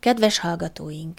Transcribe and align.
Kedves 0.00 0.38
hallgatóink! 0.38 1.18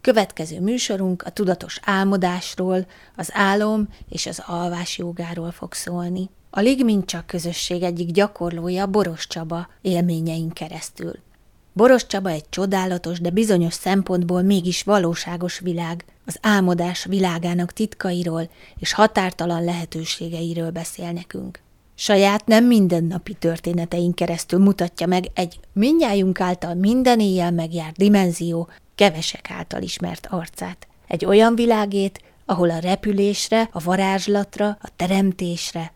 Következő 0.00 0.60
műsorunk 0.60 1.22
a 1.22 1.30
tudatos 1.30 1.80
álmodásról, 1.84 2.86
az 3.16 3.30
álom 3.32 3.88
és 4.08 4.26
az 4.26 4.42
alvás 4.46 4.98
jogáról 4.98 5.50
fog 5.50 5.72
szólni. 5.72 6.30
A 6.50 6.60
Ligmincsak 6.60 7.26
közösség 7.26 7.82
egyik 7.82 8.10
gyakorlója 8.10 8.86
Boros 8.86 9.26
Csaba 9.26 9.68
élményein 9.80 10.50
keresztül. 10.50 11.12
Boros 11.72 12.06
Csaba 12.06 12.28
egy 12.28 12.48
csodálatos, 12.48 13.20
de 13.20 13.30
bizonyos 13.30 13.74
szempontból 13.74 14.42
mégis 14.42 14.82
valóságos 14.82 15.58
világ, 15.58 16.04
az 16.26 16.38
álmodás 16.40 17.04
világának 17.04 17.72
titkairól 17.72 18.50
és 18.78 18.92
határtalan 18.92 19.64
lehetőségeiről 19.64 20.70
beszél 20.70 21.12
nekünk. 21.12 21.60
Saját 22.04 22.46
nem 22.46 22.64
mindennapi 22.64 23.34
történeteink 23.34 24.14
keresztül 24.14 24.58
mutatja 24.58 25.06
meg 25.06 25.24
egy 25.34 25.60
mindnyájunk 25.72 26.40
által 26.40 26.74
minden 26.74 27.20
éjjel 27.20 27.50
megjárt 27.50 27.96
dimenzió, 27.96 28.68
kevesek 28.94 29.50
által 29.50 29.82
ismert 29.82 30.26
arcát. 30.30 30.86
Egy 31.06 31.24
olyan 31.24 31.54
világét, 31.54 32.22
ahol 32.46 32.70
a 32.70 32.78
repülésre, 32.78 33.68
a 33.72 33.82
varázslatra, 33.82 34.66
a 34.68 34.88
teremtésre, 34.96 35.92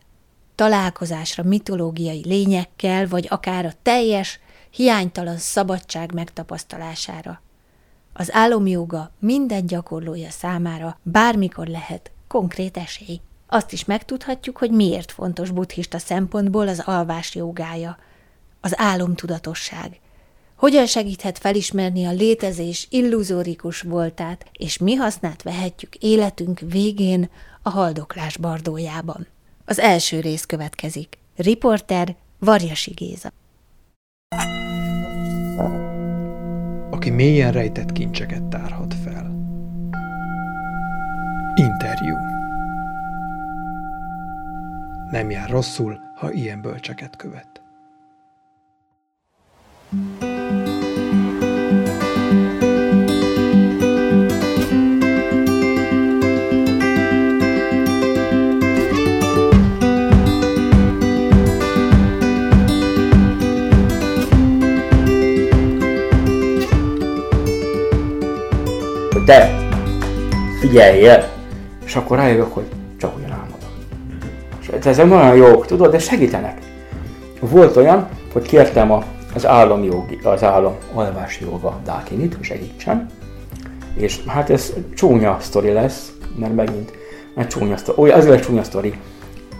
találkozásra 0.55 1.43
mitológiai 1.43 2.21
lényekkel, 2.25 3.07
vagy 3.07 3.27
akár 3.29 3.65
a 3.65 3.73
teljes, 3.81 4.39
hiánytalan 4.69 5.37
szabadság 5.37 6.13
megtapasztalására. 6.13 7.41
Az 8.13 8.33
álomjoga 8.33 9.11
minden 9.19 9.65
gyakorlója 9.65 10.29
számára 10.29 10.99
bármikor 11.03 11.67
lehet 11.67 12.11
konkrét 12.27 12.77
esély. 12.77 13.19
Azt 13.47 13.71
is 13.71 13.85
megtudhatjuk, 13.85 14.57
hogy 14.57 14.71
miért 14.71 15.11
fontos 15.11 15.51
buddhista 15.51 15.97
szempontból 15.97 16.67
az 16.67 16.81
alvás 16.85 17.35
jogája, 17.35 17.97
az 18.61 18.73
álomtudatosság. 18.79 19.99
Hogyan 20.55 20.85
segíthet 20.85 21.37
felismerni 21.37 22.05
a 22.05 22.11
létezés 22.11 22.87
illuzórikus 22.89 23.81
voltát, 23.81 24.45
és 24.51 24.77
mi 24.77 24.93
hasznát 24.93 25.43
vehetjük 25.43 25.95
életünk 25.95 26.59
végén 26.59 27.29
a 27.61 27.69
haldoklás 27.69 28.37
bardójában. 28.37 29.27
Az 29.65 29.79
első 29.79 30.19
rész 30.19 30.45
következik. 30.45 31.17
Riporter 31.35 32.15
Varjasi 32.39 32.91
Géza. 32.91 33.31
Aki 36.91 37.09
mélyen 37.09 37.51
rejtett 37.51 37.91
kincseket 37.91 38.43
tárhat 38.43 38.93
fel. 39.03 39.35
Interjú. 41.55 42.36
Nem 45.11 45.29
jár 45.29 45.49
rosszul, 45.49 45.99
ha 46.15 46.31
ilyen 46.31 46.61
bölcseket 46.61 47.15
követ. 47.15 47.61
te 69.25 69.57
figyeljél, 70.59 71.29
és 71.85 71.95
akkor 71.95 72.17
rájövök, 72.17 72.53
hogy. 72.53 72.76
És 74.79 74.85
ez 74.85 74.99
olyan 74.99 75.35
jók, 75.35 75.65
tudod, 75.65 75.91
de 75.91 75.99
segítenek. 75.99 76.57
Volt 77.39 77.75
olyan, 77.75 78.07
hogy 78.33 78.47
kértem 78.47 78.91
az 79.33 79.43
jogi, 79.83 80.19
az 80.23 80.43
állam 80.43 80.75
alvási 80.93 81.43
joga 81.43 81.79
Dákinit, 81.85 82.35
hogy 82.35 82.43
segítsen, 82.43 83.09
és 83.95 84.23
hát 84.25 84.49
ez 84.49 84.73
csúnya 84.95 85.37
sztori 85.39 85.71
lesz, 85.71 86.11
mert 86.35 86.55
megint 86.55 86.91
egy 87.35 87.47
csúnya 87.47 87.77
sztori, 87.77 88.11
az 88.11 88.25
egy 88.25 88.41
csúnya 88.41 88.63
sztori, 88.63 88.93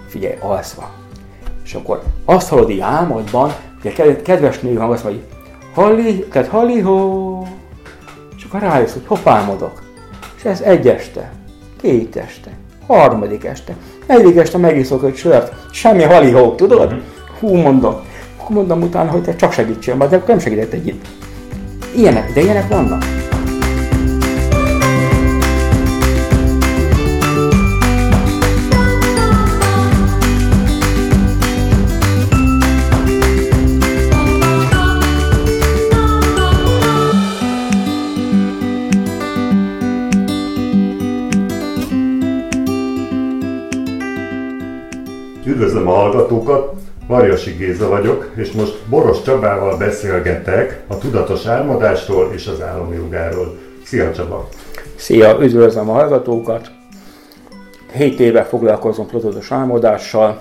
figyelj, 0.07 0.35
alszva. 0.39 0.91
És 1.63 1.73
akkor 1.73 2.03
azt 2.25 2.49
hallod 2.49 2.69
így 2.69 2.79
álmodban, 2.79 3.53
hogy 3.81 3.93
a 3.97 4.21
kedves 4.21 4.59
nő 4.59 4.75
hang 4.75 4.91
azt 4.91 5.03
mondja, 5.03 5.21
halli, 5.73 6.25
tehát 6.31 6.47
halli, 6.47 6.79
ho, 6.79 7.43
akkor 8.47 8.59
rájössz, 8.59 8.93
hogy 8.93 9.05
hoppálmodok. 9.05 9.81
És 10.37 10.43
ez 10.43 10.61
egy 10.61 10.87
este, 10.87 11.31
két 11.81 12.15
este, 12.15 12.51
harmadik 12.87 13.43
este, 13.45 13.75
negyedik 14.07 14.37
este 14.37 14.57
megiszok 14.57 15.03
egy 15.03 15.15
sört, 15.15 15.53
semmi 15.71 16.03
halihó, 16.03 16.55
tudod? 16.55 16.89
Mhm. 16.91 16.99
Hú, 17.39 17.55
mondom. 17.55 17.95
Akkor 18.37 18.55
mondom 18.55 18.81
utána, 18.81 19.11
hogy 19.11 19.21
te 19.21 19.35
csak 19.35 19.51
segítsél, 19.51 19.97
de 19.97 20.03
akkor 20.05 20.27
nem 20.27 20.39
segített 20.39 20.73
egy 20.73 20.87
itt. 20.87 21.05
Ilyenek, 21.95 22.33
de 22.33 22.41
ilyenek 22.41 22.67
vannak. 22.67 23.03
Üdvözlöm 45.57 45.87
a 45.87 45.93
hallgatókat, 45.93 46.73
Marjasi 47.07 47.51
Géza 47.51 47.89
vagyok, 47.89 48.31
és 48.35 48.51
most 48.51 48.77
Boros 48.89 49.21
Csabával 49.21 49.77
beszélgetek 49.77 50.81
a 50.87 50.97
tudatos 50.97 51.45
álmodásról 51.45 52.31
és 52.33 52.47
az 52.47 52.61
álomjogáról. 52.61 53.57
Szia 53.83 54.11
Csaba! 54.11 54.47
Szia, 54.95 55.37
üdvözlöm 55.41 55.89
a 55.89 55.93
hallgatókat! 55.93 56.71
7 57.93 58.19
éve 58.19 58.43
foglalkozom 58.43 59.07
tudatos 59.07 59.51
álmodással, 59.51 60.39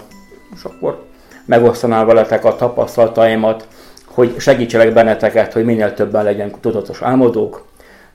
és 0.54 0.64
akkor 0.64 1.02
megosztanám 1.44 2.06
veletek 2.06 2.44
a 2.44 2.56
tapasztalataimat, 2.56 3.68
hogy 4.06 4.34
segítselek 4.38 4.92
benneteket, 4.92 5.52
hogy 5.52 5.64
minél 5.64 5.94
többen 5.94 6.24
legyen 6.24 6.52
tudatos 6.60 7.02
álmodók, 7.02 7.64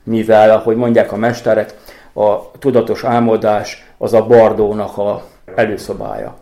mivel, 0.02 0.50
ahogy 0.50 0.76
mondják 0.76 1.12
a 1.12 1.16
mesterek, 1.16 1.74
a 2.12 2.50
tudatos 2.58 3.04
álmodás 3.04 3.86
az 3.98 4.12
a 4.12 4.26
bardónak 4.26 4.98
a 4.98 5.22
előszobája 5.54 6.40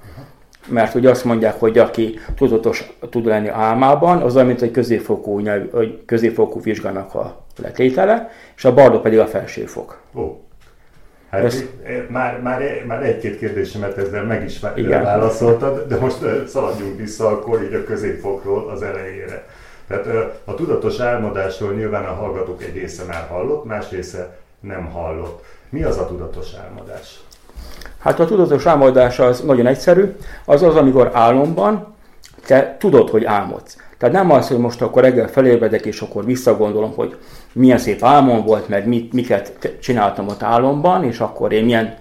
mert 0.68 0.94
ugye 0.94 1.10
azt 1.10 1.24
mondják, 1.24 1.60
hogy 1.60 1.78
aki 1.78 2.18
tudatos 2.36 2.92
tud 3.10 3.24
lenni 3.24 3.48
álmában, 3.48 4.22
az 4.22 4.34
olyan, 4.34 4.46
mint 4.46 4.62
egy 4.62 4.70
középfokú, 4.70 5.46
egy 5.48 6.02
középfokú 6.06 6.60
vizsgának 6.60 7.14
a 7.14 7.44
letétele, 7.62 8.30
és 8.56 8.64
a 8.64 8.74
bardó 8.74 9.00
pedig 9.00 9.18
a 9.18 9.26
felsőfok. 9.26 10.00
Ó. 10.14 10.44
Hát 11.30 11.44
Ez... 11.44 11.64
már, 12.08 12.40
már, 12.40 12.84
már 12.86 13.02
egy-két 13.02 13.38
kérdésemet 13.38 13.98
ezzel 13.98 14.24
meg 14.24 14.44
is 14.44 14.60
Igen. 14.74 15.02
válaszoltad, 15.02 15.86
de 15.88 15.98
most 15.98 16.18
szaladjunk 16.46 16.96
vissza 16.96 17.26
akkor 17.26 17.62
így 17.62 17.74
a 17.74 17.84
középfokról 17.84 18.68
az 18.68 18.82
elejére. 18.82 19.44
Tehát 19.88 20.06
a 20.44 20.54
tudatos 20.54 20.98
álmodásról 20.98 21.72
nyilván 21.72 22.04
a 22.04 22.12
hallgatók 22.14 22.62
egy 22.62 22.74
része 22.74 23.04
már 23.04 23.26
hallott, 23.28 23.64
más 23.64 23.90
része 23.90 24.36
nem 24.60 24.84
hallott. 24.84 25.44
Mi 25.68 25.82
az 25.82 25.98
a 25.98 26.06
tudatos 26.06 26.46
álmodás? 26.64 27.20
Hát 28.00 28.20
a 28.20 28.24
tudatos 28.24 28.66
álmodás 28.66 29.18
az 29.18 29.40
nagyon 29.40 29.66
egyszerű, 29.66 30.16
az 30.44 30.62
az, 30.62 30.76
amikor 30.76 31.10
álomban 31.12 31.94
te 32.46 32.76
tudod, 32.78 33.10
hogy 33.10 33.24
álmodsz. 33.24 33.76
Tehát 33.98 34.14
nem 34.14 34.30
az, 34.30 34.48
hogy 34.48 34.58
most 34.58 34.82
akkor 34.82 35.02
reggel 35.02 35.28
felébredek, 35.28 35.84
és 35.84 36.00
akkor 36.00 36.24
visszagondolom, 36.24 36.92
hogy 36.94 37.16
milyen 37.52 37.78
szép 37.78 38.04
álmom 38.04 38.44
volt, 38.44 38.68
meg 38.68 38.86
mit, 38.86 39.12
miket 39.12 39.76
csináltam 39.80 40.28
ott 40.28 40.42
álomban, 40.42 41.04
és 41.04 41.18
akkor 41.18 41.52
én 41.52 41.64
milyen 41.64 41.96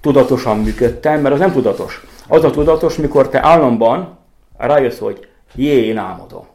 tudatosan 0.00 0.58
működtem, 0.58 1.20
mert 1.20 1.34
az 1.34 1.40
nem 1.40 1.52
tudatos. 1.52 2.06
Az 2.28 2.44
a 2.44 2.50
tudatos, 2.50 2.96
mikor 2.96 3.28
te 3.28 3.44
álomban 3.44 4.18
rájössz, 4.56 4.98
hogy 4.98 5.28
jé, 5.54 5.86
én 5.86 5.98
álmodom. 5.98 6.46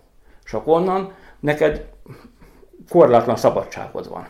És 0.46 0.54
akkor 0.54 0.80
onnan 0.80 1.12
neked 1.40 1.86
korlátlan 2.90 3.36
szabadságod 3.36 4.10
van. 4.10 4.28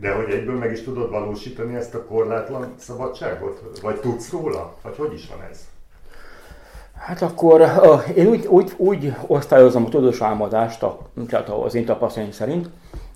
De 0.00 0.12
hogy 0.14 0.30
egyből 0.30 0.58
meg 0.58 0.72
is 0.72 0.82
tudod 0.82 1.10
valósítani 1.10 1.74
ezt 1.74 1.94
a 1.94 2.04
korlátlan 2.04 2.74
szabadságot? 2.78 3.78
Vagy 3.82 4.00
tudsz 4.00 4.30
róla? 4.30 4.74
Vagy 4.82 4.96
hogy 4.96 5.12
is 5.12 5.28
van 5.28 5.46
ez? 5.50 5.68
Hát 6.94 7.22
akkor 7.22 7.60
uh, 7.60 8.16
én 8.16 8.26
úgy, 8.26 8.46
úgy, 8.46 8.72
úgy 8.76 9.14
osztályozom 9.26 9.84
a 9.84 9.88
tudós 9.88 10.20
álmodást, 10.20 10.82
a, 10.82 10.98
tehát 11.28 11.48
az 11.48 11.74
én 11.74 11.84
tapasztalatom 11.84 12.34
szerint. 12.34 12.70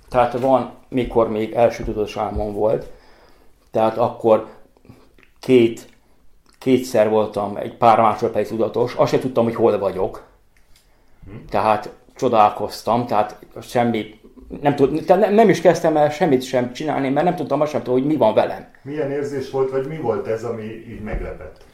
Tehát 0.09 0.41
van, 0.41 0.75
mikor 0.89 1.31
még 1.31 1.53
első 1.53 1.85
tudós 1.85 2.17
álmom 2.17 2.53
volt, 2.53 2.91
tehát 3.71 3.97
akkor 3.99 4.47
két, 5.41 5.89
kétszer 6.59 7.09
voltam 7.09 7.57
egy 7.57 7.77
pár 7.77 8.01
másodperc 8.01 8.49
tudatos, 8.49 8.95
azt 8.95 9.11
sem 9.11 9.21
tudtam, 9.21 9.45
hogy 9.45 9.55
hol 9.55 9.79
vagyok. 9.79 10.23
Hm. 11.25 11.31
Tehát 11.49 11.91
csodálkoztam, 12.15 13.07
tehát 13.07 13.39
semmi 13.61 14.21
nem, 14.61 14.75
tud, 14.75 15.07
nem, 15.07 15.35
nem 15.35 15.49
is 15.49 15.61
kezdtem 15.61 15.97
el 15.97 16.11
semmit 16.11 16.43
sem 16.43 16.73
csinálni, 16.73 17.09
mert 17.09 17.27
nem 17.27 17.37
tudtam 17.37 17.61
azt 17.61 17.71
sem 17.71 17.85
hogy 17.85 18.07
mi 18.07 18.17
van 18.17 18.35
velem. 18.35 18.67
Milyen 18.83 19.11
érzés 19.11 19.51
volt, 19.51 19.71
vagy 19.71 19.87
mi 19.87 19.97
volt 19.97 20.27
ez, 20.27 20.45
ami 20.45 20.63
így 20.63 21.01
meglepett? 21.01 21.65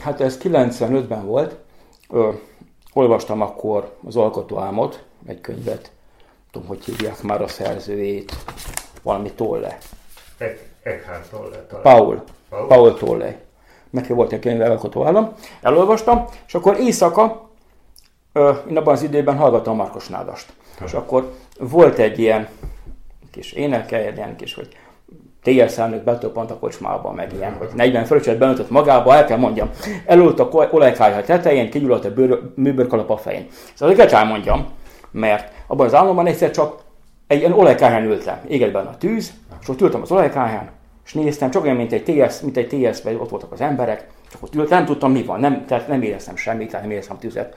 Hát 0.00 0.20
ez 0.20 0.38
95-ben 0.42 1.26
volt. 1.26 1.56
Ö, 2.10 2.30
olvastam 2.92 3.40
akkor 3.40 3.96
az 4.06 4.16
Alkotó 4.16 4.58
álmot, 4.58 5.04
egy 5.26 5.40
könyvet 5.40 5.90
tudom, 6.50 6.68
hogy 6.68 6.84
hívják 6.84 7.22
már 7.22 7.42
a 7.42 7.48
szerzőjét, 7.48 8.32
valami 9.02 9.32
Tolle. 9.32 9.78
Eckhart 10.82 11.30
Tolle. 11.30 11.66
Paul. 11.82 12.22
Paul, 12.48 12.66
Paul 12.66 12.94
Tolle. 12.94 13.36
Neki 13.90 14.12
volt 14.12 14.32
egy 14.32 14.38
könyve, 14.38 14.76
tovább. 14.76 15.36
Elolvastam, 15.62 16.24
és 16.46 16.54
akkor 16.54 16.76
éjszaka, 16.80 17.48
én 18.68 18.76
abban 18.76 18.94
az 18.94 19.02
időben 19.02 19.36
hallgattam 19.36 19.76
Markos 19.76 20.08
Nádast. 20.08 20.52
És 20.84 20.92
akkor 20.92 21.32
volt 21.58 21.98
egy 21.98 22.18
ilyen 22.18 22.48
kis 23.30 23.52
énekel, 23.52 24.00
ilyen 24.00 24.36
kis, 24.36 24.54
hogy 24.54 24.68
TS 25.44 25.78
elnök 25.78 26.04
betöppant 26.04 26.50
a 26.50 26.58
kocsmába, 26.58 27.12
meg 27.12 27.32
ilyen, 27.32 27.52
hogy 27.52 27.68
40 27.74 28.04
fölösset 28.04 28.38
beöntött 28.38 28.70
magába, 28.70 29.14
el 29.14 29.24
kell 29.24 29.38
mondjam, 29.38 29.70
elült 30.06 30.40
a 30.40 30.68
olajkályha 30.70 31.22
tetején, 31.22 31.70
kigyulladt 31.70 32.04
a 32.04 32.38
műbőrkalap 32.54 33.10
a 33.10 33.16
fején. 33.16 33.46
Szóval 33.74 34.06
kell 34.06 34.24
mondjam, 34.24 34.66
mert 35.10 35.52
abban 35.66 35.86
az 35.86 35.94
államban 35.94 36.26
egyszer 36.26 36.50
csak 36.50 36.82
egy 37.26 37.38
ilyen 37.38 37.52
olajkályhán 37.52 38.04
ültem, 38.04 38.40
égett 38.48 38.72
benne 38.72 38.88
a 38.88 38.96
tűz, 38.96 39.32
és 39.60 39.68
ott 39.68 39.80
ültem 39.80 40.02
az 40.02 40.10
olajkályhán, 40.10 40.70
és 41.04 41.12
néztem, 41.12 41.50
csak 41.50 41.64
olyan, 41.64 41.76
mint 41.76 41.92
egy 41.92 42.02
TS, 42.02 42.40
mint 42.40 42.56
egy 42.56 42.66
TS, 42.66 43.02
vagy 43.02 43.14
ott 43.20 43.30
voltak 43.30 43.52
az 43.52 43.60
emberek, 43.60 44.06
csak 44.32 44.42
ott 44.42 44.54
ültem, 44.54 44.76
nem 44.78 44.86
tudtam 44.86 45.12
mi 45.12 45.22
van, 45.22 45.40
nem, 45.40 45.64
tehát 45.66 45.88
nem 45.88 46.02
éreztem 46.02 46.36
semmit, 46.36 46.68
tehát 46.68 46.82
nem 46.82 46.90
éreztem 46.94 47.18
tüzet. 47.18 47.56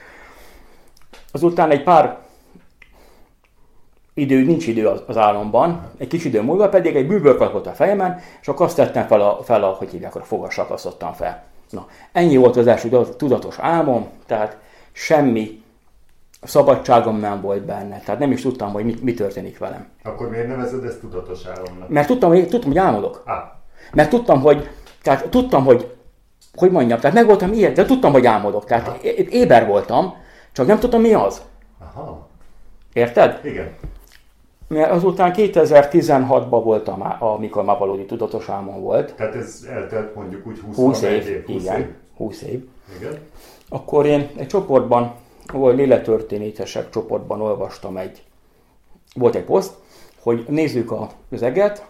Azután 1.31 1.71
egy 1.71 1.83
pár 1.83 2.17
idő, 4.17 4.43
nincs 4.43 4.67
idő 4.67 4.87
az 5.07 5.17
államban, 5.17 5.89
egy 5.97 6.07
kis 6.07 6.25
idő 6.25 6.41
múlva 6.41 6.69
pedig 6.69 6.95
egy 6.95 7.07
bűből 7.07 7.37
kapott 7.37 7.65
a 7.65 7.71
fejemen, 7.71 8.19
és 8.41 8.47
akkor 8.47 8.65
azt 8.65 8.75
tettem 8.75 9.07
fel 9.07 9.21
a, 9.21 9.39
fel 9.43 9.63
a 9.63 9.67
hogy 9.67 9.89
hívják, 9.89 10.15
a 10.15 10.19
fogasat 10.19 10.65
akasztottam 10.65 11.13
fel. 11.13 11.43
Na, 11.69 11.87
ennyi 12.11 12.37
volt 12.37 12.55
az 12.55 12.67
első 12.67 12.89
tudatos 13.17 13.59
álmom, 13.59 14.07
tehát 14.25 14.57
semmi 14.91 15.63
szabadságom 16.41 17.19
nem 17.19 17.41
volt 17.41 17.65
benne, 17.65 17.99
tehát 17.99 18.19
nem 18.19 18.31
is 18.31 18.41
tudtam, 18.41 18.71
hogy 18.71 18.85
mi, 18.85 18.95
mi 19.01 19.13
történik 19.13 19.57
velem. 19.57 19.87
Akkor 20.03 20.29
miért 20.29 20.47
nevezed 20.47 20.83
ezt 20.83 20.99
tudatos 20.99 21.45
álomnak? 21.45 21.89
Mert 21.89 22.07
tudtam, 22.07 22.29
hogy, 22.29 22.47
tudtam, 22.47 22.69
hogy 22.69 22.79
álmodok. 22.79 23.23
Ah. 23.25 23.43
Mert 23.93 24.09
tudtam, 24.09 24.41
hogy, 24.41 24.69
tehát 25.01 25.29
tudtam, 25.29 25.65
hogy, 25.65 25.95
hogy 26.55 26.71
mondjam, 26.71 26.99
tehát 26.99 27.15
meg 27.15 27.25
voltam 27.25 27.53
ilyen, 27.53 27.73
de 27.73 27.85
tudtam, 27.85 28.11
hogy 28.11 28.25
álmodok, 28.25 28.65
tehát 28.65 28.87
Aha. 28.87 28.97
éber 29.29 29.67
voltam, 29.67 30.13
csak 30.51 30.67
nem 30.67 30.79
tudtam, 30.79 31.01
mi 31.01 31.13
az. 31.13 31.41
Aha. 31.79 32.27
Érted? 32.93 33.39
Igen. 33.43 33.75
Mert 34.67 34.91
azután 34.91 35.33
2016-ban 35.35 36.61
voltam, 36.63 37.15
amikor 37.19 37.63
már 37.63 37.77
valódi 37.77 38.05
tudatos 38.05 38.49
álmom 38.49 38.81
volt. 38.81 39.13
Tehát 39.15 39.35
ez 39.35 39.67
eltelt 39.69 40.15
mondjuk 40.15 40.47
úgy 40.47 40.59
20, 40.59 40.75
20 40.75 41.01
év, 41.01 41.27
év 41.27 41.45
20 41.45 41.61
igen, 41.61 41.79
év. 41.79 41.87
20 42.17 42.41
év. 42.41 42.63
Igen. 42.99 43.19
Akkor 43.69 44.05
én 44.05 44.29
egy 44.35 44.47
csoportban, 44.47 45.13
volt 45.53 45.75
léletörténetesek 45.75 46.89
csoportban 46.89 47.41
olvastam 47.41 47.97
egy, 47.97 48.23
volt 49.15 49.35
egy 49.35 49.43
poszt, 49.43 49.73
hogy 50.19 50.45
nézzük 50.47 50.93
az 51.31 51.41
eget, 51.41 51.85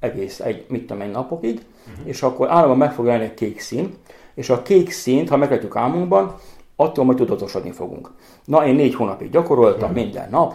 egész 0.00 0.40
egy, 0.40 0.64
mit 0.68 0.86
tudom, 0.86 1.02
egy 1.02 1.10
napokig, 1.10 1.60
uh-huh. 1.90 2.08
és 2.08 2.22
akkor 2.22 2.48
állandóan 2.48 2.78
meg 2.78 2.92
fog 2.92 3.04
jelenni 3.04 3.24
egy 3.24 3.34
kék 3.34 3.60
szín, 3.60 3.94
és 4.34 4.50
a 4.50 4.62
kék 4.62 4.90
színt, 4.90 5.28
ha 5.28 5.36
megvetjük 5.36 5.76
álmunkban, 5.76 6.34
attól 6.76 7.04
majd 7.04 7.16
tudatosodni 7.16 7.70
fogunk. 7.70 8.10
Na, 8.44 8.66
én 8.66 8.74
négy 8.74 8.94
hónapig 8.94 9.30
gyakoroltam 9.30 9.90
uh-huh. 9.90 10.04
minden 10.04 10.30
nap, 10.30 10.54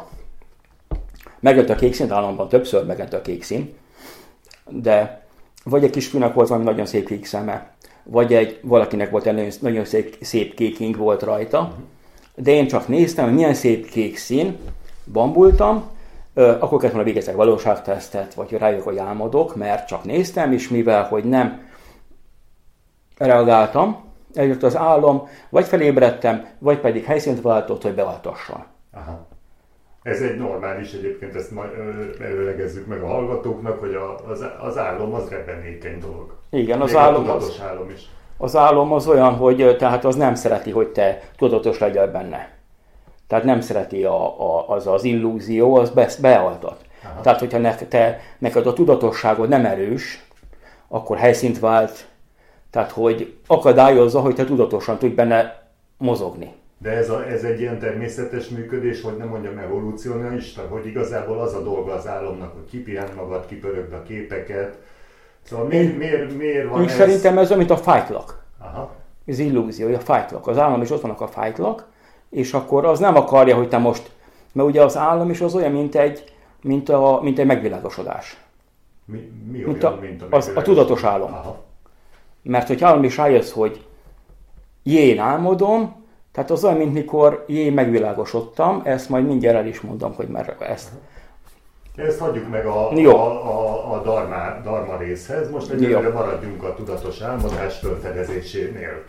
Megjött 1.45 1.69
a 1.69 1.75
kék 1.75 1.94
szín, 1.94 2.12
államban 2.12 2.50
többször 2.50 2.86
megjött 2.86 3.13
a 3.13 3.21
kék 3.21 3.44
szín, 3.44 3.74
de 4.69 5.25
vagy 5.63 5.83
egy 5.83 5.89
kisfiúnak 5.89 6.33
volt 6.33 6.47
valami 6.47 6.65
nagyon 6.65 6.86
szép 6.86 7.07
kék 7.07 7.25
szeme, 7.25 7.71
vagy 8.03 8.33
egy 8.33 8.59
valakinek 8.62 9.09
volt 9.09 9.25
egy 9.25 9.57
nagyon, 9.62 9.86
szép, 9.86 10.18
szép 10.21 10.53
kéking 10.56 10.97
volt 10.97 11.21
rajta, 11.21 11.75
de 12.36 12.51
én 12.51 12.68
csak 12.68 12.88
néztem, 12.88 13.25
hogy 13.25 13.33
milyen 13.33 13.53
szép 13.53 13.89
kék 13.89 14.18
szín, 14.18 14.57
bambultam, 15.12 15.83
akkor 16.33 16.80
kellett 16.80 16.95
volna 16.95 17.03
végezek 17.03 17.36
valóságtesztet, 17.36 18.33
vagy 18.33 18.51
rájövök, 18.51 18.83
hogy 18.83 18.98
álmodok, 18.98 19.56
mert 19.56 19.88
csak 19.88 20.03
néztem, 20.03 20.51
és 20.51 20.69
mivel, 20.69 21.03
hogy 21.03 21.24
nem 21.24 21.68
reagáltam, 23.18 24.03
eljött 24.33 24.63
az 24.63 24.75
álom, 24.75 25.27
vagy 25.50 25.65
felébredtem, 25.65 26.45
vagy 26.59 26.80
pedig 26.80 27.03
helyszínt 27.03 27.41
váltott, 27.41 27.81
hogy 27.81 27.94
bevaltasson. 27.94 28.63
Aha. 28.91 29.33
Ez 30.06 30.22
egy 30.22 30.38
normális, 30.38 30.94
egyébként 30.94 31.36
ezt 31.36 31.52
előlegezzük 32.22 32.88
meg 32.88 33.02
a 33.02 33.07
hallgatóknak, 33.07 33.80
hogy 33.80 33.94
a, 33.94 34.16
az, 34.30 34.46
az 34.62 34.78
álom 34.78 35.13
az 35.13 35.30
rebenékeny 35.30 36.00
dolog. 36.00 36.36
Igen, 36.50 36.81
az 36.81 36.96
álom 36.96 37.30
az, 37.30 37.62
álom 37.69 37.90
is. 37.90 38.10
Az 38.38 38.56
álom 38.56 38.94
az 38.94 39.07
olyan, 39.07 39.36
hogy 39.36 39.75
tehát 39.78 40.06
az 40.06 40.16
nem 40.16 40.36
szereti, 40.36 40.72
hogy 40.72 40.88
te 40.88 41.22
tudatos 41.38 41.80
legyél 41.80 42.12
benne. 42.12 42.50
Tehát 43.28 43.44
nem 43.44 43.62
szereti 43.62 44.04
a, 44.04 44.40
a, 44.40 44.69
az 44.69 44.88
az 44.88 45.04
illúzió, 45.04 45.75
az 45.75 45.90
be, 45.90 46.10
bealtat. 46.22 46.86
Aha. 47.04 47.22
Tehát, 47.22 47.40
hogyha 47.40 47.58
ne, 47.58 47.75
te, 47.75 48.19
neked 48.38 48.68
a 48.68 48.74
tudatosságod 48.74 49.50
nem 49.50 49.66
erős, 49.66 50.25
akkor 50.88 51.18
helyszínt 51.18 51.60
vált, 51.60 52.08
tehát 52.69 52.92
hogy 52.92 53.38
akadályozza, 53.48 54.19
hogy 54.19 54.36
te 54.36 54.46
tudatosan 54.46 54.98
tudj 54.98 55.13
benne 55.13 55.68
mozogni. 55.98 56.54
De 56.86 56.92
ez, 56.92 57.10
a, 57.10 57.28
ez 57.28 57.44
egy 57.44 57.60
ilyen 57.60 57.80
természetes 57.80 58.48
működés, 58.48 59.02
hogy 59.02 59.18
nem 59.18 59.28
mondjam 59.28 59.58
evolucionista, 59.58 60.62
hogy 60.70 60.86
igazából 60.86 61.40
az 61.40 61.54
a 61.54 61.62
dolga 61.62 61.94
az 61.94 62.08
álomnak, 62.08 62.54
hogy 62.54 62.70
kipihen 62.70 63.08
magad, 63.16 63.46
kipörögd 63.46 63.94
a 63.94 64.04
képeket. 64.04 64.78
Szóval 65.42 65.66
miért, 65.66 65.98
miért, 65.98 66.38
miért 66.38 66.70
van 66.70 66.82
Én 66.82 66.88
ez? 66.88 66.96
Szerintem 66.96 67.38
ez 67.38 67.50
mint 67.50 67.70
a 67.70 67.78
fájtlak. 67.78 68.44
Aha. 68.60 68.92
Ez 69.26 69.40
illúzió, 69.40 69.94
a 69.94 70.00
fájtlak. 70.00 70.48
Az 70.48 70.58
állam 70.58 70.82
is 70.82 70.92
ott 70.92 71.02
vannak 71.02 71.22
a 71.22 71.28
fájtlak, 71.28 71.88
és 72.30 72.54
akkor 72.54 72.86
az 72.86 73.00
nem 73.00 73.16
akarja, 73.16 73.56
hogy 73.56 73.70
te 73.70 73.78
most, 73.78 74.12
mert 74.52 74.68
ugye 74.68 74.84
az 74.84 74.98
állam 74.98 75.30
is 75.30 75.42
az 75.42 75.56
olyan, 75.56 75.72
mint 75.72 75.96
egy, 75.96 76.34
mint 76.62 76.90
a, 76.90 77.20
mint 77.22 77.40
egy 77.40 77.46
megvilágosodás. 77.46 78.38
Mi, 79.06 79.32
mi 79.52 79.58
olyan, 79.58 79.70
mint 79.70 79.84
a, 79.84 79.98
mint 80.02 80.22
a, 80.22 80.36
az, 80.36 80.52
a 80.56 80.62
tudatos 80.62 81.04
álom. 81.04 81.34
Aha. 81.34 81.64
Mert 82.42 82.68
hogy 82.68 82.84
állam 82.84 83.04
is 83.04 83.18
rájössz, 83.18 83.52
hogy 83.52 83.86
jén 84.84 85.20
álmodom, 85.20 86.04
tehát 86.36 86.52
az 86.52 86.64
olyan, 86.64 86.78
mint 86.78 86.94
mikor 86.94 87.44
jé, 87.48 87.70
megvilágosodtam, 87.70 88.82
ezt 88.84 89.10
majd 89.10 89.26
mindjárt 89.26 89.58
el 89.58 89.68
is 89.68 89.82
mondom, 89.82 90.14
hogy 90.14 90.28
már 90.28 90.56
ezt. 90.60 90.90
Ezt 91.96 92.20
hagyjuk 92.20 92.50
meg 92.50 92.66
a, 92.66 92.90
Jó. 92.96 93.16
a, 93.16 93.48
a, 93.50 93.94
a 93.94 94.02
darma, 94.02 94.36
darma 94.64 94.98
részhez, 94.98 95.52
most 95.52 95.70
egyelőre 95.70 96.10
maradjunk 96.10 96.64
a 96.64 96.74
tudatos 96.74 97.22
álmodás 97.22 97.80
fölfedezésénél. 97.80 99.04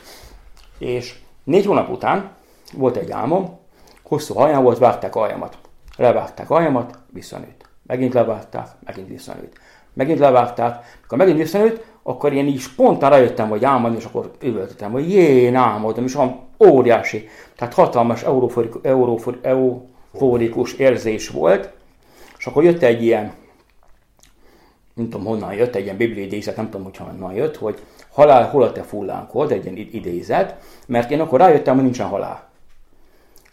És 0.79 1.19
négy 1.45 1.67
hónap 1.67 1.91
után 1.91 2.31
volt 2.75 2.97
egy 2.97 3.11
álmom, 3.11 3.59
hosszú 4.03 4.35
hajam 4.35 4.63
volt, 4.63 4.79
vágták 4.79 5.17
aljamat. 5.17 5.59
Levágták 5.97 6.51
aljamat, 6.51 6.99
visszanőtt. 7.13 7.69
Megint 7.83 8.15
levágták, 8.15 8.67
megint 8.85 9.09
visszanőtt. 9.09 9.59
Megint 9.93 10.19
levágták, 10.19 10.79
amikor 10.99 11.19
megint 11.19 11.39
visszanőtt, 11.39 11.85
akkor 12.03 12.33
én 12.33 12.47
így 12.47 12.61
spontán 12.61 13.11
rájöttem, 13.11 13.49
hogy 13.49 13.65
álmodni, 13.65 13.97
és 13.97 14.05
akkor 14.05 14.31
üvöltöttem, 14.43 14.91
hogy 14.91 15.11
jé, 15.11 15.23
én 15.23 15.55
álmodom, 15.55 16.05
és 16.05 16.15
van 16.15 16.46
óriási, 16.59 17.29
tehát 17.57 17.75
hatalmas 17.75 18.25
euforikus 19.43 20.73
érzés 20.73 21.29
volt, 21.29 21.71
és 22.39 22.47
akkor 22.47 22.65
jött 22.65 22.83
egy 22.83 23.03
ilyen, 23.03 23.33
nem 24.95 25.09
tudom 25.09 25.27
honnan 25.27 25.53
jött, 25.53 25.75
egy 25.75 25.85
ilyen 25.85 25.97
bibliai 25.97 26.27
idézet, 26.27 26.57
nem 26.57 26.71
tudom, 26.71 26.85
hogy 26.85 26.97
honnan 26.97 27.33
jött, 27.33 27.57
hogy 27.57 27.83
halál 28.11 28.49
hol 28.49 28.63
a 28.63 28.73
te 28.73 28.83
fullánkod, 28.83 29.53
egy 29.53 29.65
ilyen 29.65 29.89
idézet, 29.93 30.55
mert 30.87 31.11
én 31.11 31.21
akkor 31.21 31.39
rájöttem, 31.39 31.75
hogy 31.75 31.85
nincsen 31.85 32.09
halál. 32.09 32.49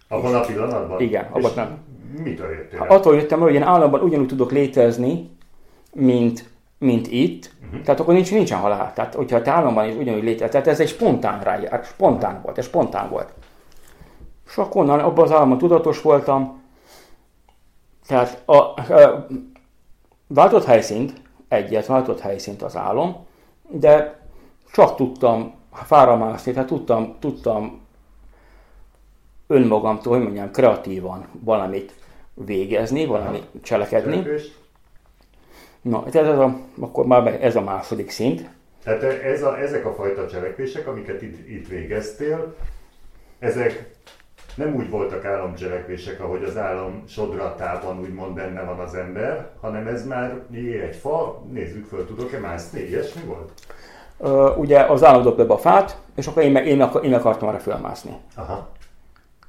Abban 0.08 0.36
a 0.36 0.40
pillanatban? 0.40 1.02
Igen, 1.02 1.28
abban 1.32 1.52
nem. 1.56 1.78
Mitől 2.24 2.52
jöttél? 2.52 2.86
Attól 2.88 3.16
jöttem, 3.16 3.40
hogy 3.40 3.54
én 3.54 3.62
államban 3.62 4.02
ugyanúgy 4.02 4.28
tudok 4.28 4.52
létezni, 4.52 5.30
mint 5.94 6.52
mint 6.84 7.08
itt, 7.08 7.52
uh-huh. 7.74 7.86
tehát 7.86 8.00
akkor 8.00 8.14
nincs, 8.14 8.32
nincsen 8.32 8.60
halál. 8.60 8.94
Tehát, 8.94 9.14
hogyha 9.14 9.38
a 9.38 9.50
államban 9.50 9.88
is 9.88 9.96
ugyanúgy 9.96 10.24
létezik, 10.24 10.52
tehát 10.52 10.68
ez 10.68 10.80
egy 10.80 10.88
spontán 10.88 11.40
rájár, 11.40 11.84
spontán 11.84 12.42
volt, 12.42 12.58
ez 12.58 12.66
spontán 12.66 13.10
volt. 13.10 13.34
És 14.48 14.58
akkor 14.58 14.82
onnan, 14.82 15.00
abban 15.00 15.24
az 15.24 15.32
államban 15.32 15.58
tudatos 15.58 16.02
voltam, 16.02 16.62
tehát 18.08 18.42
a, 18.46 18.56
a, 18.56 19.28
váltott 20.28 20.66
helyszínt, 20.66 21.22
egyet 21.48 21.86
váltott 21.86 22.20
helyszínt 22.20 22.62
az 22.62 22.76
álom, 22.76 23.26
de 23.70 24.20
csak 24.72 24.96
tudtam 24.96 25.54
fáramászni, 25.74 26.52
tehát 26.52 26.68
tudtam, 26.68 27.16
tudtam 27.20 27.82
önmagamtól, 29.48 30.14
hogy 30.14 30.24
mondjam, 30.24 30.52
kreatívan 30.52 31.28
valamit 31.40 31.96
végezni, 32.34 33.06
valami 33.06 33.44
cselekedni. 33.62 34.12
Cselekedés. 34.12 34.62
Na, 35.84 36.04
ez 36.12 36.28
a, 36.28 36.58
akkor 36.80 37.06
már 37.06 37.38
ez 37.42 37.56
a 37.56 37.62
második 37.62 38.10
szint. 38.10 38.50
Tehát 38.84 39.04
ez 39.04 39.44
a, 39.44 39.60
ezek 39.60 39.86
a 39.86 39.94
fajta 39.94 40.28
cselekvések, 40.28 40.88
amiket 40.88 41.22
itt, 41.22 41.50
itt 41.50 41.68
végeztél, 41.68 42.56
ezek 43.40 43.92
nem 44.56 44.76
úgy 44.76 44.90
voltak 44.90 45.26
államcselekvések, 45.26 46.22
ahogy 46.22 46.44
az 46.44 46.58
állam 46.58 47.04
sodratában 47.08 48.00
úgymond 48.00 48.36
benne 48.36 48.62
van 48.64 48.80
az 48.80 48.94
ember, 48.94 49.50
hanem 49.62 49.88
ez 49.88 50.08
már 50.08 50.42
jé, 50.52 50.82
egy 50.82 50.96
fa, 50.96 51.44
nézzük 51.52 51.86
föl, 51.86 52.06
tudok-e 52.06 52.40
mászni, 52.40 52.80
ilyesmi 52.82 53.22
volt? 53.22 53.52
Uh, 54.18 54.60
ugye 54.60 54.80
az 54.80 55.04
állam 55.04 55.24
dobta 55.24 55.46
be 55.46 55.54
a 55.54 55.58
fát, 55.58 55.98
és 56.16 56.28
akkor 56.28 56.44
én, 56.44 56.56
én, 56.56 56.82
akar, 56.82 57.06
én 57.06 57.14
akartam 57.14 57.48
arra 57.48 57.60
fölmászni. 57.60 58.18
Aha. 58.36 58.70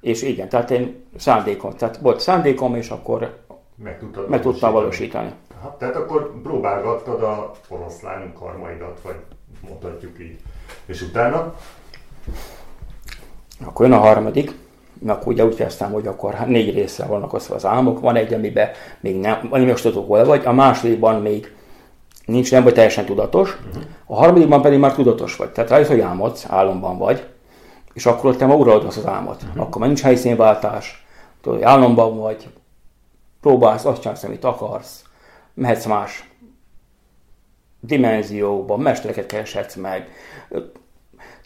És 0.01 0.23
igen, 0.23 0.49
tehát 0.49 0.71
én 0.71 1.05
szándékom, 1.17 1.77
tehát 1.77 1.97
volt 1.97 2.21
szándékom, 2.21 2.75
és 2.75 2.91
akkor 2.91 3.43
meg 3.77 3.99
tudtad 3.99 4.29
meg 4.29 4.41
tudtam 4.41 4.73
valósítani. 4.73 5.33
Aha, 5.65 5.77
tehát 5.79 5.97
akkor 5.97 6.33
próbálgattad 6.43 7.23
a 7.23 7.53
oroszlán 7.69 8.33
karmaidat, 8.39 9.01
vagy 9.03 9.17
mondhatjuk 9.69 10.21
így. 10.21 10.39
És 10.87 11.03
utána? 11.03 11.55
Akkor 13.65 13.87
jön 13.87 13.95
a 13.95 14.01
harmadik, 14.01 14.53
akkor 15.07 15.33
ugye 15.33 15.45
úgy 15.45 15.55
kezdtem, 15.55 15.93
hogy 15.93 16.07
akkor 16.07 16.35
négy 16.47 16.75
részre 16.75 17.07
vannak 17.07 17.33
osztva 17.33 17.55
az 17.55 17.65
álmok. 17.65 18.01
Van 18.01 18.17
egy, 18.17 18.33
amiben 18.33 18.71
még 19.01 19.21
nem, 19.21 19.49
vagy 19.51 19.67
most 19.67 19.83
tudok 19.83 20.07
hol 20.07 20.25
vagy, 20.25 20.45
a 20.45 20.53
másodikban 20.53 21.23
még 21.23 21.55
nincs, 22.27 22.51
nem 22.51 22.63
vagy 22.63 22.75
teljesen 22.75 23.05
tudatos, 23.05 23.59
uh-huh. 23.69 23.83
a 24.07 24.15
harmadikban 24.17 24.63
pedig 24.63 24.79
már 24.79 24.95
tudatos 24.95 25.37
vagy. 25.37 25.51
Tehát 25.51 25.71
rájössz, 25.71 25.89
hogy 25.89 26.01
álmodsz, 26.01 26.47
álomban 26.49 26.99
vagy, 26.99 27.27
és 27.93 28.07
akkor 28.07 28.31
ott 28.31 28.39
te 28.39 28.47
ma 28.47 28.55
uralod 28.55 28.85
az 28.85 29.07
álmot. 29.07 29.43
Uh-huh. 29.43 29.63
Akkor 29.63 29.79
már 29.81 29.89
nincs 29.89 30.03
helyszínváltás, 30.03 31.07
tudod, 31.41 31.59
hogy 31.59 31.67
álomban 31.67 32.19
vagy, 32.19 32.49
próbálsz 33.41 33.85
azt 33.85 34.01
csinálsz, 34.01 34.23
amit 34.23 34.45
akarsz, 34.45 35.04
mehetsz 35.55 35.87
más 35.87 36.29
dimenzióba, 37.81 38.77
mestereket 38.77 39.27
kereshetsz 39.27 39.75
meg, 39.75 40.09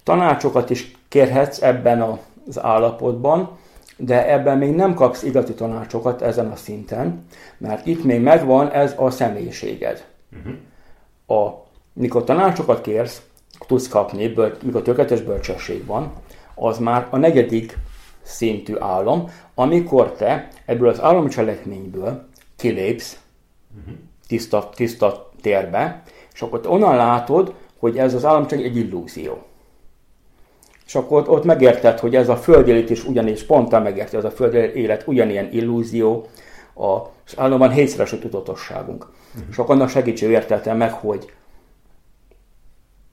tanácsokat 0.02 0.70
is 0.70 0.96
kérhetsz 1.08 1.62
ebben 1.62 2.18
az 2.46 2.60
állapotban, 2.60 3.58
de 3.96 4.32
ebben 4.32 4.58
még 4.58 4.74
nem 4.74 4.94
kapsz 4.94 5.22
igazi 5.22 5.54
tanácsokat 5.54 6.22
ezen 6.22 6.50
a 6.50 6.56
szinten, 6.56 7.24
mert 7.58 7.86
itt 7.86 8.04
még 8.04 8.20
megvan 8.20 8.70
ez 8.70 8.94
a 8.96 9.10
személyiséged. 9.10 10.06
Uh-huh. 10.36 11.42
A, 11.42 11.66
mikor 11.92 12.24
tanácsokat 12.24 12.80
kérsz, 12.80 13.22
tudsz 13.66 13.88
kapni, 13.88 14.28
böl, 14.28 14.56
mikor 14.62 14.82
tökéletes 14.82 15.20
bölcsesség 15.20 15.86
van, 15.86 16.12
az 16.54 16.78
már 16.78 17.06
a 17.10 17.16
negyedik 17.16 17.78
szintű 18.22 18.76
álom, 18.78 19.30
amikor 19.54 20.12
te 20.12 20.48
ebből 20.64 20.88
az 20.88 21.00
álomcselekményből 21.00 22.26
kilépsz. 22.56 23.18
Tiszta, 24.26 24.70
tiszta 24.74 25.30
térbe, 25.40 26.02
és 26.34 26.42
akkor 26.42 26.60
onnan 26.66 26.96
látod, 26.96 27.54
hogy 27.78 27.98
ez 27.98 28.14
az 28.14 28.24
álom 28.24 28.46
csak 28.46 28.58
egy 28.58 28.76
illúzió. 28.76 29.42
És 30.86 30.94
akkor 30.94 31.20
ott, 31.20 31.28
ott 31.28 31.44
megérted, 31.44 31.98
hogy 31.98 32.16
ez 32.16 32.28
a 32.28 32.36
föld 32.36 32.68
élet 32.68 32.90
is 32.90 33.04
ugyanis, 33.04 33.42
pontán 33.42 33.82
megérted, 33.82 34.18
ez 34.18 34.24
a 34.24 34.30
föld 34.30 34.54
élet 34.54 35.06
ugyanilyen 35.06 35.52
illúzió, 35.52 36.26
az 36.74 37.34
államban 37.36 37.70
hétszeres 37.70 38.12
a 38.12 38.18
tudatosságunk. 38.18 39.04
Uh-huh. 39.04 39.48
És 39.50 39.58
akkor 39.58 39.74
annak 39.74 39.88
segítség 39.88 40.30
érteltem 40.30 40.76
meg, 40.76 40.92
hogy 40.92 41.32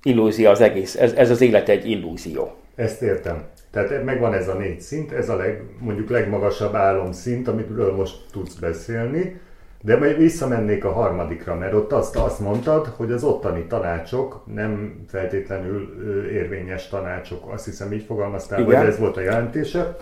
illúzió 0.04 0.50
az 0.50 0.62
egész, 0.62 0.96
ez, 0.96 1.14
ez 1.14 1.30
az 1.30 1.42
élet 1.42 1.70
egy 1.70 1.90
illúzió. 1.90 2.54
Ezt 2.76 3.02
értem. 3.02 3.44
Tehát 3.72 4.04
megvan 4.04 4.34
ez 4.34 4.48
a 4.48 4.54
négy 4.54 4.82
szint, 4.82 5.12
ez 5.12 5.30
a 5.30 5.36
leg, 5.36 5.64
mondjuk 5.80 6.10
legmagasabb 6.10 6.76
álomszint, 6.76 7.48
amitről 7.48 7.96
most 7.96 8.16
tudsz 8.32 8.54
beszélni, 8.54 9.40
de 9.86 9.98
majd 9.98 10.18
visszamennék 10.18 10.86
a 10.86 10.92
harmadikra, 10.92 11.56
mert 11.56 11.74
ott 11.74 11.92
azt, 11.92 12.16
azt 12.16 12.40
mondtad, 12.40 12.86
hogy 12.96 13.12
az 13.12 13.24
ottani 13.24 13.66
tanácsok 13.66 14.42
nem 14.54 15.04
feltétlenül 15.08 16.02
érvényes 16.32 16.88
tanácsok, 16.88 17.54
azt 17.54 17.66
hiszem 17.66 17.94
így 17.94 18.04
fogalmaztál, 18.04 18.60
Igen. 18.60 18.78
hogy 18.80 18.88
ez 18.88 19.00
volt 19.00 19.18
a 19.18 19.22
jelentése. 19.22 19.98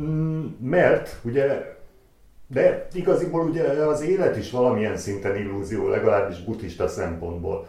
Mm, 0.00 0.44
mert 0.60 1.16
ugye, 1.22 1.76
de 2.46 2.86
igaziból 2.92 3.48
ugye 3.48 3.62
az 3.62 4.02
élet 4.02 4.36
is 4.36 4.50
valamilyen 4.50 4.96
szinten 4.96 5.36
illúzió, 5.36 5.88
legalábbis 5.88 6.44
buddhista 6.44 6.88
szempontból. 6.88 7.66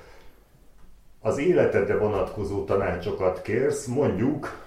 Az 1.22 1.38
életedre 1.38 1.98
vonatkozó 1.98 2.64
tanácsokat 2.64 3.42
kérsz, 3.42 3.86
mondjuk 3.86 4.65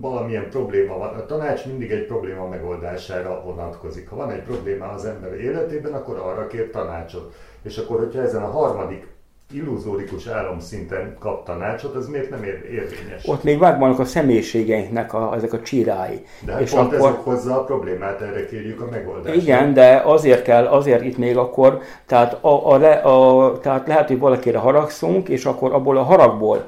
valamilyen 0.00 0.50
probléma 0.50 0.98
van. 0.98 1.14
A 1.14 1.26
tanács 1.26 1.66
mindig 1.66 1.90
egy 1.90 2.06
probléma 2.06 2.48
megoldására 2.48 3.42
vonatkozik. 3.44 4.08
Ha 4.08 4.16
van 4.16 4.30
egy 4.30 4.42
probléma 4.42 4.86
az 4.86 5.04
ember 5.04 5.40
életében, 5.40 5.92
akkor 5.92 6.18
arra 6.18 6.46
kér 6.46 6.70
tanácsot. 6.70 7.34
És 7.62 7.78
akkor, 7.78 7.98
hogyha 7.98 8.22
ezen 8.22 8.42
a 8.42 8.50
harmadik 8.50 9.06
illuzórikus 9.52 10.26
álomszinten 10.26 11.16
kap 11.18 11.44
tanácsot, 11.44 11.94
az 11.94 12.08
miért 12.08 12.30
nem 12.30 12.44
ér- 12.44 12.64
érvényes? 12.64 13.26
Ott 13.26 13.42
még 13.42 13.58
megvannak 13.58 13.98
a 13.98 14.04
személyiségeinknek 14.04 15.14
a, 15.14 15.34
ezek 15.34 15.52
a 15.52 15.60
csirái. 15.60 16.24
De 16.44 16.52
hát 16.52 16.60
és 16.60 16.70
pont 16.70 16.92
akkor... 16.92 17.08
ez 17.08 17.14
okozza 17.14 17.60
a 17.60 17.64
problémát, 17.64 18.20
erre 18.20 18.46
kérjük 18.46 18.80
a 18.80 18.88
megoldást. 18.90 19.36
Igen, 19.36 19.74
de 19.74 20.02
azért 20.04 20.42
kell, 20.42 20.66
azért 20.66 21.04
itt 21.04 21.18
még 21.18 21.36
akkor, 21.36 21.80
tehát, 22.06 22.44
a, 22.44 22.72
a, 22.72 23.04
a, 23.04 23.58
tehát 23.58 23.86
lehet, 23.86 24.08
hogy 24.08 24.18
valakire 24.18 24.58
haragszunk, 24.58 25.28
és 25.28 25.44
akkor 25.44 25.72
abból 25.72 25.96
a 25.96 26.02
haragból 26.02 26.64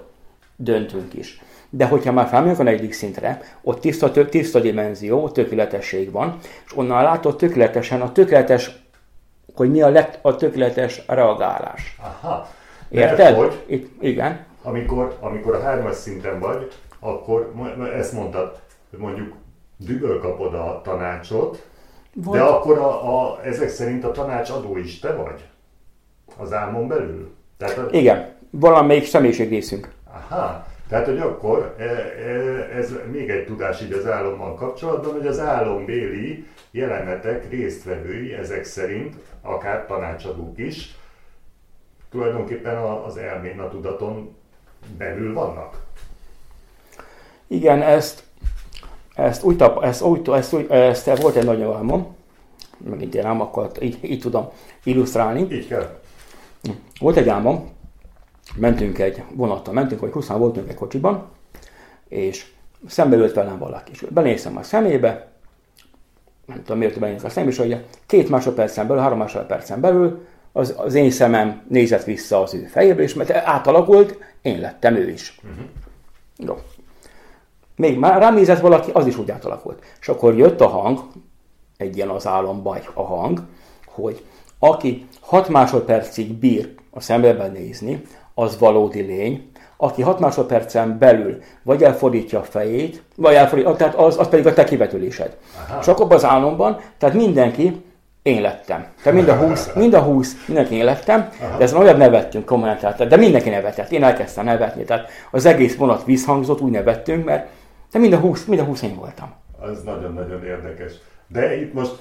döntünk 0.57 1.15
is. 1.15 1.41
De 1.71 1.87
hogyha 1.87 2.13
már 2.13 2.27
felmegyünk 2.27 2.59
a 2.59 2.63
negyedik 2.63 2.93
szintre, 2.93 3.41
ott 3.63 3.81
tiszta, 3.81 4.11
tiszta 4.29 4.61
dimenzió, 4.61 5.29
tökéletesség 5.29 6.11
van, 6.11 6.39
és 6.67 6.77
onnan 6.77 7.03
látod 7.03 7.37
tökéletesen 7.37 8.01
a 8.01 8.13
tökéletes, 8.13 8.83
hogy 9.55 9.71
mi 9.71 9.83
a, 9.83 9.89
leg, 9.89 10.19
a 10.23 10.37
tökéletes 10.37 11.03
reagálás. 11.07 11.97
Aha. 12.01 12.49
Érted? 12.89 13.37
Hogy, 13.37 13.65
Itt, 13.67 14.03
igen. 14.03 14.45
Amikor, 14.63 15.17
amikor 15.21 15.55
a 15.55 15.63
hármas 15.63 15.97
szinten 15.97 16.39
vagy, 16.39 16.73
akkor 16.99 17.53
ezt 17.97 18.13
mondtad, 18.13 18.61
mondjuk 18.99 19.33
düböl 19.77 20.21
kapod 20.21 20.55
a 20.55 20.81
tanácsot, 20.85 21.67
Volt. 22.15 22.39
de 22.39 22.45
akkor 22.45 22.79
a, 22.79 23.21
a, 23.21 23.41
ezek 23.45 23.69
szerint 23.69 24.05
a 24.05 24.11
tanácsadó 24.11 24.77
is 24.77 24.99
te 24.99 25.13
vagy? 25.15 25.45
Az 26.37 26.53
álmon 26.53 26.89
belül? 26.89 27.35
Tehát 27.57 27.79
a... 27.79 27.89
Igen, 27.91 28.33
valamelyik 28.51 29.07
személyiség 29.07 29.49
részünk. 29.49 29.93
Aha. 30.29 30.67
Tehát, 30.91 31.07
hogy 31.07 31.19
akkor 31.19 31.75
e, 31.79 31.83
e, 31.83 31.89
ez 32.77 32.95
még 33.11 33.31
egy 33.31 33.45
tudás 33.45 33.83
így 33.83 33.93
az 33.93 34.07
álommal 34.07 34.55
kapcsolatban, 34.55 35.13
hogy 35.13 35.27
az 35.27 35.39
álombéli 35.39 36.47
jelenetek 36.71 37.51
résztvevői 37.51 38.33
ezek 38.33 38.65
szerint, 38.65 39.15
akár 39.43 39.87
tanácsadók 39.87 40.59
is, 40.59 40.95
tulajdonképpen 42.11 42.77
az 42.77 43.17
elmén, 43.17 43.61
a 43.61 43.69
tudaton 43.69 44.37
belül 44.99 45.35
vannak. 45.35 45.81
Igen, 47.47 47.83
ezt, 47.83 48.23
ezt 49.15 49.43
úgy, 49.43 49.57
tap, 49.57 49.85
ezt, 49.85 50.03
úgy, 50.03 50.29
ezt, 50.29 50.53
úgy, 50.53 50.71
ezt 50.71 51.21
volt 51.21 51.37
egy 51.37 51.45
nagyon 51.45 51.77
álmom, 51.77 52.17
megint 52.79 53.15
ilyen 53.15 53.27
álmokat 53.27 53.83
így, 53.83 53.99
így 54.03 54.21
tudom 54.21 54.49
illusztrálni. 54.85 55.47
Így 55.51 55.67
kell. 55.67 56.01
Volt 57.01 57.17
egy 57.17 57.29
álmom, 57.29 57.71
mentünk 58.57 58.99
egy 58.99 59.23
vonattal, 59.35 59.75
mentünk, 59.75 60.01
vagy 60.01 60.13
20 60.13 60.27
voltunk 60.27 60.69
egy 60.69 60.75
kocsiban, 60.75 61.29
és 62.09 62.53
szembe 62.87 63.17
ült 63.17 63.35
velem 63.35 63.59
valaki. 63.59 63.91
És 63.93 64.07
benéztem 64.11 64.57
a 64.57 64.63
szemébe, 64.63 65.29
nem 66.47 66.59
tudom 66.59 66.79
miért 66.79 66.99
benéztem 66.99 67.27
a 67.27 67.33
szemébe, 67.33 67.53
és 67.53 67.59
hogy 67.59 67.85
két 68.07 68.29
másodpercen 68.29 68.87
belül, 68.87 69.03
három 69.03 69.19
másodpercen 69.19 69.81
belül 69.81 70.27
az, 70.53 70.75
az 70.77 70.95
én 70.95 71.11
szemem 71.11 71.63
nézett 71.69 72.05
vissza 72.05 72.43
az 72.43 72.55
ő 72.55 72.65
fejébe, 72.65 73.03
és 73.03 73.15
mert 73.15 73.31
átalakult, 73.31 74.19
én 74.43 74.61
lettem 74.61 74.97
ő 74.97 75.11
is. 75.11 75.41
Uh-huh. 75.43 75.67
Jó. 76.37 76.59
Még 77.77 77.99
már 77.99 78.19
rám 78.19 78.35
nézett 78.35 78.61
valaki, 78.61 78.91
az 78.93 79.07
is 79.07 79.19
úgy 79.19 79.31
átalakult. 79.31 79.83
És 80.01 80.09
akkor 80.09 80.37
jött 80.37 80.61
a 80.61 80.67
hang, 80.67 81.01
egy 81.77 81.97
ilyen 81.97 82.09
az 82.09 82.27
álomban 82.27 82.79
a 82.95 83.03
hang, 83.03 83.43
hogy 83.87 84.25
aki 84.59 85.07
6 85.21 85.49
másodpercig 85.49 86.33
bír 86.33 86.75
a 86.91 87.01
szembe 87.01 87.49
nézni, 87.49 88.03
az 88.41 88.59
valódi 88.59 89.01
lény, 89.01 89.51
aki 89.77 90.03
6 90.03 90.19
másodpercen 90.19 90.99
belül 90.99 91.39
vagy 91.63 91.83
elfordítja 91.83 92.39
a 92.39 92.43
fejét, 92.43 93.03
vagy 93.17 93.35
elfordítja, 93.35 93.77
tehát 93.77 93.95
az, 93.95 94.19
az 94.19 94.29
pedig 94.29 94.47
a 94.47 94.53
te 94.53 94.65
kivetülésed. 94.65 95.37
Aha. 95.69 95.81
És 95.81 95.89
akkor 95.89 96.13
az 96.13 96.25
álomban, 96.25 96.81
tehát 96.99 97.15
mindenki 97.15 97.83
én 98.23 98.41
lettem. 98.41 98.87
Tehát 99.03 99.19
mind 99.19 99.29
a 99.29 99.35
20, 99.35 99.73
mind 99.75 99.95
a 99.95 100.01
20 100.01 100.45
mindenki 100.47 100.75
én 100.75 100.85
lettem, 100.85 101.29
Aha. 101.41 101.57
de 101.57 101.65
ezen 101.65 101.79
olyan 101.79 101.97
nevettünk 101.97 102.45
komolyan, 102.45 102.77
tehát, 102.79 103.09
de 103.09 103.17
mindenki 103.17 103.49
nevetett. 103.49 103.91
Én 103.91 104.05
elkezdtem 104.05 104.45
nevetni, 104.45 104.85
tehát 104.85 105.11
az 105.31 105.45
egész 105.45 105.77
vonat 105.77 106.05
visszhangzott, 106.05 106.61
úgy 106.61 106.71
nevettünk, 106.71 107.25
mert 107.25 107.49
de 107.93 107.99
mind 107.99 108.13
a 108.13 108.17
20, 108.17 108.45
mind 108.45 108.61
a 108.61 108.65
20 108.65 108.83
én 108.83 108.97
voltam. 108.97 109.33
Az 109.61 109.83
nagyon-nagyon 109.83 110.45
érdekes. 110.45 110.93
De 111.29 111.61
itt 111.61 111.75
most 111.75 111.95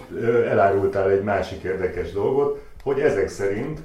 elárultál 0.50 1.10
egy 1.10 1.24
másik 1.24 1.64
érdekes 1.64 2.12
dolgot, 2.12 2.62
hogy 2.84 3.00
ezek 3.00 3.28
szerint 3.28 3.80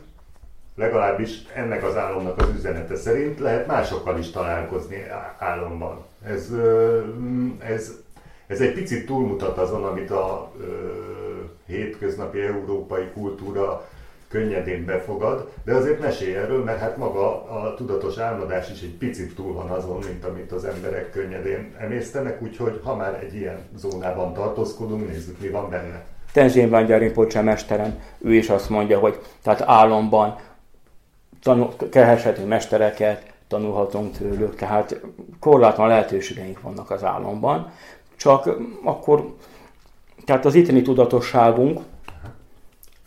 legalábbis 0.74 1.46
ennek 1.54 1.84
az 1.84 1.96
álomnak 1.96 2.38
az 2.38 2.48
üzenete 2.56 2.96
szerint 2.96 3.38
lehet 3.38 3.66
másokkal 3.66 4.18
is 4.18 4.30
találkozni 4.30 5.06
álomban. 5.38 6.04
Ez, 6.26 6.50
ez, 7.58 7.92
ez 8.46 8.60
egy 8.60 8.72
picit 8.72 9.06
túlmutat 9.06 9.58
azon, 9.58 9.84
amit 9.84 10.10
a 10.10 10.52
hétköznapi 11.66 12.40
európai 12.40 13.04
kultúra 13.12 13.84
könnyedén 14.28 14.84
befogad, 14.84 15.48
de 15.64 15.74
azért 15.74 16.00
mesélj 16.00 16.34
erről, 16.34 16.64
mert 16.64 16.78
hát 16.78 16.96
maga 16.96 17.44
a 17.44 17.74
tudatos 17.74 18.18
álmodás 18.18 18.70
is 18.70 18.82
egy 18.82 18.96
picit 18.98 19.34
túl 19.34 19.52
van 19.52 19.68
azon, 19.68 19.98
mint 20.06 20.24
amit 20.24 20.52
az 20.52 20.64
emberek 20.64 21.10
könnyedén 21.10 21.74
emésztenek, 21.78 22.42
úgyhogy 22.42 22.80
ha 22.84 22.96
már 22.96 23.18
egy 23.22 23.34
ilyen 23.34 23.58
zónában 23.76 24.32
tartózkodunk, 24.32 25.08
nézzük, 25.08 25.40
mi 25.40 25.48
van 25.48 25.70
benne. 25.70 26.04
Tenzsén 26.32 26.70
van 26.70 26.86
Rinpoche 26.86 27.42
mesterem, 27.42 28.02
ő 28.18 28.34
is 28.34 28.48
azt 28.48 28.68
mondja, 28.68 28.98
hogy 28.98 29.20
tehát 29.42 29.62
álomban 29.62 30.36
tanul, 31.44 31.72
kereshetünk 31.90 32.48
mestereket, 32.48 33.32
tanulhatunk 33.48 34.16
tőlük, 34.16 34.54
tehát 34.54 35.00
korlátlan 35.40 35.88
lehetőségeink 35.88 36.60
vannak 36.60 36.90
az 36.90 37.04
álomban, 37.04 37.70
csak 38.16 38.50
akkor, 38.84 39.34
tehát 40.24 40.44
az 40.44 40.54
itteni 40.54 40.82
tudatosságunk 40.82 41.80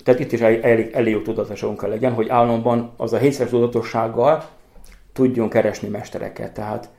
tehát 0.08 0.22
itt 0.22 0.32
is 0.32 0.41
elég, 0.41 0.91
elég 0.94 1.13
jó 1.13 1.22
tudatosságunk 1.22 1.79
kell 1.79 1.89
legyen, 1.89 2.13
hogy 2.13 2.29
államban 2.29 2.94
az 2.98 3.13
a 3.13 3.17
hétszeres 3.17 3.51
tudatossággal 3.51 4.44
tudjon 5.13 5.50
keresni 5.50 5.88
mestereket. 5.88 6.53
Tehát, 6.53 6.89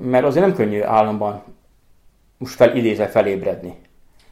mert 0.00 0.24
azért 0.24 0.46
nem 0.46 0.54
könnyű 0.54 0.82
államban 0.82 1.42
most 2.38 2.54
fel, 2.54 2.76
idézve 2.76 3.06
felébredni. 3.06 3.76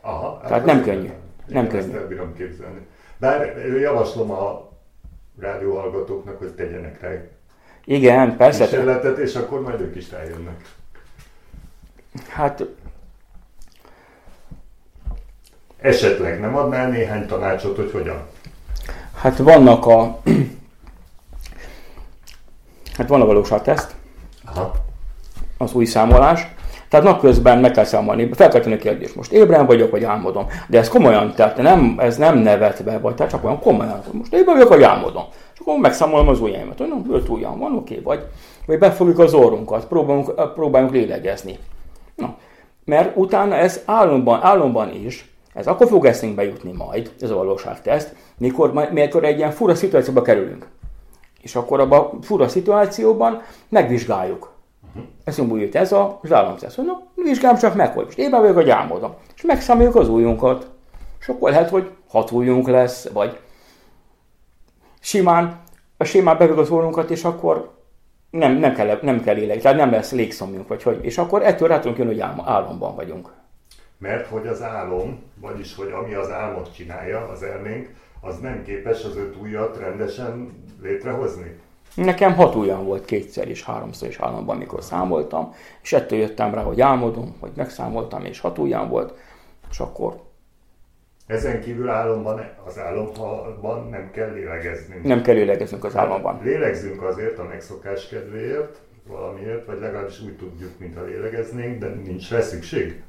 Aha, 0.00 0.38
Tehát 0.42 0.50
hát 0.50 0.64
nem 0.64 0.82
könnyű. 0.82 1.10
Nem 1.46 1.68
könnyű. 1.68 1.94
Ezt 1.96 2.08
bírom 2.08 2.34
képzelni. 2.34 2.86
Bár 3.16 3.56
javaslom 3.80 4.30
a 4.30 4.69
rádióhallgatóknak, 5.40 6.38
hogy 6.38 6.48
tegyenek 6.52 7.00
rá 7.00 7.10
Igen, 7.84 8.36
persze. 8.36 8.64
kísérletet, 8.64 9.18
és 9.18 9.34
akkor 9.34 9.60
majd 9.60 9.80
ők 9.80 9.96
is 9.96 10.10
rájönnek. 10.10 10.64
Hát 12.28 12.64
Esetleg 15.80 16.40
nem 16.40 16.56
adnál 16.56 16.88
néhány 16.88 17.26
tanácsot, 17.26 17.76
hogy 17.76 17.90
hogyan? 17.90 18.26
Hát 19.14 19.36
vannak 19.38 19.86
a... 19.86 20.20
Hát 22.96 23.08
van 23.08 23.20
a 23.20 23.24
valóságteszt, 23.26 23.94
Aha. 24.44 24.74
az 25.58 25.72
új 25.72 25.84
számolás. 25.84 26.46
Tehát 26.90 27.06
napközben 27.06 27.58
meg 27.58 27.70
kell 27.70 27.84
számolni, 27.84 28.28
fel 28.32 28.48
kell 28.48 28.60
tenni 28.60 28.74
a 28.74 28.78
kérdést, 28.78 29.16
most 29.16 29.32
ébren 29.32 29.66
vagyok, 29.66 29.90
vagy 29.90 30.04
álmodom. 30.04 30.46
De 30.68 30.78
ez 30.78 30.88
komolyan, 30.88 31.34
tehát 31.34 31.56
nem, 31.56 31.94
ez 31.98 32.16
nem 32.16 32.38
nevetve, 32.38 32.98
vagy 32.98 33.14
tehát 33.14 33.32
csak 33.32 33.44
olyan 33.44 33.60
komolyan, 33.60 34.02
hogy 34.04 34.18
most 34.18 34.32
ébren 34.34 34.54
vagyok, 34.54 34.68
vagy 34.68 34.82
álmodom. 34.82 35.24
És 35.54 35.60
akkor 35.60 35.78
megszámolom 35.78 36.28
az 36.28 36.40
ujjaimat, 36.40 36.78
hogy 36.78 36.88
no, 36.88 37.14
öt 37.14 37.28
ujjam 37.28 37.58
van, 37.58 37.76
oké, 37.76 38.00
vagy, 38.04 38.26
vagy 38.66 38.78
befogjuk 38.78 39.18
az 39.18 39.34
orrunkat, 39.34 39.86
próbálunk, 39.86 40.52
próbálunk 40.54 40.92
lélegezni. 40.92 41.58
Na, 42.16 42.36
mert 42.84 43.16
utána 43.16 43.54
ez 43.54 43.80
álomban, 43.84 44.42
álomban 44.42 44.94
is, 45.04 45.30
ez 45.54 45.66
akkor 45.66 45.88
fog 45.88 46.04
eszünkbe 46.04 46.44
jutni 46.44 46.72
majd, 46.72 47.12
ez 47.20 47.30
a 47.30 47.34
valóságteszt, 47.34 48.14
mikor, 48.38 48.88
mikor 48.92 49.24
egy 49.24 49.38
ilyen 49.38 49.50
fura 49.50 49.74
szituációba 49.74 50.22
kerülünk. 50.22 50.66
És 51.42 51.54
akkor 51.56 51.80
abban 51.80 52.00
a 52.00 52.10
fura 52.22 52.48
szituációban 52.48 53.42
megvizsgáljuk. 53.68 54.58
Eszünkbe 55.24 55.58
jut 55.58 55.74
ez 55.74 55.92
a, 55.92 56.18
az 56.22 56.32
államteszt. 56.32 56.76
Hogy 56.76 56.84
na, 56.84 57.02
vizsgálom 57.14 57.58
csak 57.58 57.74
meg, 57.74 57.92
hogy 57.92 58.04
most 58.04 58.18
ében 58.18 58.40
vagyok, 58.40 58.54
vagy 58.54 58.70
álmodom. 58.70 59.14
És 59.34 59.42
megszámoljuk 59.42 59.94
az 59.96 60.08
ujjunkat. 60.08 60.70
És 61.20 61.28
akkor 61.28 61.50
lehet, 61.50 61.70
hogy 61.70 61.90
hat 62.08 62.30
ujjunk 62.30 62.68
lesz, 62.68 63.08
vagy 63.08 63.38
simán, 65.00 65.62
a 65.96 66.04
simán 66.04 66.38
bevég 66.38 66.58
az 66.58 66.70
orrunkat, 66.70 67.10
és 67.10 67.24
akkor 67.24 67.78
nem, 68.30 68.52
nem 68.52 68.74
kell, 68.74 68.98
nem 69.02 69.22
kell 69.22 69.34
léleg, 69.34 69.60
tehát 69.60 69.76
nem 69.76 69.90
lesz 69.90 70.12
légszomjunk, 70.12 70.68
vagy 70.68 70.82
hogy. 70.82 71.04
És 71.04 71.18
akkor 71.18 71.42
ettől 71.42 71.68
rá 71.68 71.78
tudunk 71.78 71.98
jönni, 71.98 72.10
hogy 72.10 72.20
álm, 72.20 72.40
álomban 72.44 72.94
vagyunk. 72.94 73.32
Mert 73.98 74.26
hogy 74.26 74.46
az 74.46 74.62
álom, 74.62 75.22
vagyis 75.40 75.76
hogy 75.76 75.90
ami 75.90 76.14
az 76.14 76.30
álmot 76.30 76.74
csinálja, 76.74 77.28
az 77.28 77.42
elménk, 77.42 77.88
az 78.20 78.38
nem 78.38 78.62
képes 78.62 79.04
az 79.04 79.16
öt 79.16 79.36
ujjat 79.40 79.78
rendesen 79.78 80.64
létrehozni. 80.82 81.58
Nekem 81.94 82.34
hat 82.34 82.54
ujjam 82.54 82.84
volt 82.84 83.04
kétszer 83.04 83.48
és 83.48 83.64
háromszor 83.64 84.08
is 84.08 84.18
álomban, 84.18 84.56
mikor 84.56 84.82
számoltam, 84.82 85.54
és 85.82 85.92
ettől 85.92 86.18
jöttem 86.18 86.54
rá, 86.54 86.62
hogy 86.62 86.80
álmodom, 86.80 87.36
hogy 87.40 87.50
megszámoltam, 87.56 88.24
és 88.24 88.40
hat 88.40 88.58
ujjam 88.58 88.88
volt, 88.88 89.14
és 89.70 89.80
akkor 89.80 90.28
Ezen 91.26 91.60
kívül 91.60 91.88
álomban, 91.88 92.40
az 92.66 92.78
álomban 92.78 93.88
nem 93.90 94.10
kell 94.12 94.32
lélegezni. 94.32 95.00
nem 95.02 95.22
kell 95.22 95.34
lélegeznünk 95.34 95.84
az 95.84 95.96
álomban. 95.96 96.40
Lélegzünk 96.42 97.02
azért 97.02 97.38
a 97.38 97.44
megszokás 97.44 98.08
kedvéért, 98.08 98.80
valamiért, 99.06 99.66
vagy 99.66 99.80
legalábbis 99.80 100.20
úgy 100.20 100.36
tudjuk, 100.36 100.70
mintha 100.78 101.04
lélegeznénk, 101.04 101.78
de 101.78 101.88
nincs 101.88 102.30
rá 102.30 102.40
szükség. 102.40 103.02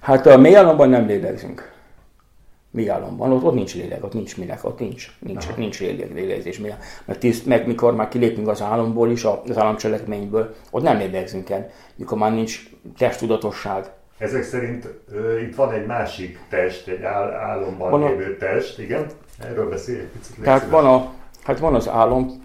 Hát 0.00 0.26
a 0.26 0.38
mély 0.38 0.56
álomban 0.56 0.88
nem 0.88 1.06
lélegzünk. 1.06 1.72
Mély 2.78 2.90
álomban, 2.90 3.32
ott, 3.32 3.42
ott 3.42 3.54
nincs 3.54 3.74
lélek, 3.74 4.04
ott 4.04 4.12
nincs 4.12 4.36
minek, 4.36 4.64
ott 4.64 4.78
nincs, 4.78 5.10
nincs, 5.18 5.44
Aha. 5.46 5.54
nincs 5.56 5.80
lélek, 5.80 6.12
lélegzés. 6.14 6.58
Mély- 6.58 6.74
Meg, 7.04 7.18
tiszt, 7.18 7.46
meg 7.46 7.66
mikor 7.66 7.94
már 7.94 8.08
kilépünk 8.08 8.48
az 8.48 8.62
álomból 8.62 9.10
is, 9.10 9.24
az 9.24 9.56
államcselekményből, 9.58 10.54
ott 10.70 10.82
nem 10.82 10.98
lélegzünk 10.98 11.50
el, 11.50 11.70
mikor 11.96 12.18
már 12.18 12.32
nincs 12.32 12.62
testtudatosság. 12.98 13.90
Ezek 14.18 14.42
szerint 14.42 14.88
ö, 15.12 15.38
itt 15.40 15.54
van 15.54 15.72
egy 15.72 15.86
másik 15.86 16.38
test, 16.48 16.88
egy 16.88 17.02
áll, 17.02 17.30
álomban 17.30 17.90
Van 17.90 18.02
a- 18.02 18.08
lévő 18.08 18.36
test, 18.36 18.78
igen? 18.78 19.06
Erről 19.42 19.68
beszélj 19.68 19.98
egy 19.98 20.06
picit. 20.06 20.42
Tehát 20.42 20.62
szíves. 20.62 20.80
van, 20.82 20.94
a, 20.94 21.12
hát 21.42 21.58
van 21.58 21.74
az 21.74 21.88
álom, 21.88 22.42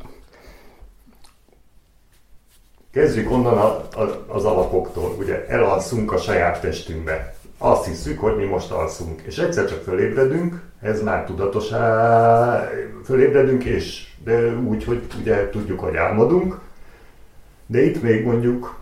Kezdjük 2.92 3.32
onnan 3.32 3.58
a, 3.58 3.66
a, 4.02 4.26
az 4.28 4.46
alapoktól. 4.46 5.16
Ugye 5.20 5.46
elalszunk 5.48 6.12
a 6.12 6.18
saját 6.18 6.62
testünkbe. 6.62 7.36
Azt 7.58 7.86
hiszük, 7.86 8.20
hogy 8.20 8.36
mi 8.36 8.44
most 8.44 8.72
alszunk. 8.72 9.22
És 9.22 9.38
egyszer 9.38 9.66
csak 9.66 9.84
fölébredünk, 9.84 10.62
ez 10.82 11.04
már 11.04 11.26
tudatosá, 11.26 12.70
fölébredünk, 13.06 13.64
és 13.64 14.08
de 14.24 14.56
úgy, 14.56 14.84
hogy 14.84 15.02
ugye 15.20 15.50
tudjuk, 15.50 15.80
hogy 15.80 15.96
álmodunk. 15.96 16.60
De 17.66 17.86
itt 17.86 18.02
még 18.02 18.26
mondjuk, 18.26 18.80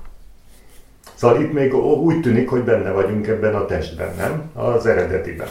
szóval 1.14 1.42
itt 1.42 1.54
még 1.54 1.74
úgy 1.76 2.22
tűnik, 2.22 2.50
hogy 2.50 2.64
benne 2.64 2.92
vagyunk 2.92 3.28
ebben 3.28 3.56
a 3.56 3.66
testben, 3.66 4.16
nem? 4.16 4.52
Az 4.54 4.86
eredetiben. 4.86 5.48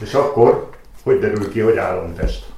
És 0.00 0.14
akkor, 0.14 0.70
hogy 1.02 1.18
derül 1.18 1.50
ki, 1.50 1.60
hogy 1.60 1.76
álomtest? 1.76 2.52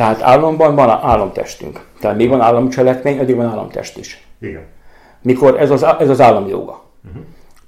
tehát 0.00 0.22
álomban 0.22 0.74
van 0.74 0.88
álomtestünk. 0.88 1.80
Tehát 2.00 2.16
még 2.16 2.28
van 2.28 2.40
államcselekmény, 2.40 3.18
addig 3.18 3.36
van 3.36 3.46
államtest 3.46 3.96
is. 3.98 4.26
Igen. 4.38 4.62
Mikor 5.22 5.60
ez 5.60 5.70
az, 5.70 5.82
ez 5.82 6.08
az 6.08 6.20
államjoga. 6.20 6.82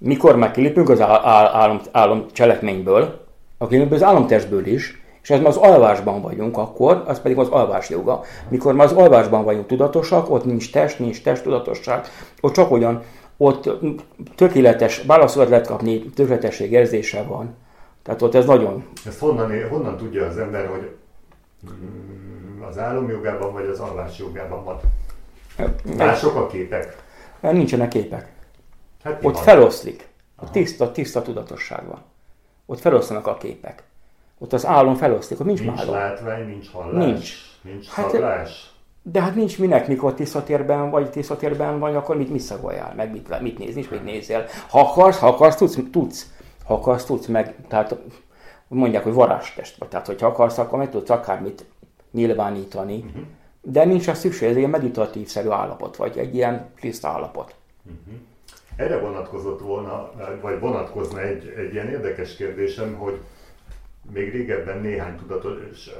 Mikor 0.04 0.36
már 0.36 0.50
kilépünk 0.50 0.88
az 0.88 1.00
áll, 1.00 1.46
állam, 1.46 1.80
államcselekményből, 1.92 3.26
akkor 3.58 3.68
kilépünk 3.68 3.92
az 3.92 4.02
államtestből 4.02 4.66
is, 4.66 5.02
és 5.22 5.30
ez 5.30 5.38
már 5.38 5.48
az 5.48 5.56
alvásban 5.56 6.22
vagyunk 6.22 6.56
akkor, 6.56 7.02
az 7.06 7.20
pedig 7.20 7.38
az 7.38 7.48
alvás 7.48 7.88
joga. 7.88 8.20
Mikor 8.48 8.74
már 8.74 8.86
az 8.86 8.92
alvásban 8.92 9.44
vagyunk 9.44 9.66
tudatosak, 9.66 10.30
ott 10.30 10.44
nincs 10.44 10.72
test, 10.72 10.98
nincs 10.98 11.22
testtudatosság, 11.22 12.06
ott 12.40 12.52
csak 12.52 12.70
olyan, 12.70 13.02
ott 13.36 13.70
tökéletes 14.34 15.02
válaszokat 15.02 15.48
lehet 15.48 15.66
kapni, 15.66 16.02
tökéletesség 16.02 16.72
érzése 16.72 17.22
van. 17.22 17.54
Tehát 18.02 18.22
ott 18.22 18.34
ez 18.34 18.44
nagyon, 18.44 18.84
Ezt 19.06 19.18
honnan, 19.18 19.68
honnan 19.70 19.96
tudja 19.96 20.26
az 20.26 20.38
ember, 20.38 20.66
hogy 20.66 20.90
mm, 21.66 22.62
az 22.62 22.78
álomjogában 22.78 23.52
vagy 23.52 23.66
az 23.66 23.78
alvásjogában 23.78 24.64
van? 24.64 24.80
Mások 25.96 26.36
a 26.36 26.46
képek? 26.46 26.96
nincsenek 27.40 27.88
képek. 27.88 28.28
Hát 29.02 29.24
Ott 29.24 29.34
van? 29.34 29.42
feloszlik. 29.42 30.08
A 30.36 30.50
tiszta, 30.50 30.92
tiszta 30.92 31.22
tudatosság 31.22 31.86
van. 31.86 32.00
Ott 32.66 32.80
feloszlanak 32.80 33.26
a 33.26 33.36
képek. 33.36 33.82
Ott 34.38 34.52
az 34.52 34.66
álom 34.66 34.94
feloszlik, 34.94 35.40
ott 35.40 35.46
nincs, 35.46 35.60
Nincs 35.60 35.80
álom. 35.80 35.94
látvány, 35.94 36.46
nincs 36.46 36.70
hallás, 36.70 37.04
Nincs. 37.04 37.30
nincs 37.62 37.88
Hát- 37.88 38.10
szaglás. 38.10 38.70
De 39.02 39.20
hát 39.22 39.34
nincs 39.34 39.58
minek, 39.58 39.88
mikor 39.88 40.14
tisztatérben 40.14 40.90
vagy, 40.90 41.10
tisztatérben 41.10 41.78
vagy, 41.78 41.94
akkor 41.94 42.16
mit, 42.16 42.30
mit 42.30 42.40
szagoljál, 42.40 42.92
meg 42.96 43.10
mit, 43.12 43.40
mit 43.40 43.58
nézni, 43.58 43.80
és 43.80 43.88
mit 43.88 44.04
nézzél. 44.04 44.44
Ha 44.68 44.80
akarsz, 44.80 45.18
ha 45.18 45.26
akarsz, 45.26 45.56
tudsz, 45.56 45.78
tudsz. 45.92 46.32
Ha 46.64 46.74
akarsz, 46.74 47.04
tudsz 47.04 47.26
meg, 47.26 47.54
tehát 47.68 47.96
mondják, 48.68 49.02
hogy 49.02 49.12
varázstest 49.12 49.76
vagy. 49.78 49.88
Tehát, 49.88 50.06
hogyha 50.06 50.26
akarsz, 50.26 50.58
akkor 50.58 50.78
meg 50.78 50.90
tudsz 50.90 51.10
akármit 51.10 51.64
nyilvánítani. 52.10 52.96
Uh-huh. 52.96 53.22
De 53.60 53.84
nincs 53.84 54.04
rá 54.06 54.14
szükség, 54.14 54.48
ez 54.48 54.56
egy 54.56 54.68
meditatív-szerű 54.68 55.48
állapot, 55.48 55.96
vagy 55.96 56.18
egy 56.18 56.34
ilyen 56.34 56.68
tiszta 56.80 57.08
állapot. 57.08 57.54
Erre 58.76 58.98
vonatkozott 58.98 59.60
volna, 59.60 60.10
vagy 60.40 60.60
vonatkozna 60.60 61.20
egy, 61.20 61.54
egy 61.56 61.72
ilyen 61.72 61.88
érdekes 61.88 62.36
kérdésem, 62.36 62.94
hogy 62.94 63.20
még 64.12 64.32
régebben 64.32 64.80
néhány 64.80 65.16
tudatos 65.16 65.90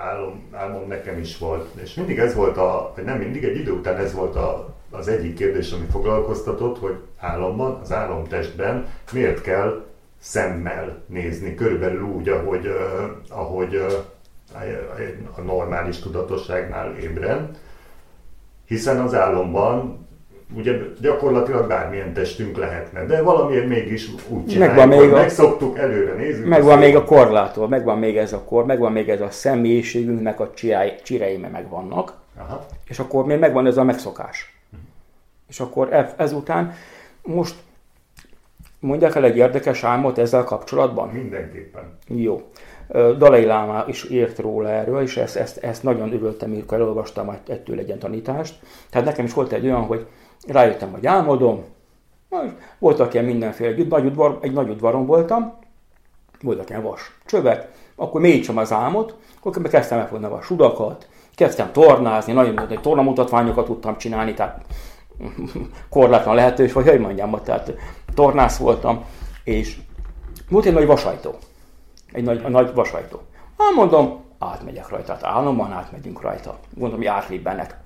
álom, 0.00 0.48
álmom 0.52 0.88
nekem 0.88 1.18
is 1.18 1.38
volt. 1.38 1.80
És 1.82 1.94
mindig 1.94 2.18
ez 2.18 2.34
volt 2.34 2.56
a, 2.56 2.92
vagy 2.96 3.04
nem 3.04 3.18
mindig, 3.18 3.44
egy 3.44 3.56
idő 3.56 3.72
után 3.72 3.96
ez 3.96 4.12
volt 4.12 4.36
a, 4.36 4.74
az 4.90 5.08
egyik 5.08 5.34
kérdés, 5.34 5.72
ami 5.72 5.86
foglalkoztatott, 5.90 6.78
hogy 6.78 6.96
álomban, 7.18 7.80
az 7.80 7.92
álomtestben 7.92 8.86
miért 9.12 9.40
kell 9.40 9.84
szemmel 10.18 11.02
nézni, 11.06 11.54
körülbelül 11.54 12.02
úgy, 12.02 12.28
ahogy, 12.28 12.66
ahogy 13.28 13.74
a 15.36 15.40
normális 15.40 15.98
tudatosságnál 15.98 16.96
ébren, 16.96 17.50
hiszen 18.64 19.00
az 19.00 19.14
álomban 19.14 20.08
ugye 20.54 20.72
gyakorlatilag 21.00 21.68
bármilyen 21.68 22.12
testünk 22.12 22.56
lehetne, 22.56 23.04
de 23.04 23.22
valamiért 23.22 23.66
mégis 23.68 24.08
úgy 24.28 24.46
csináljuk, 24.46 24.76
Megvan 24.76 24.98
még 24.98 25.12
a- 25.12 25.16
megszoktuk, 25.16 25.78
előre 25.78 26.12
nézünk. 26.14 26.48
Megvan 26.48 26.78
még 26.78 26.96
a 26.96 27.04
korlától, 27.04 27.68
megvan 27.68 27.98
még 27.98 28.16
ez 28.16 28.32
a 28.32 28.42
kor, 28.44 28.64
megvan 28.64 28.92
még 28.92 29.08
ez 29.08 29.20
a 29.20 29.30
személyiségünknek 29.30 30.40
a 30.40 30.50
csirály- 30.54 31.00
csireime 31.02 31.48
megvannak, 31.48 32.12
Aha. 32.38 32.66
és 32.88 32.98
akkor 32.98 33.24
még 33.24 33.38
megvan 33.38 33.66
ez 33.66 33.76
a 33.76 33.84
megszokás. 33.84 34.58
És 35.48 35.60
akkor 35.60 36.12
ezután 36.16 36.74
most 37.22 37.54
mondják 38.80 39.14
el 39.14 39.24
egy 39.24 39.36
érdekes 39.36 39.84
álmot 39.84 40.18
ezzel 40.18 40.44
kapcsolatban? 40.44 41.08
Mindenképpen. 41.08 41.82
Jó. 42.06 42.42
Dalai 42.92 43.44
Lama 43.44 43.84
is 43.88 44.10
írt 44.10 44.38
róla 44.38 44.68
erről, 44.68 45.02
és 45.02 45.16
ezt, 45.16 45.36
ezt, 45.36 45.56
ezt 45.64 45.82
nagyon 45.82 46.12
örültem, 46.12 46.52
amikor 46.52 46.78
elolvastam 46.78 47.38
ettől 47.48 47.78
egy 47.78 47.86
ilyen 47.86 47.98
tanítást. 47.98 48.54
Tehát 48.90 49.06
nekem 49.06 49.24
is 49.24 49.32
volt 49.32 49.52
egy 49.52 49.64
olyan, 49.64 49.82
hogy 49.82 50.06
rájöttem, 50.46 50.90
hogy 50.90 51.06
álmodom, 51.06 51.64
voltak 52.78 53.14
ilyen 53.14 53.24
mindenféle, 53.24 53.74
egy 53.74 53.88
nagy, 53.88 54.04
udvar, 54.04 54.38
egy 54.40 54.52
nagy 54.52 54.68
udvaron 54.68 55.06
voltam, 55.06 55.58
voltak 56.40 56.68
ilyen 56.68 56.82
vas 56.82 57.18
csövek, 57.26 57.68
akkor 57.96 58.20
mélyítsem 58.20 58.56
az 58.56 58.72
álmot, 58.72 59.16
akkor 59.42 59.62
kezdtem 59.62 59.98
megfogni 59.98 60.24
a 60.24 60.28
vas 60.28 60.50
udakat, 60.50 61.08
kezdtem 61.34 61.72
tornázni, 61.72 62.32
nagyon 62.32 62.54
nagy 62.54 62.80
tornamutatványokat 62.80 63.64
tudtam 63.64 63.96
csinálni, 63.96 64.34
tehát 64.34 64.64
korlátlan 65.90 66.34
lehetős, 66.34 66.72
vagy 66.72 66.88
hogy 66.88 67.00
mondjam, 67.00 67.40
tehát 67.44 67.72
tornász 68.14 68.58
voltam, 68.58 69.04
és 69.44 69.78
volt 70.50 70.64
egy 70.64 70.72
nagy 70.72 70.86
vasajtó. 70.86 71.34
Egy 72.12 72.24
nagy, 72.24 72.42
nagy 72.48 72.74
vasajtó. 72.74 73.20
Hát 73.58 73.74
mondom, 73.74 74.20
átmegyek 74.38 74.88
rajta, 74.88 75.06
tehát 75.06 75.36
államban 75.36 75.72
átmegyünk 75.72 76.20
rajta. 76.20 76.58
Gondolom, 76.70 76.96
hogy 76.96 77.06
átlépbenek. 77.06 77.79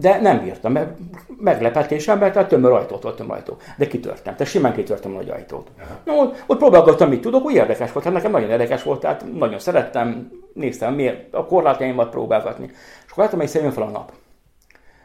De 0.00 0.20
nem 0.20 0.42
bírtam, 0.42 0.72
mert 0.72 0.98
meglepetésemben, 1.38 2.32
tehát 2.32 2.48
tömör 2.48 2.72
ajtót 2.72 3.02
volt, 3.02 3.16
tömör 3.16 3.36
ajtó. 3.36 3.56
De 3.76 3.86
kitörtem, 3.86 4.34
tehát 4.34 4.52
simán 4.52 4.72
kitörtem 4.72 5.12
a 5.12 5.14
nagy 5.14 5.30
ajtót. 5.30 5.70
Na, 6.04 6.12
ott, 6.12 6.42
ott 6.46 6.58
próbálkoztam, 6.58 7.08
mit 7.08 7.20
tudok, 7.20 7.44
úgy 7.44 7.54
érdekes 7.54 7.92
volt, 7.92 8.04
hát 8.04 8.14
nekem 8.14 8.30
nagyon 8.30 8.50
érdekes 8.50 8.82
volt, 8.82 9.00
tehát 9.00 9.24
nagyon 9.34 9.58
szerettem, 9.58 10.30
néztem, 10.52 10.94
miért 10.94 11.34
a 11.34 11.46
korlátjaimat 11.46 12.10
próbálgatni. 12.10 12.70
És 13.06 13.10
akkor 13.10 13.24
láttam, 13.24 13.38
hogy 13.38 13.48
szépen 13.48 13.70
fel 13.70 13.82
a 13.82 13.90
nap. 13.90 14.12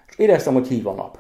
És 0.08 0.18
éreztem, 0.18 0.54
hogy 0.54 0.68
hív 0.68 0.88
a 0.88 0.94
nap. 0.94 1.18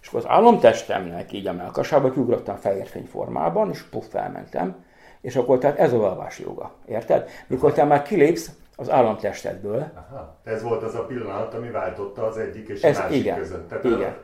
És 0.00 0.08
akkor 0.08 0.20
az 0.20 0.28
álomtestemnek 0.28 1.32
így 1.32 1.46
a 1.46 1.52
melkasába 1.52 2.10
kiugrottam 2.10 2.56
fehér 2.56 2.88
formában, 3.10 3.70
és 3.70 3.82
puff, 3.82 4.04
felmentem. 4.10 4.84
És 5.20 5.36
akkor 5.36 5.58
tehát 5.58 5.78
ez 5.78 5.92
a 5.92 6.10
alvási 6.10 6.42
joga. 6.42 6.74
Érted? 6.86 7.28
Mikor 7.46 7.72
te 7.72 7.84
már 7.84 8.02
kilépsz 8.02 8.50
az 8.80 8.90
államtestedből. 8.90 9.90
Aha. 9.94 10.36
Ez 10.44 10.62
volt 10.62 10.82
az 10.82 10.94
a 10.94 11.04
pillanat, 11.06 11.54
ami 11.54 11.70
váltotta 11.70 12.26
az 12.26 12.36
egyik 12.36 12.68
és 12.68 12.82
ez, 12.82 12.98
a 12.98 13.02
másik 13.02 13.16
igen, 13.16 13.38
között. 13.38 13.68
Tehát 13.68 13.84
igen. 13.84 14.16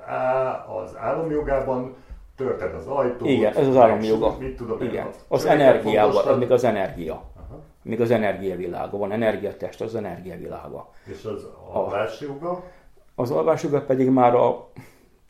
Az 0.66 0.97
államjogában 0.97 1.95
törted 2.37 2.75
az 2.75 2.87
ajtót. 2.87 3.29
Igen, 3.29 3.57
ez 3.57 3.66
az 3.66 3.77
államjoga. 3.77 4.37
Mit 4.38 4.57
tudom 4.57 4.83
igen. 4.83 5.07
Én, 5.07 5.12
az 5.29 5.45
energiával, 5.45 6.31
ez 6.31 6.37
még 6.37 6.51
az 6.51 6.64
energia. 6.64 7.12
Aha. 7.12 7.61
Még 7.83 8.01
az 8.01 8.11
energiavilága 8.11 8.99
van, 8.99 9.12
energiatest, 9.12 9.81
az 9.81 9.95
energiavilága. 9.95 10.90
És 11.05 11.25
az 11.25 11.47
alvásjoga? 11.73 12.62
Az 13.14 13.31
alvásjoga 13.31 13.81
pedig 13.81 14.11
már 14.11 14.35
a 14.35 14.69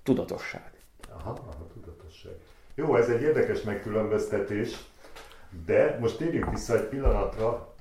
tudatosság. 0.02 0.72
Aha, 1.18 1.30
a 1.30 1.72
tudatosság. 1.72 2.32
Jó, 2.74 2.96
ez 2.96 3.08
egy 3.08 3.22
érdekes 3.22 3.62
megkülönböztetés, 3.62 4.84
de 5.66 5.98
most 6.00 6.16
térjünk 6.16 6.50
vissza 6.50 6.76
egy 6.76 6.84
pillanatra 6.84 7.74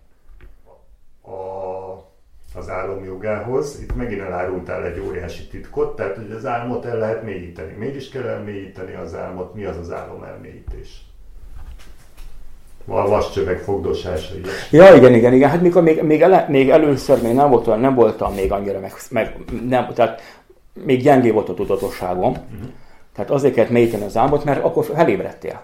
a, 1.27 2.57
az 2.57 2.69
álomjogához. 2.69 3.79
Itt 3.81 3.95
megint 3.95 4.21
elárultál 4.21 4.85
egy 4.85 4.99
óriási 4.99 5.47
titkot, 5.47 5.95
tehát 5.95 6.15
hogy 6.15 6.31
az 6.31 6.45
álmot 6.45 6.85
el 6.85 6.97
lehet 6.97 7.23
mélyíteni. 7.23 7.73
Mégis 7.73 8.09
kell 8.09 8.23
elmélyíteni 8.23 8.93
az 8.93 9.15
álmot, 9.15 9.53
mi 9.53 9.65
az 9.65 9.77
az 9.77 9.91
álom 9.91 10.23
elmélyítés? 10.23 11.03
A 12.87 13.07
vascsövek 13.07 13.59
fogdosása, 13.59 14.33
Ja, 14.71 14.95
igen, 14.95 15.13
igen, 15.13 15.33
igen. 15.33 15.49
Hát 15.49 15.61
mikor 15.61 15.83
még, 15.83 16.01
még, 16.01 16.21
ele, 16.21 16.45
még 16.49 16.69
először 16.69 17.21
még 17.21 17.33
nem 17.33 17.49
voltam, 17.49 17.79
nem 17.79 17.95
voltam 17.95 18.33
még 18.33 18.51
annyira 18.51 18.79
meg, 18.79 18.93
meg 19.09 19.37
nem, 19.67 19.93
tehát 19.93 20.21
még 20.73 21.01
gyengé 21.01 21.29
volt 21.29 21.49
a 21.49 21.53
tudatosságom. 21.53 22.31
Uh-huh. 22.31 22.69
Tehát 23.15 23.31
azért 23.31 23.53
kellett 23.53 23.69
mélyíteni 23.69 24.03
az 24.03 24.17
álmot, 24.17 24.43
mert 24.43 24.63
akkor 24.63 24.85
felébredtél. 24.85 25.61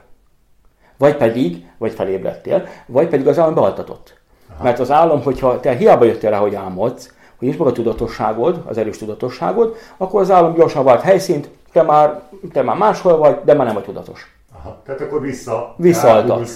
Vagy 0.98 1.18
pedig, 1.18 1.66
vagy 1.78 1.94
felébredtél, 1.94 2.68
vagy 2.86 3.08
pedig 3.08 3.28
az 3.28 3.40
álom 3.40 3.54
bealtatott. 3.54 4.21
Mert 4.64 4.80
az 4.80 4.92
álom, 4.92 5.24
hogyha 5.24 5.60
te 5.60 5.76
hiába 5.76 6.06
jöttél 6.06 6.30
rá, 6.30 6.38
hogy 6.38 6.56
álmodsz, 6.56 7.14
hogy 7.38 7.48
nincs 7.48 7.58
meg 7.58 7.68
a 7.68 7.72
tudatosságod, 7.72 8.64
az 8.66 8.78
erős 8.78 8.98
tudatosságod, 8.98 9.76
akkor 9.98 10.22
az 10.22 10.32
álom 10.32 10.54
gyorsan 10.54 10.84
vált 10.84 11.02
helyszínt, 11.02 11.50
te 11.72 11.82
már, 11.82 12.22
te 12.52 12.62
már 12.62 12.78
máshol 12.78 13.18
vagy, 13.18 13.38
de 13.44 13.54
már 13.54 13.66
nem 13.66 13.76
vagy 13.76 13.84
tudatos. 13.84 14.41
Aha, 14.64 14.82
tehát 14.86 15.02
akkor 15.02 15.22
vissza, 15.22 15.74
vissza 15.78 16.14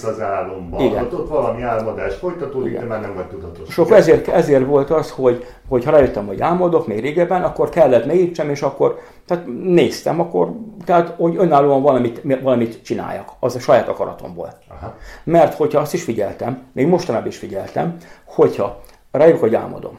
az 0.08 0.20
álomba. 0.20 0.80
Igen. 0.80 1.04
Ott, 1.04 1.14
ott 1.14 1.28
valami 1.28 1.62
álmodás 1.62 2.14
folytatódik, 2.14 2.70
Igen. 2.70 2.82
de 2.82 2.88
már 2.88 3.00
nem 3.00 3.14
vagy 3.14 3.26
tudatos. 3.26 3.68
És 3.68 3.78
akkor 3.78 3.96
ezért, 3.96 4.28
ezért 4.28 4.66
volt 4.66 4.90
az, 4.90 5.10
hogy, 5.10 5.44
hogy 5.68 5.84
ha 5.84 5.90
rájöttem, 5.90 6.26
hogy 6.26 6.40
álmodok 6.40 6.86
még 6.86 7.00
régebben, 7.00 7.42
akkor 7.42 7.68
kellett 7.68 8.06
mélyítsem, 8.06 8.50
és 8.50 8.62
akkor 8.62 8.98
tehát 9.26 9.46
néztem, 9.62 10.20
akkor, 10.20 10.52
tehát 10.84 11.14
hogy 11.16 11.36
önállóan 11.36 11.82
valamit, 11.82 12.22
valamit 12.42 12.82
csináljak, 12.82 13.28
az 13.40 13.54
a 13.54 13.58
saját 13.58 13.88
akaratomból. 13.88 14.52
Aha. 14.68 14.94
Mert 15.24 15.54
hogyha 15.54 15.80
azt 15.80 15.94
is 15.94 16.02
figyeltem, 16.02 16.62
még 16.72 16.86
mostanában 16.86 17.28
is 17.28 17.36
figyeltem, 17.36 17.96
hogyha 18.24 18.80
rájuk, 19.10 19.40
hogy 19.40 19.54
álmodom, 19.54 19.98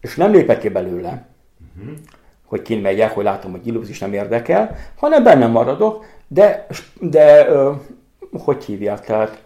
és 0.00 0.16
nem 0.16 0.32
lépek 0.32 0.58
ki 0.58 0.68
belőle, 0.68 1.26
uh-huh. 1.78 1.94
hogy 2.46 2.62
kint 2.62 2.82
megyek, 2.82 3.14
hogy 3.14 3.24
látom, 3.24 3.50
hogy 3.50 3.66
illúzis 3.66 3.98
nem 3.98 4.12
érdekel, 4.12 4.76
hanem 4.96 5.22
bennem 5.22 5.50
maradok, 5.50 6.04
de, 6.32 6.66
de 7.00 7.48
hogy 8.44 8.64
hívják, 8.64 9.00
tehát 9.04 9.42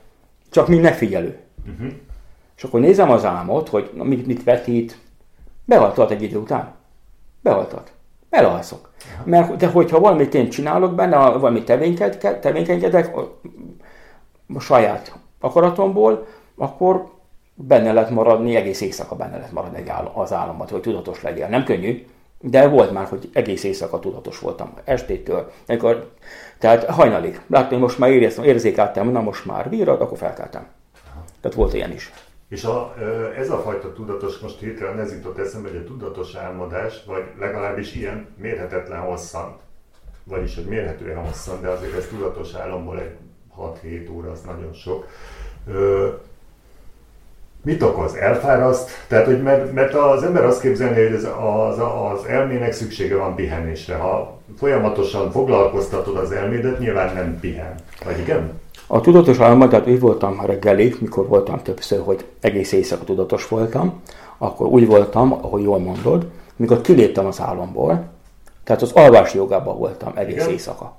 csak 0.51 0.68
mint 0.68 0.83
megfigyelő. 0.83 1.38
Uh-huh. 1.72 1.92
És 2.57 2.64
akkor 2.64 2.81
nézem 2.81 3.11
az 3.11 3.25
álmot, 3.25 3.68
hogy 3.68 3.90
mit, 3.94 4.27
mit 4.27 4.44
vetít, 4.44 4.99
behaltat 5.64 6.11
egy 6.11 6.22
idő 6.22 6.38
után. 6.38 6.75
Behaltat. 7.42 7.92
Elalszok. 8.31 8.90
Uh-huh. 9.11 9.27
Mert, 9.27 9.57
de 9.57 9.66
hogyha 9.66 10.01
valamit 10.01 10.35
én 10.35 10.51
csinálok 10.51 10.94
benne, 10.94 11.16
valami 11.16 11.62
tevékenykedek 12.40 13.16
a, 13.16 13.38
a 14.55 14.61
saját 14.61 15.14
akaratomból, 15.40 16.27
akkor 16.57 17.14
benne 17.55 17.92
lehet 17.92 18.11
maradni, 18.11 18.57
egész 18.57 18.81
éjszaka 18.81 19.16
benne 19.16 19.37
lehet 19.37 19.53
maradni 19.53 19.79
egy 19.79 19.88
állam, 19.88 20.18
az 20.18 20.33
államban, 20.33 20.68
hogy 20.68 20.81
tudatos 20.81 21.22
legyél. 21.22 21.49
Nem 21.49 21.64
könnyű, 21.64 22.07
de 22.40 22.68
volt 22.68 22.92
már, 22.92 23.07
hogy 23.07 23.31
egész 23.33 23.64
éjszaka 23.64 23.99
tudatos 23.99 24.38
voltam, 24.38 24.72
estétől, 24.85 25.51
amikor, 25.66 26.11
tehát 26.58 26.84
hajnalig. 26.84 27.40
Láttam, 27.46 27.70
hogy 27.70 27.78
most 27.78 27.98
már 27.98 28.10
éreztem, 28.10 28.44
érzékeltem, 28.44 29.08
na 29.08 29.20
most 29.20 29.44
már 29.44 29.68
vírad, 29.68 30.00
akkor 30.00 30.18
felkeltem. 30.18 30.66
Tehát 31.40 31.56
volt 31.56 31.74
ilyen 31.74 31.92
is. 31.92 32.12
És 32.48 32.64
a, 32.64 32.94
ez 33.36 33.50
a 33.50 33.58
fajta 33.58 33.92
tudatos, 33.92 34.38
most 34.38 34.58
hirtelen 34.58 35.00
ez 35.00 35.12
jutott 35.12 35.38
eszembe, 35.38 35.68
hogy 35.68 35.78
a 35.78 35.84
tudatos 35.84 36.34
álmodás, 36.34 37.04
vagy 37.06 37.22
legalábbis 37.38 37.94
ilyen 37.94 38.26
mérhetetlen 38.36 39.00
hosszan, 39.00 39.56
vagyis 40.24 40.54
hogy 40.54 40.64
mérhetően 40.64 41.24
hosszan, 41.24 41.60
de 41.60 41.68
azért 41.68 41.96
ez 41.96 42.06
tudatos 42.06 42.54
álomból 42.54 43.00
egy 43.00 43.16
6-7 43.58 44.12
óra, 44.12 44.30
az 44.30 44.40
nagyon 44.40 44.72
sok 44.72 45.06
mit 47.62 47.82
okoz? 47.82 48.14
Elfáraszt? 48.14 48.90
Tehát, 49.08 49.26
hogy 49.26 49.42
mert, 49.42 49.72
mert 49.72 49.94
az 49.94 50.22
ember 50.22 50.44
azt 50.44 50.60
képzelni, 50.60 51.02
hogy 51.02 51.14
az, 51.14 51.24
az, 51.24 51.78
az 51.78 52.24
elmének 52.24 52.72
szüksége 52.72 53.16
van 53.16 53.34
pihenésre. 53.34 53.94
Ha 53.94 54.36
folyamatosan 54.59 55.30
foglalkoztatod 55.30 56.16
az 56.16 56.30
elmédet, 56.30 56.78
nyilván 56.78 57.14
nem 57.14 57.40
pihen. 57.40 57.74
Vagy 58.04 58.18
igen? 58.18 58.61
A 58.87 59.00
tudatos 59.00 59.38
álmod, 59.38 59.70
tehát 59.70 59.88
úgy 59.88 60.00
voltam 60.00 60.40
reggelig, 60.46 60.96
mikor 61.00 61.26
voltam 61.26 61.62
többször, 61.62 62.00
hogy 62.04 62.24
egész 62.40 62.72
éjszaka 62.72 63.04
tudatos 63.04 63.48
voltam, 63.48 64.02
akkor 64.38 64.66
úgy 64.66 64.87
voltam, 64.87 65.32
ahogy 65.32 65.62
jól 65.62 65.78
mondod, 65.78 66.26
mikor 66.56 66.80
kiléptem 66.80 67.26
az 67.26 67.40
álomból, 67.40 68.04
tehát 68.64 68.82
az 68.82 68.92
alvási 68.92 69.37
jogában 69.37 69.78
voltam 69.78 70.12
egész 70.14 70.35
Igen? 70.35 70.50
éjszaka. 70.50 70.96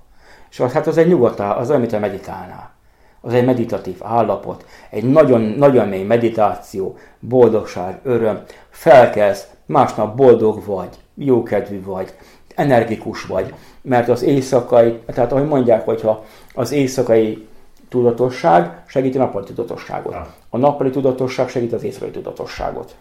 És 0.50 0.60
az, 0.60 0.72
hát 0.72 0.88
az 0.88 0.98
egy 0.98 1.08
nyugodt, 1.08 1.40
az 1.40 1.70
olyan, 1.70 1.82
mint 1.82 1.94
a 1.94 2.00
meditálnál 2.00 2.76
az 3.22 3.34
egy 3.34 3.46
meditatív 3.46 3.96
állapot, 4.04 4.66
egy 4.90 5.04
nagyon, 5.04 5.42
nagyon 5.42 5.88
mély 5.88 6.04
meditáció, 6.04 6.98
boldogság, 7.20 8.00
öröm, 8.04 8.44
felkelsz, 8.70 9.48
másnap 9.66 10.16
boldog 10.16 10.66
vagy, 10.66 10.90
jókedvű 11.16 11.84
vagy, 11.84 12.14
energikus 12.58 13.26
vagy, 13.26 13.54
mert 13.82 14.10
az 14.10 14.22
éjszakai, 14.22 15.00
tehát 15.06 15.32
ahogy 15.32 15.48
mondják, 15.48 15.86
hogyha 15.86 16.26
az 16.54 16.72
éjszakai 16.72 17.48
tudatosság 17.90 18.84
segíti 18.88 19.18
a 19.18 19.20
nappali 19.20 19.46
tudatosságot. 19.46 20.16
A 20.50 20.58
nappali 20.58 20.90
tudatosság 20.90 21.50
segít 21.50 21.74
az 21.74 21.84
éjszakai 21.84 22.10
tudatosságot. 22.10 22.96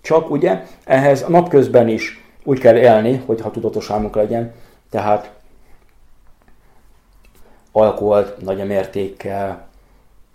Csak 0.00 0.30
ugye 0.30 0.64
ehhez 0.84 1.22
a 1.22 1.30
napközben 1.30 1.88
is 1.88 2.24
úgy 2.44 2.58
kell 2.58 2.76
élni, 2.76 3.22
hogy 3.26 3.40
ha 3.40 3.50
tudatos 3.50 3.90
álmunk 3.90 4.14
legyen, 4.14 4.52
tehát 4.90 5.32
alkoholt 7.72 8.40
nagy 8.40 8.66
mértékkel, 8.66 9.66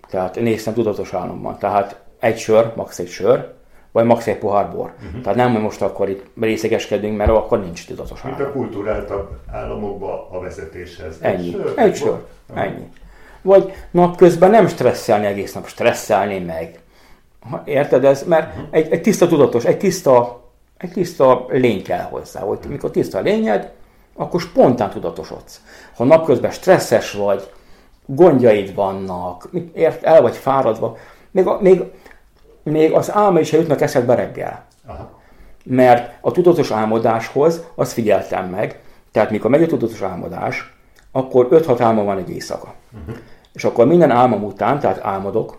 tehát 0.09 0.35
néztem 0.35 0.73
tudatos 0.73 1.13
álomban. 1.13 1.57
Tehát 1.57 1.99
egy 2.19 2.37
sör, 2.37 2.73
max. 2.75 2.99
egy 2.99 3.07
sör, 3.07 3.53
vagy 3.97 4.05
max. 4.05 4.27
egy 4.27 4.37
pohár 4.37 4.71
bor. 4.71 4.93
Uh-huh. 5.05 5.21
Tehát 5.21 5.37
nem, 5.37 5.51
hogy 5.53 5.61
most 5.61 5.81
akkor 5.81 6.09
itt 6.09 6.23
részegeskedünk, 6.39 7.17
mert 7.17 7.29
akkor 7.29 7.59
nincs 7.59 7.87
tudatos 7.87 8.19
álom. 8.23 8.37
Mint 8.37 8.49
a 8.49 8.51
kultúráltabb 8.51 9.29
államokba 9.51 10.29
a 10.31 10.39
vezetéshez. 10.39 11.17
Ennyi. 11.21 11.51
Sör. 11.51 11.73
Egy 11.75 11.95
sör. 11.95 12.09
Uh-huh. 12.49 12.63
Ennyi. 12.63 12.89
Vagy 13.41 13.73
napközben 13.91 14.49
nem 14.49 14.67
stresszelni 14.67 15.25
egész 15.25 15.53
nap, 15.53 15.67
stresszelni 15.67 16.39
meg. 16.39 16.79
Érted 17.65 18.05
ez? 18.05 18.23
Mert 18.23 18.47
uh-huh. 18.53 18.67
egy, 18.71 18.91
egy 18.91 19.01
tiszta 19.01 19.27
tudatos, 19.27 19.65
egy 19.65 19.77
tiszta, 19.77 20.43
egy 20.77 20.91
tiszta 20.91 21.45
lény 21.49 21.83
kell 21.83 22.03
hozzá. 22.03 22.39
Hogy 22.39 22.59
mikor 22.67 22.91
tiszta 22.91 23.17
a 23.17 23.21
lényed, 23.21 23.71
akkor 24.15 24.41
spontán 24.41 24.89
tudatosodsz. 24.89 25.61
Ha 25.95 26.03
napközben 26.03 26.51
stresszes 26.51 27.11
vagy, 27.11 27.49
gondjaid 28.05 28.75
vannak, 28.75 29.49
ért, 29.73 30.03
el 30.03 30.21
vagy 30.21 30.35
fáradva, 30.35 30.97
még, 31.31 31.47
a, 31.47 31.57
még, 31.61 31.83
még 32.71 32.93
az 32.93 33.11
álma 33.11 33.39
is 33.39 33.51
jutnak 33.51 33.81
eszedbe 33.81 34.15
reggel. 34.15 34.65
Aha. 34.85 35.09
Mert 35.63 36.17
a 36.21 36.31
tudatos 36.31 36.71
álmodáshoz 36.71 37.63
azt 37.75 37.91
figyeltem 37.91 38.49
meg, 38.49 38.79
tehát 39.11 39.29
mikor 39.29 39.49
megy 39.49 39.63
a 39.63 39.67
tudatos 39.67 40.01
álmodás, 40.01 40.75
akkor 41.11 41.47
5-6 41.51 41.77
álma 41.79 42.03
van 42.03 42.17
egy 42.17 42.29
éjszaka. 42.29 42.73
Uh-huh. 42.99 43.15
És 43.53 43.63
akkor 43.63 43.87
minden 43.87 44.11
álmom 44.11 44.43
után, 44.43 44.79
tehát 44.79 45.03
álmodok, 45.03 45.57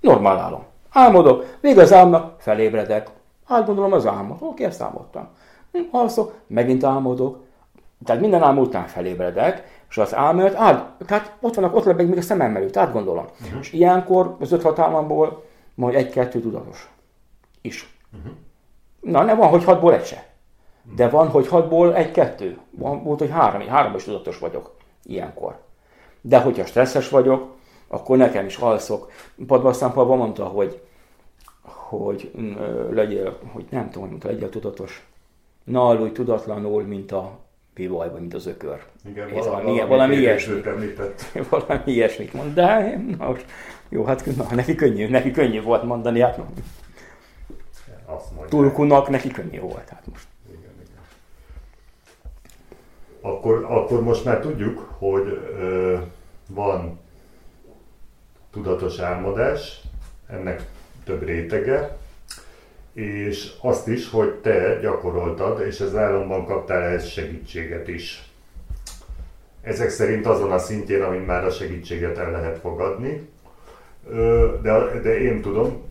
Normál 0.00 0.38
álom. 0.38 0.62
Álmodok, 0.90 1.44
még 1.60 1.78
az 1.78 1.92
álmnak 1.92 2.34
felébredek. 2.40 3.08
Hát 3.46 3.66
gondolom 3.66 3.92
az 3.92 4.06
álmot. 4.06 4.36
Oké, 4.40 4.64
ezt 4.64 4.82
álmodtam. 4.82 5.28
Hm, 5.72 5.78
alszok, 5.90 6.34
megint 6.46 6.84
álmodok. 6.84 7.38
Tehát 8.04 8.20
minden 8.20 8.42
álom 8.42 8.58
után 8.58 8.86
felébredek, 8.86 9.82
és 9.88 9.98
az 9.98 10.14
álmot, 10.14 10.54
át, 10.54 10.90
tehát 11.06 11.36
ott 11.40 11.54
vannak, 11.54 11.74
ott 11.74 11.84
lebeg 11.84 12.08
még 12.08 12.18
a 12.18 12.22
szemem 12.22 12.56
előtt, 12.56 12.76
átgondolom. 12.76 13.24
Uh-huh. 13.42 13.58
És 13.60 13.72
ilyenkor 13.72 14.36
az 14.40 14.52
öt 14.52 14.62
hat 14.62 14.78
álmomból 14.78 15.44
majd 15.78 15.94
egy-kettő 15.94 16.40
tudatos 16.40 16.88
is. 17.60 17.94
Uh-huh. 18.16 18.32
Na, 19.00 19.22
nem 19.22 19.36
van, 19.36 19.48
hogy 19.48 19.64
hatból 19.64 19.94
egy 19.94 20.04
se. 20.04 20.26
De 20.96 21.08
van, 21.08 21.28
hogy 21.28 21.48
hatból 21.48 21.94
egy-kettő. 21.94 22.58
Van, 22.70 23.02
volt, 23.02 23.18
hogy 23.18 23.30
három, 23.30 23.68
három 23.68 23.94
is 23.94 24.04
tudatos 24.04 24.38
vagyok 24.38 24.76
ilyenkor. 25.02 25.60
De 26.20 26.40
hogyha 26.40 26.64
stresszes 26.64 27.08
vagyok, 27.08 27.56
akkor 27.88 28.16
nekem 28.16 28.46
is 28.46 28.56
alszok. 28.56 29.10
Padbasszán 29.46 29.92
Pava 29.92 30.14
mondta, 30.14 30.44
hogy, 30.44 30.82
hogy 31.62 32.30
legyél, 32.90 33.38
hogy 33.52 33.64
nem 33.70 33.90
tudom, 33.90 34.10
hogy 34.10 34.22
legyél 34.22 34.48
tudatos. 34.48 35.06
Na, 35.64 35.86
aludj 35.86 36.12
tudatlanul, 36.12 36.82
mint 36.82 37.12
a 37.12 37.38
pivaj, 37.74 38.10
vagy 38.10 38.20
mint 38.20 38.34
az 38.34 38.46
ökör. 38.46 38.82
Igen, 39.08 39.28
valami, 39.28 39.64
valami, 39.64 39.88
valami 39.88 40.16
ilyesmit. 40.16 40.68
Valami 41.50 41.92
ilyesmit 41.92 42.32
mond, 42.32 42.54
de 42.54 42.96
na, 43.18 43.26
most, 43.26 43.44
jó, 43.88 44.04
hát 44.04 44.36
na, 44.36 44.54
neki 44.54 44.74
könnyű, 44.74 45.08
neki 45.08 45.30
könnyű 45.30 45.62
volt 45.62 45.82
mondani, 45.82 46.20
hát 46.20 46.40
Tulkunak 48.48 49.08
neki 49.08 49.30
könnyű 49.30 49.60
volt, 49.60 49.88
hát 49.88 50.02
most. 50.10 50.26
Igen, 50.48 50.60
igen. 50.60 51.02
Akkor, 53.20 53.64
akkor 53.68 54.02
most 54.02 54.24
már 54.24 54.40
tudjuk, 54.40 54.94
hogy 54.98 55.28
ö, 55.58 55.98
van 56.48 56.98
tudatos 58.50 58.98
álmodás, 58.98 59.80
ennek 60.26 60.62
több 61.04 61.22
rétege, 61.22 61.96
és 62.92 63.52
azt 63.60 63.88
is, 63.88 64.10
hogy 64.10 64.34
te 64.34 64.78
gyakoroltad, 64.80 65.60
és 65.60 65.80
az 65.80 65.96
államban 65.96 66.44
kaptál 66.44 66.82
ehhez 66.82 67.06
segítséget 67.06 67.88
is. 67.88 68.22
Ezek 69.62 69.90
szerint 69.90 70.26
azon 70.26 70.52
a 70.52 70.58
szintjén, 70.58 71.02
amin 71.02 71.20
már 71.20 71.44
a 71.44 71.50
segítséget 71.50 72.18
el 72.18 72.30
lehet 72.30 72.58
fogadni. 72.58 73.28
De, 74.62 75.00
de 75.02 75.20
én 75.20 75.40
tudom 75.40 75.82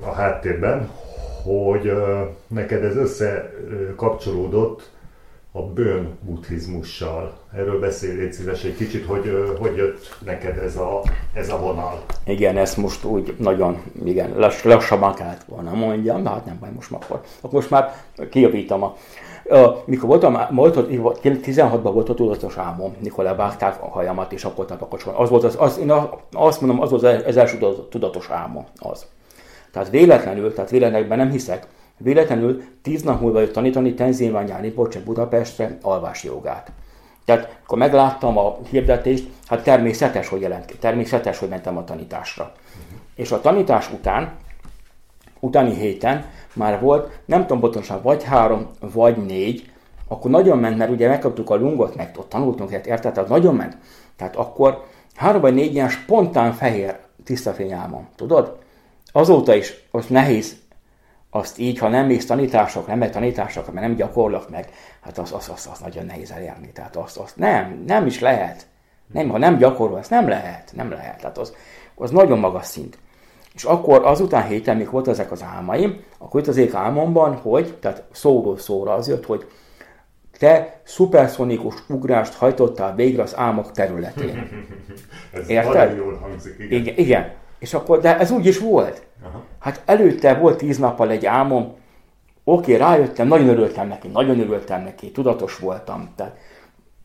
a 0.00 0.12
háttérben, 0.12 0.90
hogy 1.42 1.92
neked 2.46 2.84
ez 2.84 2.96
összekapcsolódott 2.96 4.90
a 5.52 5.62
bőn 5.62 6.18
buddhizmussal. 6.20 7.38
Erről 7.54 7.80
beszélj 7.80 8.30
szíves 8.30 8.64
egy 8.64 8.76
kicsit, 8.76 9.06
hogy 9.06 9.56
hogy 9.58 9.76
jött 9.76 10.18
neked 10.24 10.58
ez 10.58 10.76
a, 10.76 11.02
ez 11.34 11.48
a 11.48 11.58
vonal. 11.58 12.04
Igen, 12.24 12.56
ezt 12.56 12.76
most 12.76 13.04
úgy 13.04 13.34
nagyon, 13.38 13.82
igen, 14.04 14.32
lass, 14.36 14.62
lassabban 14.62 15.14
kellett 15.14 15.44
volna 15.44 15.74
mondjam, 15.74 16.22
de 16.22 16.28
hát 16.28 16.44
nem 16.44 16.56
baj, 16.60 16.70
most 16.74 16.92
akkor. 16.92 17.20
Akkor 17.40 17.52
most 17.52 17.70
már 17.70 17.92
kijavítom 18.30 18.82
a, 18.82 18.96
mikor 19.84 20.08
voltam, 20.08 20.38
volt, 20.50 20.76
16-ban 21.22 21.90
volt 21.92 22.08
a 22.08 22.14
tudatos 22.14 22.56
álmom, 22.56 22.94
mikor 23.02 23.24
levágták 23.24 23.82
a 23.82 23.88
hajamat, 23.88 24.32
és 24.32 24.44
akkor 24.44 24.64
tapakocsolni. 24.64 25.18
Az 25.18 25.28
volt 25.28 25.44
az, 25.44 25.56
az, 25.58 25.78
én 25.78 25.92
azt 26.32 26.60
mondom, 26.60 26.80
az 26.80 26.90
volt 26.90 27.02
az 27.26 27.36
első 27.36 27.58
tudatos 27.90 28.30
álmom, 28.30 28.64
az. 28.78 29.06
Tehát 29.72 29.90
véletlenül, 29.90 30.54
tehát 30.54 30.70
véletlenül 30.70 31.16
nem 31.16 31.30
hiszek, 31.30 31.66
Véletlenül 32.02 32.62
tíz 32.82 33.02
nap 33.02 33.20
múlva 33.20 33.40
jött 33.40 33.52
tanítani 33.52 33.94
Tenzilványáni 33.94 34.70
Bocse 34.70 35.00
Budapestre 35.00 35.78
alvási 35.82 36.26
jogát. 36.26 36.72
Tehát 37.24 37.58
akkor 37.62 37.78
megláttam 37.78 38.38
a 38.38 38.58
hirdetést, 38.70 39.28
hát 39.46 39.62
természetes, 39.62 40.28
hogy 40.28 40.40
jelent, 40.40 40.76
természetes, 40.78 41.38
hogy 41.38 41.48
mentem 41.48 41.76
a 41.76 41.84
tanításra. 41.84 42.52
És 43.14 43.30
a 43.30 43.40
tanítás 43.40 43.92
után, 43.92 44.32
utáni 45.40 45.74
héten 45.74 46.24
már 46.54 46.80
volt, 46.80 47.20
nem 47.24 47.40
tudom 47.40 47.60
pontosan, 47.60 48.02
vagy 48.02 48.24
három, 48.24 48.66
vagy 48.92 49.16
négy, 49.16 49.72
akkor 50.08 50.30
nagyon 50.30 50.58
ment, 50.58 50.76
mert 50.76 50.90
ugye 50.90 51.08
megkaptuk 51.08 51.50
a 51.50 51.56
lungot, 51.56 51.96
meg 51.96 52.10
ott 52.16 52.28
tanultunk, 52.28 52.70
hát 52.70 52.86
érted, 52.86 53.12
tehát 53.12 53.28
nagyon 53.28 53.54
ment. 53.54 53.76
Tehát 54.16 54.36
akkor 54.36 54.84
három 55.14 55.40
vagy 55.40 55.54
négy 55.54 55.74
ilyen 55.74 55.88
spontán 55.88 56.52
fehér 56.52 56.98
tiszta 57.24 57.52
fényálmom, 57.52 58.08
tudod? 58.16 58.58
Azóta 59.12 59.54
is, 59.54 59.88
most 59.90 60.10
nehéz 60.10 60.56
azt 61.30 61.58
így, 61.58 61.78
ha 61.78 61.88
nem 61.88 62.06
mész 62.06 62.26
tanítások, 62.26 62.86
nem 62.86 62.98
megy 62.98 63.10
tanítások, 63.10 63.72
mert 63.72 63.86
nem 63.86 63.96
gyakorlok 63.96 64.50
meg, 64.50 64.68
hát 65.00 65.18
az, 65.18 65.32
az, 65.32 65.50
az, 65.54 65.68
az 65.72 65.78
nagyon 65.78 66.06
nehéz 66.06 66.30
elérni. 66.30 66.72
Tehát 66.72 66.96
azt, 66.96 67.16
azt 67.16 67.36
nem, 67.36 67.82
nem 67.86 68.06
is 68.06 68.20
lehet. 68.20 68.66
Nem, 69.12 69.28
ha 69.28 69.38
nem 69.38 69.56
gyakorol, 69.56 69.98
ezt 69.98 70.10
nem 70.10 70.28
lehet, 70.28 70.72
nem 70.74 70.90
lehet. 70.90 71.20
Tehát 71.20 71.38
az, 71.38 71.54
az 71.94 72.10
nagyon 72.10 72.38
magas 72.38 72.66
szint. 72.66 72.98
És 73.54 73.64
akkor 73.64 74.04
azután 74.04 74.46
héten, 74.46 74.76
mikor 74.76 74.92
volt 74.92 75.08
ezek 75.08 75.32
az 75.32 75.42
álmaim, 75.42 76.02
akkor 76.18 76.40
itt 76.40 76.46
az 76.46 76.56
ég 76.56 76.74
álmomban, 76.74 77.34
hogy, 77.34 77.76
tehát 77.80 78.04
szóról 78.12 78.58
szóra 78.58 78.94
az 78.94 79.08
jött, 79.08 79.26
hogy 79.26 79.46
te 80.38 80.80
szuperszonikus 80.84 81.74
ugrást 81.88 82.34
hajtottál 82.34 82.94
végre 82.94 83.22
az 83.22 83.36
álmok 83.36 83.72
területén. 83.72 84.48
Ez 85.32 85.48
Érted? 85.48 85.96
jól 85.96 86.14
hangzik, 86.14 86.58
igen. 86.58 86.80
igen. 86.80 86.94
Igen, 86.96 87.32
és 87.58 87.74
akkor, 87.74 88.00
de 88.00 88.18
ez 88.18 88.30
úgy 88.30 88.46
is 88.46 88.58
volt. 88.58 89.02
Aha. 89.22 89.42
Hát 89.58 89.82
előtte 89.84 90.34
volt 90.34 90.58
tíz 90.58 90.78
nappal 90.78 91.10
egy 91.10 91.26
álmom, 91.26 91.74
oké, 92.44 92.74
rájöttem, 92.74 93.28
nagyon 93.28 93.48
örültem 93.48 93.88
neki, 93.88 94.08
nagyon 94.08 94.40
örültem 94.40 94.82
neki, 94.82 95.10
tudatos 95.10 95.58
voltam, 95.58 96.12
tehát 96.16 96.36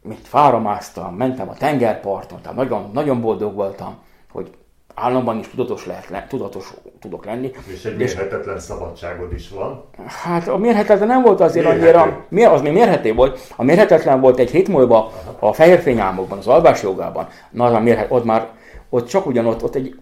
mit 0.02 0.28
fáramáztam, 0.28 1.16
mentem 1.16 1.50
a 1.50 1.54
tengerparton, 1.54 2.42
tehát 2.42 2.58
nagyon, 2.58 2.90
nagyon 2.94 3.22
boldog 3.22 3.56
voltam, 3.56 3.98
hogy 4.32 4.52
államban 4.96 5.40
is 5.40 5.48
tudatos, 5.48 5.86
lehet, 5.86 6.28
tudatos 6.28 6.74
tudok 7.00 7.26
lenni. 7.26 7.52
És 7.74 7.86
egy 7.86 7.98
mérhetetlen 7.98 8.60
szabadságod 8.60 9.34
is 9.34 9.50
van. 9.50 9.84
Hát 10.08 10.48
a 10.48 10.58
mérhetetlen 10.58 11.08
nem 11.08 11.22
volt 11.22 11.40
azért 11.40 11.66
mérhető. 11.66 12.00
annyira, 12.30 12.52
az 12.52 12.62
még 12.62 12.74
mérhető 12.74 13.14
volt, 13.14 13.40
a 13.56 13.64
mérhetetlen 13.64 14.22
volt 14.22 14.40
egy 14.40 14.52
hét 14.52 14.68
múlva 14.68 15.12
a 15.40 15.54
fehér 15.54 16.00
álmokban, 16.00 16.38
az 16.38 16.48
albás 16.48 16.82
jogában, 16.82 17.28
na 17.52 17.66
az 17.66 17.74
a 17.74 17.80
mérhet, 17.80 18.12
ott 18.12 18.24
már, 18.24 18.48
ott 18.90 19.08
csak 19.08 19.26
ugyanott, 19.26 19.64
ott 19.64 19.76
egy 19.76 19.96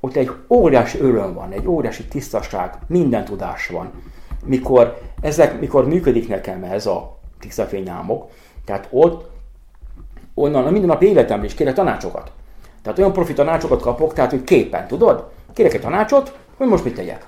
ott 0.00 0.16
egy 0.16 0.30
óriási 0.48 1.00
öröm 1.00 1.34
van, 1.34 1.52
egy 1.52 1.66
óriási 1.66 2.04
tisztaság, 2.04 2.74
minden 2.86 3.24
tudás 3.24 3.68
van. 3.68 3.90
Mikor, 4.44 5.00
ezek, 5.20 5.60
mikor 5.60 5.86
működik 5.86 6.28
nekem 6.28 6.64
ez 6.64 6.86
a 6.86 7.18
tiszta 7.40 7.64
fényámok, 7.64 8.30
tehát 8.64 8.88
ott 8.90 9.30
onnan 10.34 10.66
a 10.66 10.70
mindennap 10.70 11.02
életemben 11.02 11.46
is 11.46 11.54
kérek 11.54 11.74
tanácsokat. 11.74 12.32
Tehát 12.86 13.00
olyan 13.00 13.12
profi 13.12 13.32
tanácsokat 13.32 13.80
kapok, 13.80 14.12
tehát 14.12 14.30
hogy 14.30 14.44
képen, 14.44 14.86
tudod? 14.86 15.28
Kérek 15.54 15.74
egy 15.74 15.80
tanácsot, 15.80 16.36
hogy 16.56 16.66
most 16.66 16.84
mit 16.84 16.94
tegyek. 16.94 17.26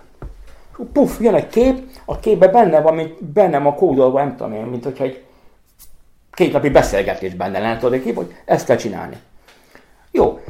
Puff, 0.93 1.21
jön 1.21 1.35
egy 1.35 1.49
kép, 1.49 1.83
a 2.05 2.19
képben 2.19 2.53
benne 2.53 2.81
van, 2.81 2.95
mint 2.95 3.25
bennem 3.25 3.67
a 3.67 3.75
kódolva, 3.75 4.19
nem 4.19 4.37
tudom 4.37 4.53
én, 4.53 4.65
mint 4.65 4.85
hogyha 4.85 5.05
egy 5.05 5.25
két 6.33 6.53
napi 6.53 6.69
beszélgetés 6.69 7.35
benne 7.35 7.59
lenne, 7.59 7.79
tudod, 7.79 8.03
kép, 8.03 8.17
hogy 8.17 8.35
ezt 8.45 8.67
kell 8.67 8.77
csinálni. 8.77 9.17
Jó, 10.11 10.41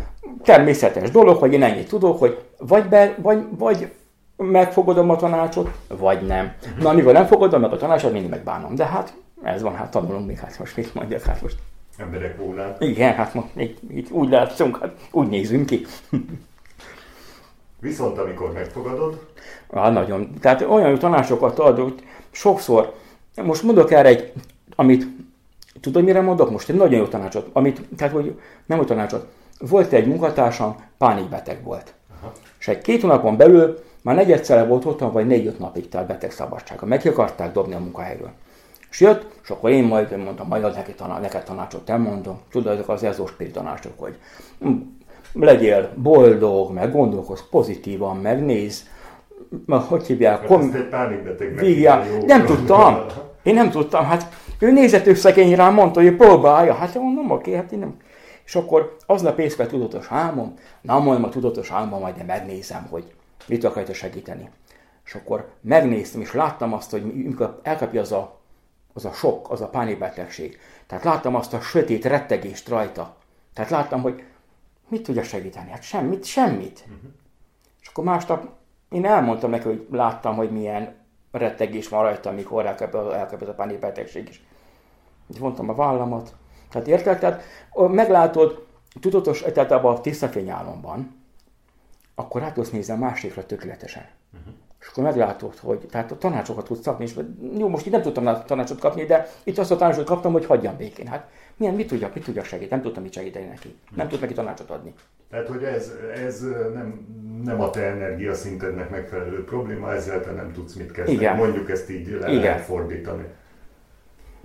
természetes 0.42 1.10
dolog, 1.10 1.38
hogy 1.38 1.52
én 1.52 1.62
ennyit 1.62 1.88
tudok, 1.88 2.18
hogy 2.18 2.42
vagy, 2.58 2.84
be, 2.84 3.14
vagy, 3.22 3.44
vagy 3.58 3.92
megfogadom 4.36 5.10
a 5.10 5.16
tanácsot, 5.16 5.70
vagy 5.88 6.26
nem. 6.26 6.52
Na, 6.80 6.88
amikor 6.88 7.12
nem 7.12 7.26
fogadom 7.26 7.60
meg 7.60 7.72
a 7.72 7.76
tanácsot, 7.76 8.12
mindig 8.12 8.30
megbánom. 8.30 8.74
De 8.74 8.84
hát 8.84 9.12
ez 9.42 9.62
van, 9.62 9.74
hát 9.74 9.90
tanulunk 9.90 10.26
még, 10.26 10.38
hát 10.38 10.58
most 10.58 10.76
mit 10.76 10.94
mondjak, 10.94 11.22
hát 11.22 11.42
most. 11.42 11.56
Emberek 11.98 12.36
volna. 12.36 12.76
Igen, 12.78 13.14
hát 13.14 13.34
most 13.34 13.48
így, 13.56 13.78
így 13.92 14.10
úgy 14.10 14.28
látszunk, 14.28 14.78
hát 14.78 14.94
úgy 15.10 15.28
nézünk 15.28 15.66
ki. 15.66 15.86
Viszont 17.80 18.18
amikor 18.18 18.52
megfogadod? 18.52 19.26
Hát 19.72 19.92
nagyon. 19.92 20.34
Tehát 20.40 20.62
olyan 20.62 20.98
tanácsokat 20.98 21.58
ad, 21.58 21.78
hogy 21.78 21.94
sokszor, 22.30 22.94
most 23.42 23.62
mondok 23.62 23.90
erre 23.90 24.08
egy, 24.08 24.32
amit, 24.76 25.06
tudod 25.80 26.04
mire 26.04 26.20
mondok 26.20 26.50
most? 26.50 26.68
Egy 26.68 26.76
nagyon 26.76 26.98
jó 26.98 27.06
tanácsot, 27.06 27.50
amit, 27.52 27.80
tehát 27.96 28.12
hogy 28.12 28.40
nem 28.66 28.78
a 28.78 28.84
tanácsot, 28.84 29.26
volt 29.58 29.92
egy 29.92 30.06
munkatársam, 30.06 30.76
pánikbeteg 30.98 31.62
volt. 31.62 31.94
Aha. 32.20 32.32
És 32.58 32.68
egy 32.68 32.80
két 32.80 33.00
hónapon 33.00 33.36
belül 33.36 33.78
már 34.02 34.14
negyedszerre 34.14 34.64
volt 34.64 34.84
otthon, 34.84 35.12
vagy 35.12 35.26
négy-öt 35.26 35.58
napig 35.58 35.88
telt 35.88 36.06
beteg 36.06 36.30
szabadsága. 36.30 36.86
Meg 36.86 37.06
akarták 37.06 37.52
dobni 37.52 37.74
a 37.74 37.78
munkahelyről. 37.78 38.30
És 38.90 39.00
jött, 39.00 39.40
és 39.42 39.50
akkor 39.50 39.70
én 39.70 39.84
majd 39.84 40.16
mondtam, 40.16 40.46
majd 40.46 40.74
neki 40.74 40.92
taná, 40.92 41.18
neked 41.18 41.42
tanácsot 41.42 41.86
nem 41.86 42.00
mondom. 42.00 42.40
Tudod, 42.50 42.72
ezek 42.72 42.88
az 42.88 43.02
ezóspiri 43.02 43.50
tanácsok, 43.50 43.98
hogy 43.98 44.18
legyél 45.32 45.92
boldog, 45.96 46.72
meg 46.72 46.92
gondolkozz 46.92 47.40
pozitívan, 47.50 48.16
meg 48.16 48.44
néz, 48.44 48.86
meg 49.66 49.80
hogy 49.80 50.06
hívják? 50.06 50.44
Kom... 50.44 50.88
pánikbeteg 50.90 51.54
Nem 52.26 52.44
tudtam. 52.44 53.04
Én 53.42 53.54
nem 53.54 53.70
tudtam. 53.70 54.04
Hát 54.04 54.34
ő 54.58 54.70
nézett 54.70 55.06
összegény 55.06 55.54
rám, 55.54 55.74
mondta, 55.74 56.02
hogy 56.02 56.16
próbálja. 56.16 56.74
Hát 56.74 56.94
mondom, 56.94 57.30
oké, 57.30 57.54
hát 57.54 57.72
én 57.72 57.78
nem. 57.78 57.96
És 58.44 58.54
akkor 58.54 58.96
aznap 59.06 59.38
észre 59.38 59.66
tudatos 59.66 60.06
álmom, 60.10 60.54
na 60.80 60.98
majd 60.98 61.24
a 61.24 61.28
tudatos 61.28 61.70
álmom, 61.70 62.00
majd 62.00 62.16
én 62.18 62.24
megnézem, 62.24 62.86
hogy 62.90 63.12
mit 63.46 63.64
akarja 63.64 63.94
segíteni. 63.94 64.50
És 65.04 65.14
akkor 65.14 65.48
megnéztem, 65.60 66.20
és 66.20 66.32
láttam 66.32 66.72
azt, 66.72 66.90
hogy 66.90 67.02
mikor 67.02 67.60
elkapja 67.62 68.00
az 68.00 68.12
a, 68.12 68.37
az 68.98 69.04
a 69.04 69.12
sok, 69.12 69.50
az 69.50 69.60
a 69.60 69.68
pánikbetegség. 69.68 70.58
Tehát 70.86 71.04
láttam 71.04 71.34
azt 71.34 71.54
a 71.54 71.60
sötét 71.60 72.04
rettegést 72.04 72.68
rajta. 72.68 73.16
Tehát 73.54 73.70
láttam, 73.70 74.02
hogy 74.02 74.24
mit 74.88 75.02
tudja 75.02 75.22
segíteni? 75.22 75.70
Hát 75.70 75.82
semmit, 75.82 76.24
semmit. 76.24 76.80
Uh-huh. 76.80 77.10
És 77.80 77.88
akkor 77.88 78.04
másnap 78.04 78.48
én 78.90 79.06
elmondtam 79.06 79.50
neki, 79.50 79.64
hogy 79.64 79.86
láttam, 79.90 80.36
hogy 80.36 80.50
milyen 80.50 80.94
rettegés 81.30 81.88
van 81.88 82.02
rajta, 82.02 82.30
amikor 82.30 82.66
elkapott 82.66 83.48
a 83.48 83.54
pánikbetegség 83.54 84.28
is. 84.28 84.44
Így 85.30 85.40
mondtam 85.40 85.68
a 85.68 85.74
vállamat. 85.74 86.34
Tehát 86.70 86.86
érted? 86.86 87.18
Tehát 87.18 87.42
meglátod, 87.74 88.66
tudatos, 89.00 89.40
tehát 89.40 89.70
abban 89.70 89.96
a 89.96 90.00
tiszta 90.00 90.28
fényálomban, 90.28 91.22
akkor 92.14 92.40
rá 92.40 92.52
tudsz 92.52 92.70
nézni 92.70 92.94
a 92.94 92.96
másikra 92.96 93.46
tökéletesen. 93.46 94.06
Uh-huh. 94.38 94.54
És 94.88 94.94
akkor 94.94 95.04
meglátod, 95.04 95.56
hogy 95.58 95.78
tehát 95.90 96.12
a 96.12 96.18
tanácsokat 96.18 96.64
tudsz 96.64 96.84
kapni, 96.84 97.04
és 97.04 97.14
jó, 97.58 97.68
most 97.68 97.86
itt 97.86 97.92
nem 97.92 98.02
tudtam 98.02 98.42
tanácsot 98.46 98.78
kapni, 98.78 99.04
de 99.04 99.28
itt 99.44 99.58
azt 99.58 99.70
a 99.70 99.76
tanácsot 99.76 100.04
kaptam, 100.04 100.32
hogy 100.32 100.46
hagyjam 100.46 100.76
békén. 100.76 101.06
Hát 101.06 101.28
milyen, 101.56 101.74
mit 101.74 101.88
tudjak, 101.88 102.14
mit 102.14 102.24
tudjak 102.24 102.44
segíteni? 102.44 102.70
Nem 102.70 102.82
tudtam 102.82 103.02
mit 103.02 103.12
segíteni 103.12 103.46
neki. 103.46 103.74
Nem 103.96 104.08
tud 104.08 104.20
neki 104.20 104.34
tanácsot 104.34 104.70
adni. 104.70 104.94
Tehát, 105.30 105.48
hogy 105.48 105.62
ez, 105.62 105.92
ez 106.24 106.40
nem, 106.74 107.06
nem 107.44 107.60
a 107.60 107.70
te 107.70 107.80
energiaszintednek 107.80 108.90
megfelelő 108.90 109.44
probléma, 109.44 109.92
ezzel 109.92 110.22
te 110.22 110.30
nem 110.30 110.52
tudsz 110.52 110.74
mit 110.74 110.92
kezdeni. 110.92 111.18
Igen. 111.18 111.36
Mondjuk 111.36 111.70
ezt 111.70 111.90
így 111.90 112.08
le 112.20 112.28
Igen. 112.28 112.42
lehet 112.42 112.64
fordítani. 112.64 113.24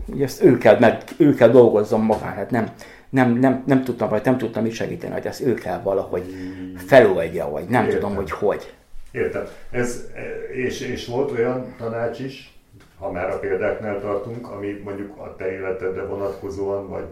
Ugye 0.06 0.24
ezt 0.24 0.44
ő 0.44 0.58
kell, 0.58 0.80
meg, 0.80 1.04
ő 1.18 1.34
kell 1.34 1.50
dolgozzon 1.50 2.02
magán, 2.02 2.34
hát 2.34 2.52
nem, 2.52 2.68
nem, 3.10 3.32
nem, 3.32 3.64
nem 3.66 3.84
tudtam, 3.84 4.10
vagy 4.10 4.26
nem 4.26 4.38
tudtam 4.38 4.64
mit 4.64 4.72
segíteni, 4.72 5.14
hogy 5.14 5.26
ezt 5.26 5.42
ő 5.42 5.54
kell 5.54 5.82
valahogy 5.82 6.36
feloldja, 6.76 7.50
vagy 7.50 7.68
nem 7.68 7.86
Értem. 7.86 8.00
tudom, 8.00 8.16
hogy 8.16 8.32
hogy. 8.32 8.74
Értem. 9.14 9.48
Ez, 9.70 10.08
és, 10.54 10.80
és 10.80 11.08
volt 11.08 11.32
olyan 11.32 11.76
tanács 11.78 12.20
is, 12.20 12.58
ha 13.00 13.12
már 13.12 13.30
a 13.30 13.40
példáknál 13.40 14.00
tartunk, 14.00 14.48
ami 14.48 14.82
mondjuk 14.84 15.18
a 15.18 15.36
te 15.36 15.52
életedre 15.52 16.06
vonatkozóan, 16.06 16.90
vagy 16.90 17.06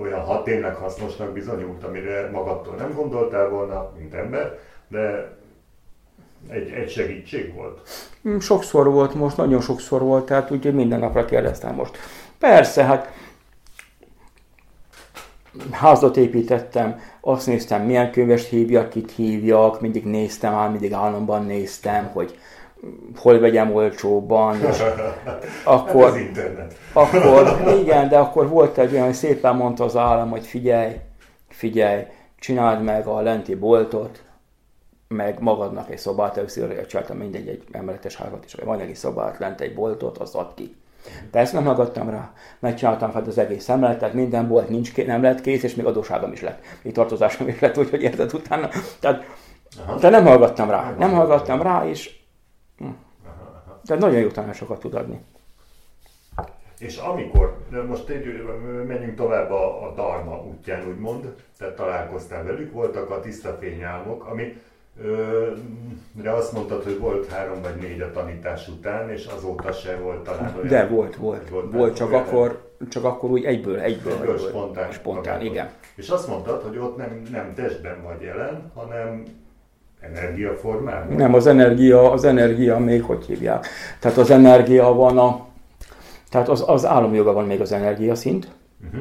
olyan 0.00 0.20
hat 0.20 0.44
tényleg 0.44 0.74
hasznosnak 0.74 1.32
bizonyult, 1.32 1.84
amire 1.84 2.30
magadtól 2.30 2.74
nem 2.74 2.94
gondoltál 2.94 3.48
volna, 3.48 3.92
mint 3.98 4.14
ember, 4.14 4.58
de 4.88 5.36
egy, 6.48 6.70
egy 6.70 6.90
segítség 6.90 7.54
volt? 7.54 7.80
Mm, 8.28 8.38
sokszor 8.38 8.90
volt 8.90 9.14
most, 9.14 9.36
nagyon 9.36 9.60
sokszor 9.60 10.00
volt, 10.00 10.26
tehát 10.26 10.50
ugye 10.50 10.70
minden 10.70 10.98
napra 10.98 11.24
kérdeztem 11.24 11.74
most. 11.74 11.98
Persze, 12.38 12.84
hát 12.84 13.12
házat 15.70 16.16
építettem, 16.16 17.00
azt 17.20 17.46
néztem, 17.46 17.82
milyen 17.82 18.10
könyvest 18.10 18.48
hívjak, 18.48 18.88
kit 18.88 19.12
hívjak, 19.12 19.80
mindig 19.80 20.04
néztem, 20.04 20.54
ám 20.54 20.70
mindig 20.70 20.92
államban 20.92 21.44
néztem, 21.44 22.10
hogy 22.12 22.38
hol 23.16 23.38
vegyem 23.38 23.74
olcsóban, 23.74 24.60
és 24.60 24.78
akkor, 25.64 26.02
hát 26.02 26.12
az 26.12 26.16
internet. 26.16 26.78
akkor, 26.92 27.62
igen, 27.80 28.08
de 28.08 28.18
akkor 28.18 28.48
volt 28.48 28.78
egy 28.78 28.92
olyan, 28.92 29.04
hogy 29.04 29.14
szépen 29.14 29.56
mondta 29.56 29.84
az 29.84 29.96
állam, 29.96 30.30
hogy 30.30 30.46
figyelj, 30.46 30.92
figyelj, 31.48 32.02
csináld 32.38 32.82
meg 32.82 33.06
a 33.06 33.20
lenti 33.20 33.54
boltot, 33.54 34.22
meg 35.08 35.40
magadnak 35.40 35.90
egy 35.90 35.98
szobát, 35.98 36.36
először 36.36 36.86
csináltam 36.86 37.16
mindegy 37.16 37.48
egy 37.48 37.64
emeletes 37.72 38.16
házat 38.16 38.44
is, 38.44 38.54
vagy 38.54 38.64
van 38.64 38.80
egy 38.80 38.94
szobát, 38.94 39.38
lent 39.38 39.60
egy 39.60 39.74
boltot, 39.74 40.18
azt 40.18 40.34
ad 40.34 40.54
ki. 40.54 40.76
Persze 41.30 41.54
nem 41.54 41.64
hallgattam 41.64 42.10
rá, 42.10 42.32
megcsináltam 42.58 43.10
fel 43.10 43.22
az 43.26 43.38
egész 43.38 43.68
emeletet, 43.68 44.12
minden 44.12 44.48
bolt 44.48 44.68
nincs, 44.68 44.96
nem 44.96 45.22
lett 45.22 45.40
kész, 45.40 45.62
és 45.62 45.74
még 45.74 45.86
adóságom 45.86 46.32
is 46.32 46.40
lett, 46.40 46.64
még 46.82 46.92
tartozásom 46.92 47.48
is 47.48 47.60
lett, 47.60 47.78
úgyhogy 47.78 48.02
érted 48.02 48.34
utána. 48.34 48.68
Tehát, 49.00 49.24
de 50.00 50.08
nem 50.08 50.26
hallgattam 50.26 50.70
rá, 50.70 50.94
nem 50.98 51.10
hallgattam. 51.10 51.62
rá, 51.62 51.86
és 51.86 52.18
tehát 53.84 54.02
nagyon 54.02 54.20
jó 54.20 54.28
tanácsokat 54.28 54.80
tud 54.80 54.94
adni. 54.94 55.20
És 56.78 56.96
amikor, 56.96 57.56
most 57.88 58.08
egy, 58.08 58.44
menjünk 58.86 59.16
tovább 59.16 59.50
a, 59.50 59.86
a 59.86 59.92
Dharma 59.92 60.42
útján, 60.42 60.88
úgymond, 60.88 61.34
tehát 61.58 61.74
találkoztál 61.74 62.44
velük, 62.44 62.72
voltak 62.72 63.10
a 63.10 63.20
tiszta 63.20 63.56
fényálmok, 63.60 64.24
ami 64.24 64.56
de 66.12 66.30
azt 66.30 66.52
mondtad, 66.52 66.82
hogy 66.82 66.98
volt 66.98 67.26
három 67.26 67.62
vagy 67.62 67.74
négy 67.80 68.00
a 68.00 68.10
tanítás 68.10 68.68
után, 68.68 69.10
és 69.10 69.26
azóta 69.36 69.72
se 69.72 69.96
volt 69.96 70.24
talán 70.24 70.54
olyan. 70.56 70.68
De 70.68 70.86
volt, 70.86 71.16
volt. 71.16 71.48
Volt, 71.48 71.72
volt 71.72 71.96
csak, 71.96 72.12
akkor, 72.12 72.70
csak 72.88 73.04
akkor 73.04 73.30
úgy 73.30 73.44
egyből, 73.44 73.78
egyből. 73.78 74.12
Egyből, 74.12 74.38
spontán. 74.38 74.92
Spontán, 74.92 75.40
igen. 75.40 75.70
És 75.94 76.08
azt 76.08 76.28
mondtad, 76.28 76.62
hogy 76.62 76.78
ott 76.78 76.96
nem, 76.96 77.22
nem 77.30 77.54
testben 77.54 78.02
vagy 78.02 78.20
jelen, 78.20 78.70
hanem 78.74 79.24
Energiaformában? 80.00 81.16
Nem, 81.16 81.34
az 81.34 81.46
energia, 81.46 82.12
az 82.12 82.24
energia 82.24 82.78
még 82.78 83.02
hogy 83.02 83.24
hívják. 83.24 83.66
Tehát 83.98 84.18
az 84.18 84.30
energia 84.30 84.92
van 84.92 85.18
a, 85.18 85.46
tehát 86.30 86.48
az, 86.48 86.64
az 86.66 86.86
államjoga 86.86 87.32
van 87.32 87.46
még 87.46 87.60
az 87.60 87.72
energia 87.72 88.14
szint, 88.14 88.50
uh-huh. 88.84 89.00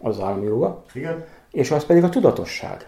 az 0.00 0.20
államjoga. 0.20 0.84
Igen. 0.92 1.24
És 1.50 1.70
az 1.70 1.84
pedig 1.84 2.04
a 2.04 2.08
tudatosság. 2.08 2.86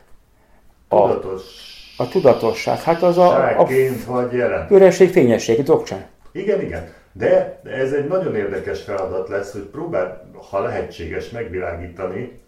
Tudatos. 0.89 1.75
A 1.77 1.80
tudatosság, 2.09 2.81
hát 2.81 3.03
az 3.03 3.19
a... 3.19 3.59
a 3.59 3.67
vagy 4.07 4.33
jelen. 4.33 4.67
Üresség, 4.71 5.11
fényesség, 5.11 5.63
dokcsán. 5.63 6.07
Igen, 6.33 6.61
igen. 6.61 6.89
De 7.13 7.61
ez 7.65 7.93
egy 7.93 8.09
nagyon 8.09 8.37
érdekes 8.37 8.83
feladat 8.83 9.29
lesz, 9.29 9.53
hogy 9.53 9.63
próbáld, 9.63 10.13
ha 10.51 10.61
lehetséges, 10.61 11.31
megvilágítani, 11.31 12.41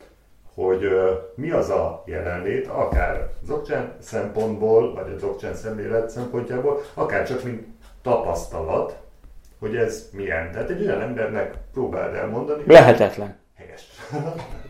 hogy 0.54 0.88
mi 1.34 1.50
az 1.50 1.70
a 1.70 2.02
jelenlét, 2.06 2.66
akár 2.66 3.30
Dzogchen 3.44 3.92
szempontból, 3.98 4.94
vagy 4.94 5.12
a 5.12 5.16
Dzogchen 5.16 5.54
szemlélet 5.54 6.10
szempontjából, 6.10 6.82
akár 6.94 7.26
csak 7.26 7.44
mint 7.44 7.66
tapasztalat, 8.02 8.96
hogy 9.58 9.76
ez 9.76 10.08
milyen. 10.12 10.52
Tehát 10.52 10.70
egy 10.70 10.80
olyan 10.80 11.00
embernek 11.00 11.54
próbáld 11.72 12.14
elmondani. 12.14 12.62
Lehetetlen. 12.66 13.36
Helyes. 13.54 13.86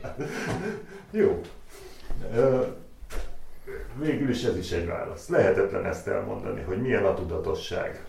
Jó. 1.10 1.40
Végül 3.94 4.30
is 4.30 4.42
ez 4.42 4.56
is 4.56 4.70
egy 4.70 4.86
válasz. 4.86 5.28
Lehetetlen 5.28 5.84
ezt 5.84 6.08
elmondani, 6.08 6.62
hogy 6.62 6.80
milyen 6.80 7.04
a 7.04 7.14
tudatosság. 7.14 8.04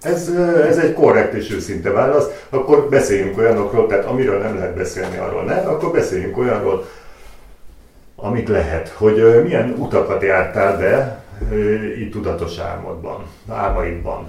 Ez, 0.00 0.28
ez 0.68 0.78
egy 0.78 0.92
korrekt 0.92 1.32
és 1.32 1.50
őszinte 1.50 1.90
válasz. 1.90 2.46
Akkor 2.48 2.88
beszéljünk 2.88 3.38
olyanokról, 3.38 3.86
tehát 3.86 4.04
amiről 4.04 4.38
nem 4.38 4.56
lehet 4.56 4.74
beszélni, 4.74 5.16
arról 5.16 5.44
ne, 5.44 5.54
akkor 5.54 5.92
beszéljünk 5.92 6.38
olyanról, 6.38 6.88
amit 8.16 8.48
lehet. 8.48 8.88
Hogy 8.88 9.42
milyen 9.42 9.74
utakat 9.78 10.22
jártál 10.22 10.78
be 10.78 11.24
itt 11.98 12.12
tudatos 12.12 12.58
álmodban, 12.58 13.26
álmaidban? 13.48 14.28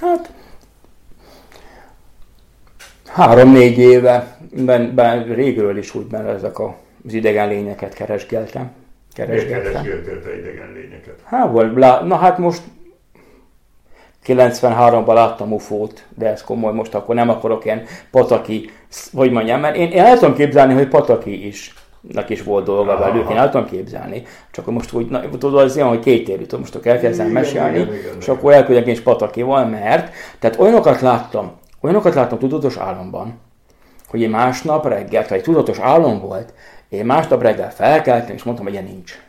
Hát, 0.00 0.32
három-négy 3.12 3.78
éve, 3.78 4.36
ben, 4.52 4.94
ben, 4.94 5.24
régről 5.24 5.78
is 5.78 5.94
úgy, 5.94 6.06
mert 6.10 6.28
ezek 6.28 6.58
a, 6.58 6.76
az 7.06 7.12
idegen 7.12 7.48
lényeket 7.48 7.94
keresgéltem. 7.94 8.70
Keresgéltem. 9.12 9.82
Miért 9.82 10.04
keresgélte 10.04 10.38
idegen 10.38 10.72
lényeket? 10.72 11.18
Hát, 11.24 12.04
na 12.04 12.16
hát 12.16 12.38
most 12.38 12.62
93-ban 14.26 15.14
láttam 15.14 15.52
UFO-t, 15.52 16.06
de 16.14 16.26
ez 16.26 16.44
komoly, 16.44 16.72
most 16.72 16.94
akkor 16.94 17.14
nem 17.14 17.28
akarok 17.28 17.64
ilyen 17.64 17.82
pataki, 18.10 18.70
hogy 19.12 19.30
mondjam, 19.30 19.60
mert 19.60 19.76
én, 19.76 19.90
én 19.90 20.02
el 20.02 20.18
tudom 20.18 20.34
képzelni, 20.34 20.74
hogy 20.74 20.88
pataki 20.88 21.46
is 21.46 21.74
nak 22.00 22.30
is 22.30 22.42
volt 22.42 22.64
dolga 22.64 22.92
Aha. 22.92 23.04
velük, 23.04 23.30
én 23.30 23.36
el 23.36 23.50
tudom 23.50 23.66
képzelni, 23.66 24.22
csak 24.50 24.66
most 24.66 24.92
úgy, 24.92 25.08
na, 25.08 25.28
tudod, 25.38 25.62
az 25.62 25.76
ilyen, 25.76 25.88
hogy 25.88 25.98
két 25.98 26.28
érű, 26.28 26.44
most 26.58 26.74
akkor 26.74 26.90
elkezdem 26.90 27.28
igen, 27.28 27.40
mesélni, 27.40 27.78
igen, 27.78 27.94
igen, 27.94 28.16
és 28.18 28.24
igen. 28.24 28.36
akkor 28.36 28.52
elküldek 28.52 28.86
én 28.86 28.92
is 28.92 29.00
patakival, 29.00 29.66
mert, 29.66 30.12
tehát 30.38 30.58
olyanokat 30.58 31.00
láttam, 31.00 31.52
olyanokat 31.80 32.14
láttam 32.14 32.38
tudatos 32.38 32.76
álomban, 32.76 33.38
hogy 34.08 34.20
én 34.20 34.30
másnap 34.30 34.86
reggel, 34.86 35.22
tehát 35.22 35.30
egy 35.30 35.42
tudatos 35.42 35.78
álom 35.78 36.20
volt, 36.20 36.52
én 36.88 37.04
másnap 37.04 37.42
reggel 37.42 37.72
felkeltem, 37.72 38.34
és 38.34 38.42
mondtam, 38.42 38.66
hogy 38.66 38.74
ilyen 38.74 38.86
nincs. 38.86 39.22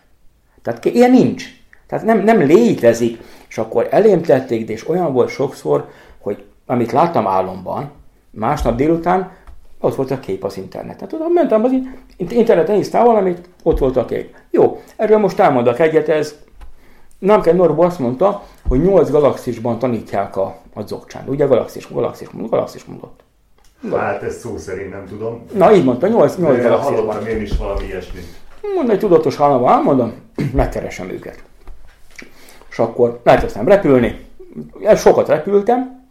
Tehát 0.62 0.86
ilyen 0.86 1.12
nincs. 1.12 1.46
Tehát 1.88 2.06
nem, 2.06 2.20
nem 2.20 2.40
létezik. 2.40 3.22
És 3.48 3.58
akkor 3.58 3.88
elém 3.92 4.22
tették, 4.22 4.66
de 4.66 4.72
és 4.72 4.90
olyan 4.90 5.14
volt 5.14 5.30
sokszor, 5.30 5.90
hogy 6.20 6.44
amit 6.66 6.92
láttam 6.92 7.28
álomban, 7.28 7.92
másnap 8.30 8.76
délután 8.76 9.32
ott 9.80 9.95
volt 9.95 10.12
a 10.12 10.20
kép 10.20 10.43
az 10.43 10.58
interneten. 10.58 11.08
Tudom, 11.08 11.34
mentem 11.34 11.64
az 11.64 11.72
interneten, 12.18 12.76
néztem 12.76 13.04
valamit, 13.04 13.49
ott 13.64 13.78
volt 13.78 13.97
a 13.97 14.06
kép. 14.06 14.36
Jó, 14.49 14.82
erről 14.95 15.18
most 15.18 15.39
elmondok 15.39 15.80
egyet, 15.80 16.10
ez 16.10 16.36
nem 17.20 17.41
kell 17.41 17.54
Norbo 17.54 17.84
azt 17.84 17.99
mondta, 17.99 18.43
hogy 18.68 18.82
8 18.82 19.10
galaxisban 19.10 19.80
tanítják 19.80 20.38
a, 20.38 20.61
a 20.74 20.82
zokcsán. 20.82 21.28
Ugye 21.28 21.45
galaxis, 21.45 21.91
galaxis, 21.91 22.28
galaxis 22.34 22.84
mondott. 22.84 23.24
Hát 23.91 24.24
ezt 24.24 24.39
szó 24.39 24.57
szerint 24.57 24.91
nem 24.91 25.05
tudom. 25.05 25.45
Na 25.53 25.74
így 25.74 25.84
mondta, 25.84 26.07
8, 26.07 26.36
8 26.36 26.61
galaxisban. 26.61 26.95
Hallottam 26.95 27.28
én 27.28 27.41
is 27.41 27.57
valami 27.57 27.86
ilyesmit. 27.86 28.26
Mondom, 28.76 28.89
egy 28.89 28.99
tudatos 28.99 29.36
halomban 29.36 29.72
elmondom, 29.72 30.13
megkeresem 30.53 31.09
őket 31.09 31.43
és 32.72 32.80
akkor 32.80 33.22
elkezdtem 33.24 33.67
repülni. 33.67 34.26
Sokat 34.95 35.28
repültem, 35.28 36.05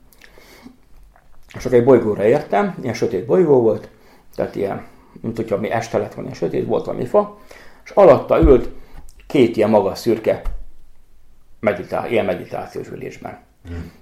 és 1.54 1.64
akkor 1.64 1.78
egy 1.78 1.84
bolygóra 1.84 2.24
értem, 2.24 2.74
ilyen 2.82 2.94
sötét 2.94 3.26
bolygó 3.26 3.60
volt, 3.60 3.88
tehát 4.34 4.54
ilyen, 4.54 4.86
mint 5.20 5.36
hogyha 5.36 5.56
mi 5.56 5.70
este 5.70 5.98
lett 5.98 6.14
volna, 6.14 6.30
ilyen 6.30 6.40
sötét 6.40 6.66
volt 6.66 6.84
valami 6.84 7.06
fa, 7.06 7.38
és 7.84 7.90
alatta 7.90 8.40
ült 8.40 8.68
két 9.26 9.56
ilyen 9.56 9.70
magas 9.70 9.98
szürke 9.98 10.42
meditál, 11.60 12.10
ilyen 12.10 12.24
meditációs 12.24 12.88
ülésben. 12.88 13.38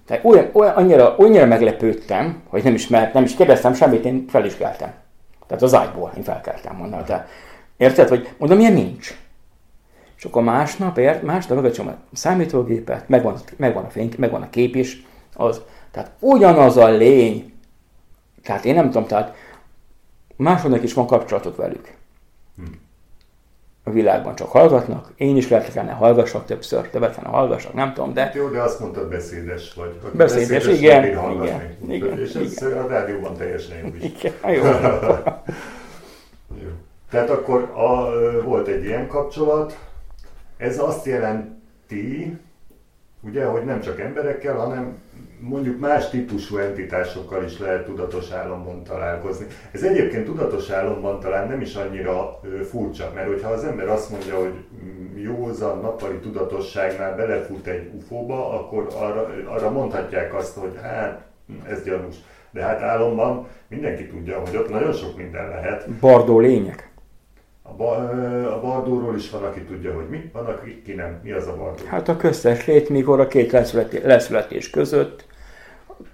Tehát 0.07 0.25
olyan, 0.25 0.51
olyan, 0.53 0.75
annyira, 0.75 1.17
annyira 1.17 1.47
meglepődtem, 1.47 2.43
hogy 2.49 2.63
nem 2.63 2.75
is, 2.75 2.89
mert, 2.89 3.13
nem 3.13 3.25
is 3.25 3.35
kérdeztem 3.35 3.75
semmit, 3.75 4.05
én 4.05 4.25
felizsgáltam. 4.29 4.91
Tehát 5.47 5.63
az 5.63 5.75
ágyból 5.75 6.13
én 6.17 6.23
felkeltem 6.23 6.77
mondani. 6.77 7.03
Tehát 7.03 7.29
Érted? 7.79 8.09
Vagy 8.09 8.29
mondom, 8.39 8.59
ilyen 8.59 8.73
nincs. 8.73 9.19
És 10.17 10.25
akkor 10.25 10.43
másnap, 10.43 10.99
ért, 10.99 11.23
másnap 11.23 11.63
megcsom 11.63 11.89
a 11.89 11.97
számítógépet, 12.13 13.09
megvan, 13.09 13.37
megvan, 13.57 13.85
a 13.85 13.89
fény, 13.89 14.15
megvan 14.17 14.43
a 14.43 14.51
kép 14.51 14.75
is, 14.75 15.07
az, 15.35 15.63
tehát 15.91 16.11
ugyanaz 16.19 16.77
a 16.77 16.89
lény, 16.89 17.53
tehát 18.43 18.65
én 18.65 18.75
nem 18.75 18.85
tudom, 18.85 19.07
tehát 19.07 19.35
másodnak 20.37 20.83
is 20.83 20.95
van 20.95 21.07
kapcsolatot 21.07 21.57
velük. 21.57 21.97
Hmm. 22.57 22.81
A 23.89 23.91
világban 23.91 24.35
csak 24.35 24.49
hallgatnak, 24.49 25.13
én 25.17 25.37
is 25.37 25.49
lehet 25.49 25.73
kellene 25.73 25.93
hallgassak 25.93 26.45
többször, 26.45 26.89
többet 26.89 27.15
kellene 27.15 27.37
hallgassak, 27.37 27.75
nem 27.75 27.93
tudom, 27.93 28.13
de... 28.13 28.33
Jó, 28.35 28.49
de 28.49 28.61
azt 28.61 28.81
mondtad, 28.81 29.09
beszédes 29.09 29.75
vagy. 29.75 29.91
Beszédes, 30.13 30.49
beszédes 30.49 30.79
igen, 30.79 31.05
igen, 31.05 31.77
igen, 31.89 32.19
És 32.19 32.35
ez 32.35 32.63
igen. 32.63 32.79
a 32.79 32.87
rádióban 32.87 33.37
teljesen 33.37 33.77
jó 33.79 33.95
is. 33.95 34.03
Igen, 34.03 34.33
jó. 34.55 34.65
jó. 36.63 36.69
Tehát 37.11 37.31
akkor 37.31 37.63
a, 37.63 38.11
volt 38.45 38.69
egy 38.69 38.85
ilyen 38.85 39.07
kapcsolat, 39.07 39.79
ez 40.57 40.79
azt 40.79 41.07
jelenti, 41.07 42.39
ugye, 43.21 43.45
hogy 43.45 43.65
nem 43.65 43.81
csak 43.81 44.01
emberekkel, 44.01 44.55
hanem 44.55 44.99
mondjuk 45.41 45.79
más 45.79 46.09
típusú 46.09 46.57
entitásokkal 46.57 47.45
is 47.45 47.59
lehet 47.59 47.85
tudatos 47.85 48.31
álomban 48.31 48.83
találkozni. 48.83 49.47
Ez 49.71 49.83
egyébként 49.83 50.25
tudatos 50.25 50.71
álomban 50.71 51.21
talán 51.21 51.49
nem 51.49 51.61
is 51.61 51.75
annyira 51.75 52.41
furcsa, 52.71 53.13
mert 53.15 53.27
hogyha 53.27 53.51
az 53.51 53.65
ember 53.65 53.89
azt 53.89 54.11
mondja, 54.11 54.39
hogy 54.39 54.53
mm, 54.53 55.19
józan 55.19 55.81
nappali 55.81 56.19
tudatosságnál 56.19 57.17
belefut 57.17 57.67
egy 57.67 57.91
ufóba, 57.95 58.59
akkor 58.59 58.89
arra, 58.95 59.29
arra 59.47 59.71
mondhatják 59.71 60.35
azt, 60.35 60.57
hogy 60.57 60.79
hát 60.83 61.27
ez 61.69 61.85
gyanús. 61.85 62.17
De 62.51 62.63
hát 62.63 62.81
álomban 62.81 63.47
mindenki 63.69 64.07
tudja, 64.07 64.39
hogy 64.39 64.57
ott 64.57 64.71
nagyon 64.71 64.93
sok 64.93 65.17
minden 65.17 65.49
lehet. 65.49 65.89
Bardó 65.91 66.39
lények. 66.41 66.91
A, 67.63 67.73
ba, 67.73 67.97
a 68.55 68.61
bardóról 68.61 69.17
is 69.17 69.31
van, 69.31 69.43
aki 69.43 69.61
tudja, 69.61 69.95
hogy 69.95 70.09
mi, 70.09 70.31
van, 70.33 70.47
aki 70.47 70.93
nem. 70.97 71.21
Mi 71.23 71.31
az 71.31 71.47
a 71.47 71.57
bardó? 71.57 71.83
Hát 71.87 72.09
a 72.09 72.17
köztes 72.17 72.67
lét, 72.67 72.89
mikor 72.89 73.21
a 73.21 73.27
két 73.27 73.53
leszületés, 73.53 74.03
leszületés 74.03 74.71
között, 74.71 75.28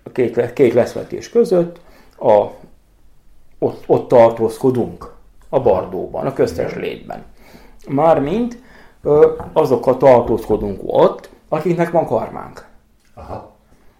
a 0.04 0.10
két, 0.12 0.52
két 0.52 0.72
leszületés 0.72 1.30
között 1.30 1.80
a, 2.18 2.46
ott, 3.58 3.82
ott 3.86 4.08
tartózkodunk 4.08 5.12
a 5.48 5.60
bardóban, 5.60 6.26
a 6.26 6.32
köztes 6.32 6.74
létben. 6.74 7.24
Mármint 7.88 8.62
azokkal 9.52 9.96
tartózkodunk 9.96 10.80
ott, 10.84 11.30
akiknek 11.48 11.90
van 11.90 12.06
karmánk. 12.06 12.66
Aha. 13.14 13.52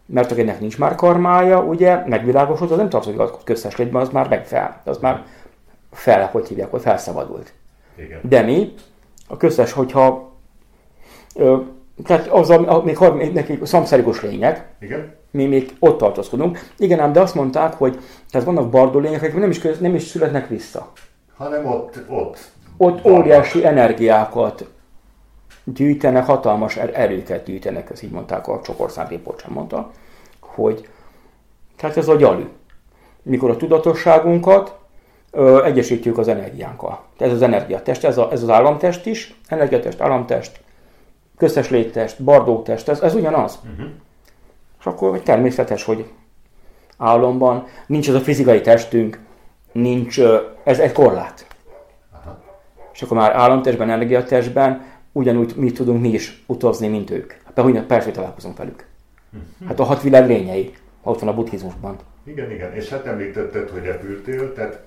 Mert 0.07 0.31
akinek 0.31 0.61
nincs 0.61 0.79
már 0.79 0.95
karmája, 0.95 1.63
ugye, 1.63 2.03
megvilágosult, 2.07 2.71
az 2.71 2.77
nem 2.77 2.89
tartozik 2.89 3.19
a 3.19 3.39
köztes 3.45 3.77
létben, 3.77 4.03
az 4.03 4.09
már 4.09 4.29
megfel, 4.29 4.81
az 4.85 4.99
már 4.99 5.25
fel, 5.91 6.27
hogy 6.27 6.49
hívják, 6.49 6.71
hogy 6.71 6.81
felszabadult. 6.81 7.53
Igen. 7.97 8.21
De 8.23 8.43
mi, 8.43 8.75
a 9.29 9.37
köztes, 9.37 9.73
hogyha 9.73 10.33
ö, 11.35 11.57
tehát 12.05 12.27
az, 12.27 12.51
a, 12.51 12.83
még, 12.85 12.99
még 13.15 13.33
nekik 13.33 13.65
szamszerikus 13.65 14.23
lények, 14.23 14.67
Igen. 14.81 15.15
Mi 15.35 15.47
még 15.47 15.77
ott 15.79 15.99
tartózkodunk. 15.99 16.59
Igen, 16.79 17.01
ám 17.01 17.13
de 17.13 17.21
azt 17.21 17.35
mondták, 17.35 17.75
hogy 17.75 17.99
tehát 18.31 18.47
vannak 18.47 18.71
bardó 18.71 18.99
lények, 18.99 19.23
akik 19.23 19.39
nem 19.39 19.51
is, 19.51 19.59
köz, 19.59 19.79
nem 19.79 19.95
is 19.95 20.03
születnek 20.03 20.49
vissza. 20.49 20.93
Hanem 21.37 21.67
ott, 21.67 21.99
ott. 22.09 22.39
Ott 22.77 23.07
óriási 23.07 23.67
energiákat 23.67 24.69
gyűjtenek, 25.65 26.27
hatalmas 26.27 26.77
er- 26.77 26.95
erőket 26.95 27.45
gyűjtenek, 27.45 27.91
ezt 27.91 28.03
így 28.03 28.11
mondták 28.11 28.49
a 28.49 28.61
csokország 28.63 29.21
sem 29.37 29.53
mondta, 29.53 29.91
hogy 30.41 30.89
tehát 31.77 31.97
ez 31.97 32.09
a 32.09 32.17
gyalű. 32.17 32.49
Mikor 33.23 33.51
a 33.51 33.57
tudatosságunkat 33.57 34.77
ö, 35.31 35.65
egyesítjük 35.65 36.19
az 36.19 36.29
energiánkkal. 36.29 37.03
Ez 37.19 37.33
az 37.33 37.43
energiatest, 37.43 38.05
ez, 38.05 38.19
a, 38.19 38.29
ez 38.33 38.43
az 38.43 38.49
államtest 38.49 39.07
is, 39.07 39.41
energiatest, 39.49 40.01
államtest, 40.01 40.61
köztes 41.37 41.71
léttest, 41.71 42.23
bardótest, 42.23 42.89
ez, 42.89 43.01
ez 43.01 43.15
ugyanaz. 43.15 43.59
Uh-huh. 43.63 43.87
És 44.85 44.91
akkor 44.91 45.21
természetes, 45.21 45.85
hogy 45.85 46.11
álomban 46.99 47.67
nincs 47.87 48.09
ez 48.09 48.15
a 48.15 48.21
fizikai 48.21 48.61
testünk, 48.61 49.19
nincs, 49.73 50.21
ez 50.65 50.79
egy 50.79 50.93
korlát. 50.93 51.47
Aha. 52.13 52.43
És 52.93 53.03
akkor 53.03 53.17
már 53.17 53.33
államtestben, 53.33 53.91
energiatestben 53.91 54.85
ugyanúgy 55.13 55.53
mi 55.57 55.73
tudunk 55.73 56.01
mi 56.01 56.09
is 56.09 56.45
utazni, 56.47 56.89
mint 56.89 57.11
ők. 57.11 57.33
Hát 57.45 57.85
persze, 57.87 58.05
hogy 58.05 58.15
találkozunk 58.15 58.57
velük. 58.57 58.87
Uh-huh. 59.33 59.69
Hát 59.69 59.81
a 59.81 59.85
hat 59.85 60.03
világ 60.03 60.27
lényei, 60.27 60.75
ott 61.03 61.21
van 61.21 61.29
a 61.29 61.35
buddhizmusban. 61.35 61.97
Igen, 62.25 62.51
igen. 62.51 62.75
És 62.75 62.89
hát 62.89 63.07
említetted, 63.07 63.69
hogy 63.69 63.85
repültél, 63.85 64.53
tehát 64.53 64.83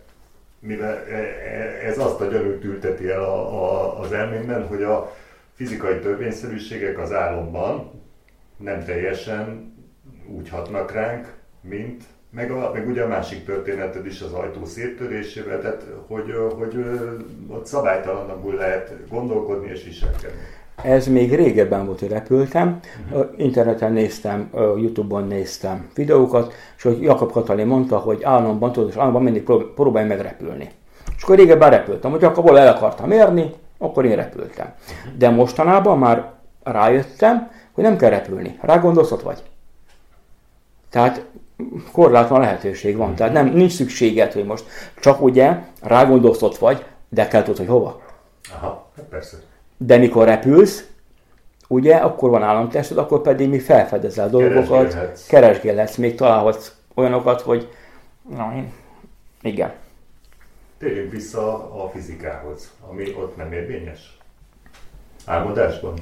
mivel 0.60 1.04
e, 1.10 1.16
e, 1.16 1.88
ez 1.88 1.98
azt 1.98 2.22
a 2.22 2.26
gyanút 2.26 2.64
ülteti 2.64 3.10
el 3.10 3.24
a, 3.24 3.64
a, 3.64 4.00
az 4.00 4.12
elmémben, 4.12 4.68
hogy 4.68 4.84
a 4.84 5.16
fizikai 5.54 6.00
törvényszerűségek 6.00 7.00
az 7.00 7.14
álomban 7.14 7.92
nem 8.58 8.84
teljesen 8.84 9.76
úgy 10.36 10.50
hatnak 10.50 10.92
ránk, 10.92 11.34
mint 11.62 12.04
meg, 12.30 12.52
a, 12.52 12.72
meg 12.74 12.88
ugye 12.88 13.04
a 13.04 13.08
másik 13.08 13.46
történeted 13.46 14.06
is 14.06 14.22
az 14.22 14.32
ajtó 14.32 14.66
széttörésével, 14.66 15.62
tehát 15.62 15.86
hogy, 16.08 16.34
hogy 16.58 16.86
ott 17.48 17.66
szabálytalanabbul 17.66 18.54
lehet 18.54 18.94
gondolkodni 19.10 19.70
és 19.70 19.84
viselkedni. 19.84 20.40
Ez 20.84 21.08
még 21.08 21.36
régebben 21.36 21.86
volt, 21.86 22.00
hogy 22.00 22.10
repültem. 22.10 22.80
Uh-huh. 23.12 23.28
Interneten 23.38 23.92
néztem, 23.92 24.50
Youtube-on 24.54 25.28
néztem 25.28 25.90
videókat, 25.96 26.54
és 26.78 26.84
hogy 26.84 27.02
Jakab 27.02 27.32
Katalin 27.32 27.68
mondta, 27.68 27.98
hogy 27.98 28.24
államban, 28.24 28.72
tudod, 28.72 28.90
és 28.90 28.96
államban 28.96 29.24
mindig 29.24 29.44
próbálj 29.76 30.08
megrepülni. 30.08 30.70
És 31.18 31.24
akkor 31.24 31.38
régebben 31.38 31.70
repültem, 31.70 32.12
hogy 32.12 32.24
akkor 32.24 32.58
el 32.58 32.76
akartam 32.76 33.12
érni, 33.12 33.54
akkor 33.78 34.06
én 34.06 34.16
repültem. 34.16 34.74
De 35.18 35.30
mostanában 35.30 35.98
már 35.98 36.32
rájöttem, 36.64 37.52
hogy 37.72 37.84
nem 37.84 37.98
kell 37.98 38.10
repülni. 38.10 38.58
Rágondolsz, 38.62 39.12
ott 39.12 39.22
vagy. 39.22 39.44
Tehát 40.98 41.26
korlátlan 41.92 42.40
lehetőség 42.40 42.96
van. 42.96 43.16
Tehát 43.16 43.34
nem, 43.34 43.48
nincs 43.48 43.72
szükséged, 43.72 44.34
hogy 44.34 44.46
most 44.46 44.66
csak 45.00 45.22
ugye 45.22 45.58
rágondolsz, 45.82 46.42
ott 46.42 46.58
vagy, 46.58 46.86
de 47.10 47.28
kell 47.28 47.42
tudod, 47.42 47.58
hogy 47.58 47.68
hova. 47.68 48.02
Aha, 48.56 48.90
hát 48.96 49.06
persze. 49.06 49.38
De 49.78 49.98
mikor 49.98 50.26
repülsz, 50.26 50.88
ugye, 51.68 51.96
akkor 51.96 52.30
van 52.30 52.44
államtested, 52.44 52.98
akkor 52.98 53.22
pedig 53.22 53.50
mi 53.50 53.60
felfedezel 53.60 54.30
dolgokat, 54.30 54.98
keresgélhetsz, 55.28 55.96
még 55.96 56.16
találhatsz 56.16 56.72
olyanokat, 56.96 57.42
hogy 57.42 57.72
na, 58.30 58.54
én, 58.56 58.72
igen. 59.42 59.74
Térjünk 60.78 61.12
vissza 61.12 61.72
a 61.84 61.90
fizikához, 61.90 62.72
ami 62.90 63.14
ott 63.14 63.36
nem 63.36 63.52
érvényes. 63.52 64.18
Álmodásban. 65.26 65.94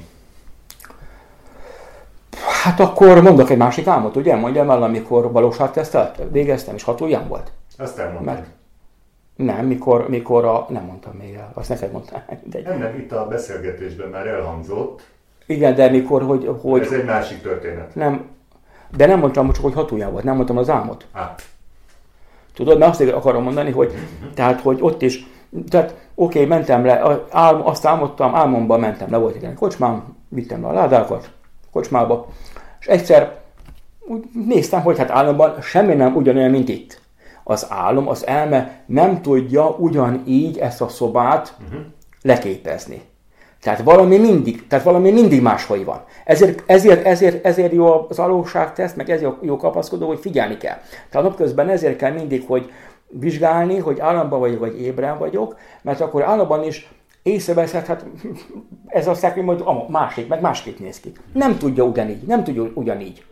Hát 2.64 2.80
akkor 2.80 3.22
mondok 3.22 3.50
egy 3.50 3.58
másik 3.58 3.88
álmot, 3.88 4.16
ugye? 4.16 4.36
Mondjam 4.36 4.70
el, 4.70 4.84
amikor 4.84 5.32
valóságtesztet 5.32 6.22
végeztem, 6.32 6.76
és 6.76 6.84
hat 6.84 7.02
ujjam 7.02 7.28
volt. 7.28 7.52
Azt 7.78 7.98
elmondtam. 7.98 8.34
Mert 8.34 8.46
nem, 9.36 9.66
mikor, 9.66 10.10
mikor 10.10 10.46
a... 10.46 10.66
Nem 10.70 10.84
mondtam 10.84 11.14
még 11.14 11.34
el, 11.34 11.52
azt 11.54 11.70
neked 11.70 11.92
mondtam. 11.92 12.22
De... 12.44 12.62
Nem, 12.64 12.80
nem, 12.80 12.96
itt 12.96 13.12
a 13.12 13.28
beszélgetésben 13.28 14.10
már 14.10 14.28
elhangzott. 14.28 15.08
Igen, 15.46 15.76
de 15.76 15.90
mikor, 15.90 16.24
hogy... 16.24 16.52
hogy 16.62 16.82
Ez 16.82 16.92
egy 16.92 17.06
másik 17.06 17.42
történet. 17.42 17.96
Nem, 17.96 18.30
de 18.96 19.06
nem 19.06 19.20
mondtam 19.20 19.52
csak, 19.52 19.64
hogy 19.64 19.74
hat 19.74 19.92
ujjam 19.92 20.12
volt, 20.12 20.24
nem 20.24 20.36
mondtam 20.36 20.58
az 20.58 20.70
álmot. 20.70 21.06
Ah. 21.12 21.24
Tudod, 22.54 22.78
mert 22.78 22.92
azt 22.92 23.10
akarom 23.10 23.44
mondani, 23.44 23.72
hogy, 23.72 23.94
tehát, 24.34 24.62
hogy 24.62 24.78
ott 24.82 25.02
is, 25.02 25.28
tehát 25.70 25.90
oké, 26.16 26.38
okay, 26.38 26.46
mentem 26.50 26.86
le, 26.86 27.22
álm, 27.32 27.68
azt 27.68 27.86
álmodtam, 27.86 28.36
álmomban 28.36 28.80
mentem 28.80 29.12
le, 29.12 29.18
volt 29.18 29.36
egy 29.36 29.54
kocsmám, 29.54 30.16
vittem 30.30 30.62
le 30.62 30.68
a 30.68 30.74
ládákat, 30.74 31.30
kocsmába, 31.76 32.28
és 32.80 32.88
egyszer 32.88 33.38
úgy 34.08 34.24
néztem, 34.48 34.82
hogy 34.82 34.98
hát 34.98 35.10
álomban 35.10 35.62
semmi 35.62 35.94
nem 35.94 36.16
ugyanolyan, 36.16 36.50
mint 36.50 36.70
itt. 36.70 37.02
Az 37.44 37.66
álom, 37.70 38.08
az 38.08 38.28
elme 38.28 38.84
nem 38.86 39.22
tudja 39.22 39.70
ugyanígy 39.70 40.58
ezt 40.58 40.82
a 40.82 40.88
szobát 40.88 41.56
uh-huh. 41.66 41.86
leképezni. 42.22 43.02
Tehát 43.62 43.82
valami 43.82 44.18
mindig, 44.18 44.68
tehát 44.68 44.86
valami 44.86 45.12
mindig 45.12 45.42
máshogy 45.42 45.86
van. 45.86 46.04
Ezért, 46.26 46.64
ezért, 46.66 47.06
ezért, 47.06 47.46
ezért 47.46 47.74
jó 47.74 48.06
az 48.10 48.20
alóságteszt, 48.20 48.96
meg 48.96 49.10
ezért 49.10 49.34
jó 49.42 49.58
kapaszkodó, 49.58 50.08
hogy 50.08 50.20
figyelni 50.20 50.58
kell. 50.58 50.78
Tehát 51.10 51.28
napközben 51.28 51.70
ezért 51.70 51.98
kell 51.98 52.12
mindig, 52.12 52.44
hogy 52.48 52.72
vizsgálni, 53.08 53.78
hogy 53.78 54.00
államban 54.00 54.40
vagyok, 54.40 54.60
vagy 54.60 54.82
ébren 54.82 55.18
vagyok, 55.18 55.58
mert 55.82 56.02
akkor 56.02 56.24
államban 56.24 56.64
is 56.64 56.90
észreveszed, 57.26 57.86
hát 57.86 58.06
ez 58.88 59.08
azt 59.08 59.26
hogy 59.26 59.44
majd 59.44 59.62
a 59.62 59.86
másik, 59.90 60.28
meg 60.28 60.42
másképp 60.42 60.78
néz 60.78 61.00
ki. 61.00 61.12
Nem 61.34 61.58
tudja 61.58 61.84
ugyanígy, 61.84 62.22
nem 62.22 62.44
tudja 62.44 62.72
ugyanígy. 62.74 63.24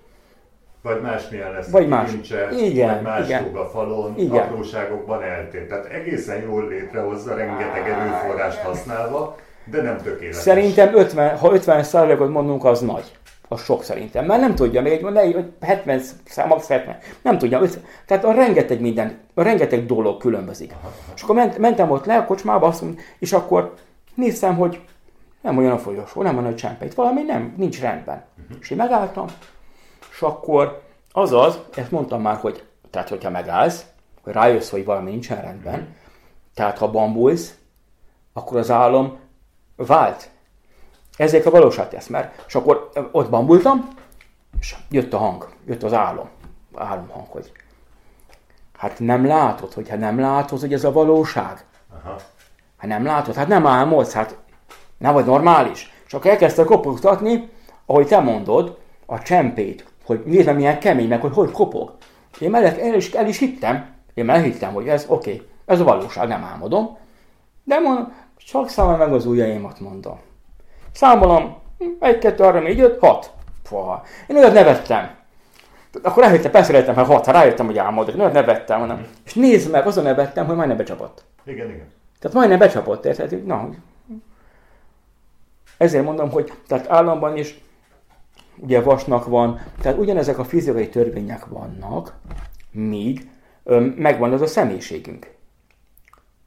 Vagy 0.82 1.02
másmilyen 1.02 1.52
lesz 1.52 1.70
vagy 1.70 1.88
más. 1.88 2.10
Kincse, 2.10 2.50
igen, 2.58 2.94
vagy 2.94 3.04
más 3.04 3.26
igen. 3.26 3.44
a 3.44 3.66
falon, 3.66 4.14
igen. 4.18 4.44
apróságokban 4.44 5.24
eltér. 5.24 5.68
Tehát 5.68 5.86
egészen 5.86 6.42
jól 6.42 6.68
létrehozza, 6.68 7.36
rengeteg 7.36 7.90
erőforrást 7.90 8.58
használva, 8.58 9.36
de 9.66 9.82
nem 9.82 9.98
tökéletes. 9.98 10.36
Szerintem 10.42 10.96
50, 10.96 11.38
ha 11.38 11.54
50 11.54 11.84
százalékot 11.84 12.30
mondunk, 12.30 12.66
az 12.66 12.82
nagy. 12.82 13.18
Az 13.48 13.64
sok 13.64 13.84
szerintem. 13.84 14.26
Mert 14.26 14.42
nem 14.42 14.56
tudja, 14.56 14.82
még 14.82 15.06
egy, 15.16 15.54
70 15.62 16.02
max 16.48 16.68
70. 16.68 16.98
Nem 17.22 17.38
tudja. 17.38 17.62
Tehát 18.06 18.24
a 18.24 18.32
rengeteg 18.32 18.82
minden 18.82 19.18
rengeteg 19.34 19.86
dolog 19.86 20.18
különbözik. 20.18 20.76
És 21.16 21.22
akkor 21.22 21.36
ment, 21.36 21.58
mentem 21.58 21.92
ott 21.92 22.06
le 22.06 22.18
a 22.18 22.26
kocsmába, 22.26 22.68
azt 22.68 22.82
mondom, 22.82 23.00
és 23.20 23.34
akkor 23.34 23.74
néztem, 24.16 24.56
hogy 24.56 24.82
nem 25.42 25.58
olyan 25.58 25.72
a 25.72 25.78
folyosó, 25.78 26.22
nem 26.22 26.38
olyan 26.38 26.52
a 26.52 26.56
csempe, 26.56 26.86
itt 26.86 26.94
valami 26.94 27.22
nem, 27.22 27.54
nincs 27.58 27.82
rendben. 27.82 28.24
És 28.60 28.70
én 28.70 28.78
megálltam, 28.78 29.26
és 30.12 30.22
akkor 30.22 30.82
azaz, 31.12 31.60
ezt 31.76 31.92
mondtam 31.92 32.22
már, 32.22 32.36
hogy 32.36 32.64
tehát 32.90 33.10
hogyha 33.10 33.30
megállsz, 33.30 33.86
hogy 34.24 34.34
rájössz, 34.34 34.70
hogy 34.70 34.86
valami 34.86 35.10
nincsen 35.10 35.42
rendben, 35.42 35.74
uh-huh. 35.74 35.88
tehát 36.54 36.78
ha 36.78 36.92
bambulsz, 36.92 37.58
akkor 38.34 38.58
az 38.58 38.72
álom 38.72 39.20
vált. 39.76 40.30
Ezek 41.18 41.46
a 41.46 41.50
valóság 41.50 41.90
tesz, 41.90 42.08
mert 42.08 42.44
és 42.48 42.56
akkor 42.56 42.90
ott 43.12 43.30
bambultam, 43.30 43.88
és 44.60 44.76
jött 44.90 45.14
a 45.14 45.18
hang, 45.18 45.50
jött 45.66 45.84
az 45.84 45.94
álom, 45.94 46.30
álomhang, 46.76 47.28
hogy 47.28 47.52
hát 48.84 49.00
nem 49.00 49.26
látod, 49.26 49.74
hogyha 49.74 49.96
nem 49.96 50.20
látod, 50.20 50.60
hogy 50.60 50.74
ez 50.74 50.84
a 50.84 50.92
valóság. 50.92 51.66
Aha. 51.94 52.16
Hát 52.78 52.90
nem 52.90 53.06
látod, 53.06 53.36
hát 53.36 53.48
nem 53.48 53.68
álmodsz, 53.68 54.14
hát 54.14 54.38
nem 54.98 55.14
vagy 55.14 55.26
normális. 55.26 55.94
Csak 56.08 56.26
elkezdte 56.26 56.64
kopogtatni, 56.64 57.50
ahogy 57.86 58.08
te 58.08 58.20
mondod, 58.20 58.78
a 59.06 59.20
csempét, 59.20 59.86
hogy 60.06 60.22
nézd 60.26 60.56
milyen 60.56 60.80
kemény, 60.80 61.08
meg 61.08 61.22
hogy 61.22 61.34
hogy 61.34 61.52
kopog. 61.52 61.94
Én 62.40 62.50
már 62.50 62.64
el 62.64 62.94
is, 62.94 63.12
el 63.12 63.28
is 63.28 63.38
hittem, 63.38 63.90
én 64.14 64.26
már 64.26 64.42
hittem, 64.42 64.74
hogy 64.74 64.88
ez 64.88 65.06
oké, 65.08 65.34
okay, 65.34 65.48
ez 65.66 65.80
a 65.80 65.84
valóság, 65.84 66.28
nem 66.28 66.44
álmodom. 66.44 66.98
De 67.64 67.80
mondom, 67.80 68.14
csak 68.38 68.70
számolom 68.70 69.00
meg 69.00 69.14
az 69.14 69.26
ujjaimat, 69.26 69.80
mondom. 69.80 70.20
Számolom, 70.92 71.58
egy, 72.00 72.18
kettő, 72.18 72.44
három, 72.44 72.64
négy, 72.64 72.80
öt, 72.80 73.00
hat. 73.00 73.32
Puha. 73.70 74.04
Én 74.28 74.36
olyat 74.36 74.54
nevettem. 74.54 75.10
Akkor 76.02 76.24
rájöttem, 76.24 76.52
persze 76.52 76.72
rájöttem, 76.72 76.96
hogy 76.96 77.06
hat, 77.06 77.26
ha 77.26 77.32
rájöttem, 77.32 77.66
hogy 77.66 77.78
álmodok, 77.78 78.20
olyat 78.20 78.34
nevettem, 78.34 78.80
mondom. 78.80 78.98
Mm. 78.98 79.04
És 79.26 79.34
nézd 79.34 79.72
meg, 79.72 79.88
azon 79.88 80.04
nevettem, 80.04 80.46
hogy 80.46 80.56
majdnem 80.56 80.78
becsapott. 80.78 81.24
Igen, 81.44 81.70
igen. 81.70 81.88
Tehát 82.20 82.38
majdnem 82.38 82.60
becsapott, 82.60 83.06
érted? 83.06 83.46
Na, 83.46 83.70
ezért 85.78 86.04
mondom, 86.04 86.30
hogy 86.30 86.54
tehát 86.68 86.90
államban 86.90 87.38
is 87.38 87.62
ugye 88.58 88.82
vasnak 88.82 89.26
van, 89.26 89.60
tehát 89.82 89.98
ugyanezek 89.98 90.38
a 90.40 90.44
fizikai 90.44 90.90
törvények 90.90 91.46
vannak, 91.46 92.14
míg 92.72 93.30
ö, 93.64 93.80
megvan 93.80 94.34
az 94.34 94.42
a 94.42 94.48
személyiségünk. 94.48 95.32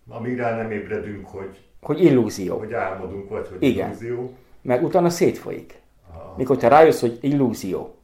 Amíg 0.09 0.37
rá 0.37 0.57
nem 0.57 0.71
ébredünk, 0.71 1.27
hogy... 1.27 1.65
Hogy 1.81 2.05
illúzió. 2.05 2.59
Hogy 2.59 2.73
álmodunk, 2.73 3.29
vagy 3.29 3.49
hogy 3.49 3.63
Igen. 3.63 3.89
illúzió. 3.89 4.33
Meg 4.63 4.85
utána 4.85 5.11
szétfolyik. 5.11 5.81
Aha. 6.11 6.35
Mikor 6.37 6.57
te 6.57 6.69
rájössz, 6.69 7.01
hogy 7.01 7.19
illúzió. 7.21 7.95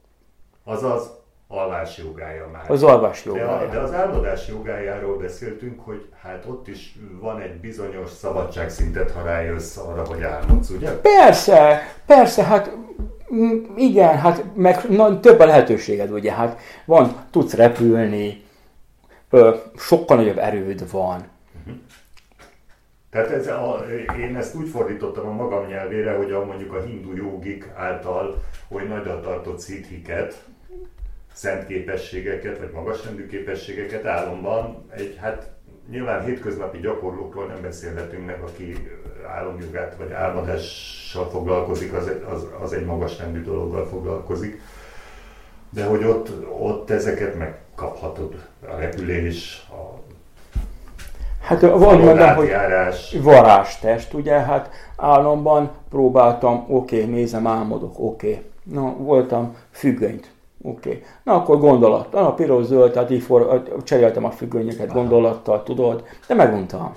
Azaz 0.64 1.11
alvás 1.53 1.98
jogája 1.98 2.48
már. 2.53 2.70
Az 2.70 2.82
alvás 2.82 3.24
jogája. 3.24 3.46
De, 3.46 3.53
a, 3.53 3.68
de 3.68 3.78
az 3.78 3.92
álmodás 3.92 4.48
jogájáról 4.48 5.16
beszéltünk, 5.16 5.80
hogy 5.80 6.09
hát 6.22 6.44
ott 6.46 6.68
is 6.68 6.98
van 7.20 7.40
egy 7.40 7.61
bizonyos 7.61 8.11
szabadságszintet, 8.11 9.11
ha 9.11 9.22
rájössz 9.22 9.76
arra, 9.76 10.07
hogy 10.07 10.22
álmodsz, 10.22 10.70
ugye? 10.70 11.00
Persze, 11.00 11.80
persze, 12.07 12.42
hát 12.42 12.76
igen, 13.76 14.18
hát 14.18 14.44
meg 14.55 14.88
na, 14.88 15.20
több 15.20 15.40
a 15.40 15.46
lehetőséged, 15.46 16.11
ugye, 16.11 16.32
hát 16.32 16.61
van, 16.84 17.16
tudsz 17.30 17.55
repülni, 17.55 18.42
ö, 19.30 19.55
sokkal 19.76 20.16
nagyobb 20.16 20.38
erőd 20.38 20.90
van. 20.90 21.24
Uh-huh. 21.61 21.80
Tehát 23.11 23.30
ez 23.30 23.46
a, 23.46 23.84
én 24.20 24.36
ezt 24.36 24.55
úgy 24.55 24.68
fordítottam 24.68 25.26
a 25.26 25.32
magam 25.32 25.66
nyelvére, 25.66 26.16
hogy 26.16 26.32
a, 26.32 26.44
mondjuk 26.44 26.72
a 26.72 26.82
hindu 26.82 27.16
jogik 27.16 27.68
által 27.76 28.42
hogy 28.72 28.88
nagyra 28.88 29.20
tartott 29.20 29.59
szithiket, 29.59 30.44
szent 31.33 31.66
képességeket, 31.66 32.59
vagy 32.59 32.70
magasrendű 32.70 33.26
képességeket 33.26 34.07
álomban 34.07 34.85
egy, 34.91 35.16
hát 35.20 35.51
nyilván 35.91 36.24
hétköznapi 36.24 36.78
gyakorlókról 36.78 37.47
nem 37.47 37.62
beszélhetünk 37.62 38.26
meg, 38.26 38.41
aki 38.41 38.91
álomjogát 39.26 39.95
vagy 39.99 40.12
álmodással 40.12 41.30
foglalkozik, 41.30 41.93
az, 41.93 42.11
az, 42.33 42.47
az 42.62 42.72
egy 42.72 42.85
magasrendű 42.85 43.43
dologgal 43.43 43.87
foglalkozik. 43.87 44.61
De 45.70 45.85
hogy 45.85 46.05
ott, 46.05 46.30
ott 46.61 46.91
ezeket 46.91 47.39
megkaphatod, 47.39 48.35
a 48.68 48.76
repülés, 48.76 49.66
a 49.70 50.01
Hát 51.41 51.61
van 51.61 51.99
mondom, 51.99 52.35
hogy 52.35 52.51
varástest, 53.22 54.14
ugye, 54.14 54.41
hát 54.41 54.70
álomban 54.97 55.70
próbáltam, 55.91 56.64
oké, 56.68 57.01
okay, 57.01 57.11
nézem, 57.11 57.47
álmodok, 57.47 57.95
oké. 57.99 58.28
Okay. 58.28 58.43
Na, 58.62 58.97
voltam 58.97 59.57
függönyt 59.70 60.30
Oké. 60.62 60.88
Okay. 60.88 61.02
Na 61.22 61.34
akkor 61.34 61.58
gondolat. 61.58 62.14
A 62.14 62.34
piros 62.34 62.64
zöld, 62.64 62.92
tehát 62.92 63.10
így 63.10 63.22
for, 63.22 63.62
cseréltem 63.84 64.24
a 64.24 64.30
függönyöket 64.30 64.90
Aha. 64.90 64.98
gondolattal, 64.98 65.62
tudod, 65.62 66.04
de 66.26 66.34
meguntam. 66.34 66.96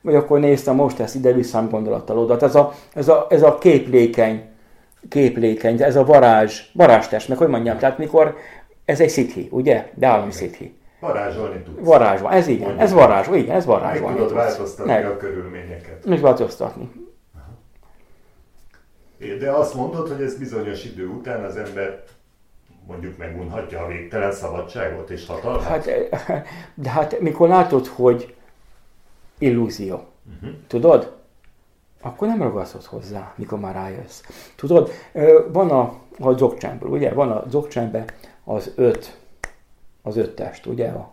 Vagy 0.00 0.14
akkor 0.14 0.40
néztem, 0.40 0.74
most 0.74 1.00
ezt 1.00 1.14
ide 1.14 1.32
visszám 1.32 1.68
gondolattal 1.68 2.18
oda. 2.18 2.36
Ez 2.40 2.54
a, 2.54 2.72
ez 2.94 3.08
a, 3.08 3.26
ez 3.30 3.42
a 3.42 3.58
képlékeny, 3.58 4.44
képlékeny, 5.08 5.82
ez 5.82 5.96
a 5.96 6.04
varázs, 6.04 6.60
varázstest, 6.72 7.28
meg 7.28 7.38
hogy 7.38 7.48
mondjam, 7.48 7.78
tehát 7.78 7.98
mikor, 7.98 8.36
ez 8.84 9.00
egy 9.00 9.08
szithi, 9.08 9.48
ugye? 9.50 9.90
De 9.94 10.06
állami 10.06 10.32
szithi. 10.32 10.76
Varázsolni 11.00 11.62
tudsz. 11.62 11.86
Varázsban, 11.86 12.32
ez 12.32 12.48
igen, 12.48 12.60
Mondjuk. 12.60 12.82
ez 12.82 12.92
varázs, 12.92 13.26
igen, 13.32 13.56
ez 13.56 13.64
varázs. 13.64 14.00
Meg 14.00 14.14
tudod 14.14 14.34
változtatni 14.34 14.92
ne. 14.92 15.06
a 15.06 15.16
körülményeket. 15.16 16.04
Meg 16.04 16.20
változtatni. 16.20 16.90
De 19.38 19.50
azt 19.50 19.74
mondod, 19.74 20.08
hogy 20.08 20.22
ez 20.22 20.38
bizonyos 20.38 20.84
idő 20.84 21.06
után 21.06 21.44
az 21.44 21.56
ember 21.56 22.02
mondjuk 22.86 23.16
megunhatja 23.16 23.80
a 23.80 23.86
végtelen 23.86 24.32
szabadságot 24.32 25.10
és 25.10 25.26
hatalmat? 25.26 25.62
Hát, 25.62 25.88
de 26.74 26.90
hát 26.90 27.20
mikor 27.20 27.48
látod, 27.48 27.86
hogy 27.86 28.34
illúzió, 29.38 30.04
uh-huh. 30.34 30.56
tudod? 30.66 31.14
Akkor 32.00 32.28
nem 32.28 32.42
ragaszod 32.42 32.84
hozzá, 32.84 33.32
mikor 33.36 33.60
már 33.60 33.74
rájössz. 33.74 34.22
Tudod, 34.56 34.90
van 35.52 35.70
a, 35.70 35.94
a 36.18 36.32
dzogcsámból, 36.32 36.90
ugye? 36.90 37.12
Van 37.12 37.30
a 37.30 37.42
dzogcsámbe 37.44 38.04
az 38.44 38.72
öt, 38.74 39.18
az 40.02 40.16
öt 40.16 40.34
test, 40.34 40.66
ugye? 40.66 40.88
A 40.88 41.12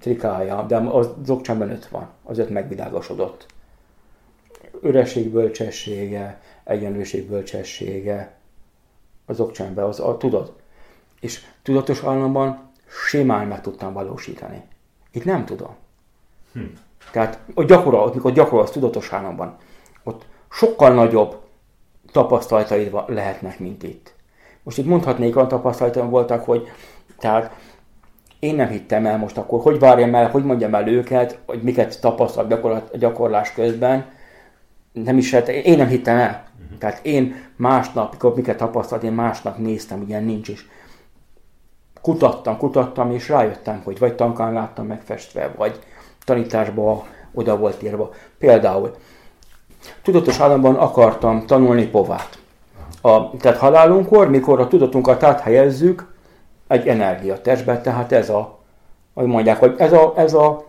trikája, 0.00 0.62
de 0.62 0.76
a 0.76 1.04
dzogcsámben 1.04 1.70
öt 1.70 1.88
van, 1.88 2.08
az 2.22 2.38
öt 2.38 2.50
megvilágosodott. 2.50 3.46
Üreség 4.82 5.30
bölcsessége, 5.30 6.40
egyenlőség 6.64 7.28
bölcsessége, 7.28 8.34
az 9.26 9.40
okcsámbe, 9.40 9.84
az, 9.84 10.00
a, 10.00 10.16
tudod? 10.16 10.52
És 11.22 11.40
tudatos 11.62 12.02
államban 12.02 12.70
simán 13.06 13.46
meg 13.46 13.60
tudtam 13.60 13.92
valósítani. 13.92 14.62
Itt 15.10 15.24
nem 15.24 15.44
tudom. 15.44 15.74
Hm. 16.52 16.60
Tehát 17.12 17.38
a 17.54 17.64
gyakorol, 17.64 18.08
amikor 18.08 18.32
gyakorolsz 18.32 18.70
tudatos 18.70 19.12
államban, 19.12 19.56
ott 20.02 20.24
sokkal 20.50 20.94
nagyobb 20.94 21.40
tapasztalataid 22.12 22.94
lehetnek, 23.06 23.58
mint 23.58 23.82
itt. 23.82 24.14
Most 24.62 24.78
itt 24.78 24.86
mondhatnék, 24.86 25.36
olyan 25.36 25.48
tapasztalataim 25.48 26.10
voltak, 26.10 26.44
hogy 26.44 26.68
tehát 27.18 27.56
én 28.38 28.54
nem 28.54 28.68
hittem 28.68 29.06
el 29.06 29.18
most 29.18 29.38
akkor, 29.38 29.60
hogy 29.60 29.78
várjam 29.78 30.14
el, 30.14 30.30
hogy 30.30 30.44
mondjam 30.44 30.74
el 30.74 30.88
őket, 30.88 31.38
hogy 31.46 31.62
miket 31.62 32.00
tapasztal 32.00 32.46
gyakorlat, 32.46 32.98
gyakorlás 32.98 33.52
közben. 33.52 34.06
Nem 34.92 35.18
is, 35.18 35.32
hát 35.32 35.48
én 35.48 35.76
nem 35.76 35.88
hittem 35.88 36.16
el. 36.16 36.44
Uh-huh. 36.62 36.78
Tehát 36.78 37.04
én 37.04 37.36
másnap, 37.56 38.12
mikor 38.12 38.34
miket 38.34 38.56
tapasztalt, 38.56 39.02
én 39.02 39.12
másnap 39.12 39.58
néztem, 39.58 40.04
ilyen 40.06 40.24
nincs 40.24 40.48
is 40.48 40.66
kutattam, 42.02 42.56
kutattam, 42.56 43.10
és 43.10 43.28
rájöttem, 43.28 43.80
hogy 43.84 43.98
vagy 43.98 44.14
tankán 44.14 44.52
láttam 44.52 44.86
megfestve, 44.86 45.52
vagy 45.56 45.78
tanításba 46.24 47.06
oda 47.34 47.56
volt 47.56 47.82
írva. 47.82 48.10
Például 48.38 48.94
tudatos 50.02 50.40
államban 50.40 50.74
akartam 50.74 51.46
tanulni 51.46 51.86
povát. 51.86 52.38
A, 53.00 53.36
tehát 53.36 53.58
halálunkkor, 53.58 54.30
mikor 54.30 54.60
a 54.60 54.68
tudatunkat 54.68 55.22
áthelyezzük 55.22 56.14
egy 56.66 56.88
energiatestbe, 56.88 57.80
tehát 57.80 58.12
ez 58.12 58.28
a, 58.30 58.58
hogy 59.14 59.26
mondják, 59.26 59.58
hogy 59.58 59.74
ez, 59.78 59.92
a, 59.92 60.12
ez, 60.16 60.34
a, 60.34 60.64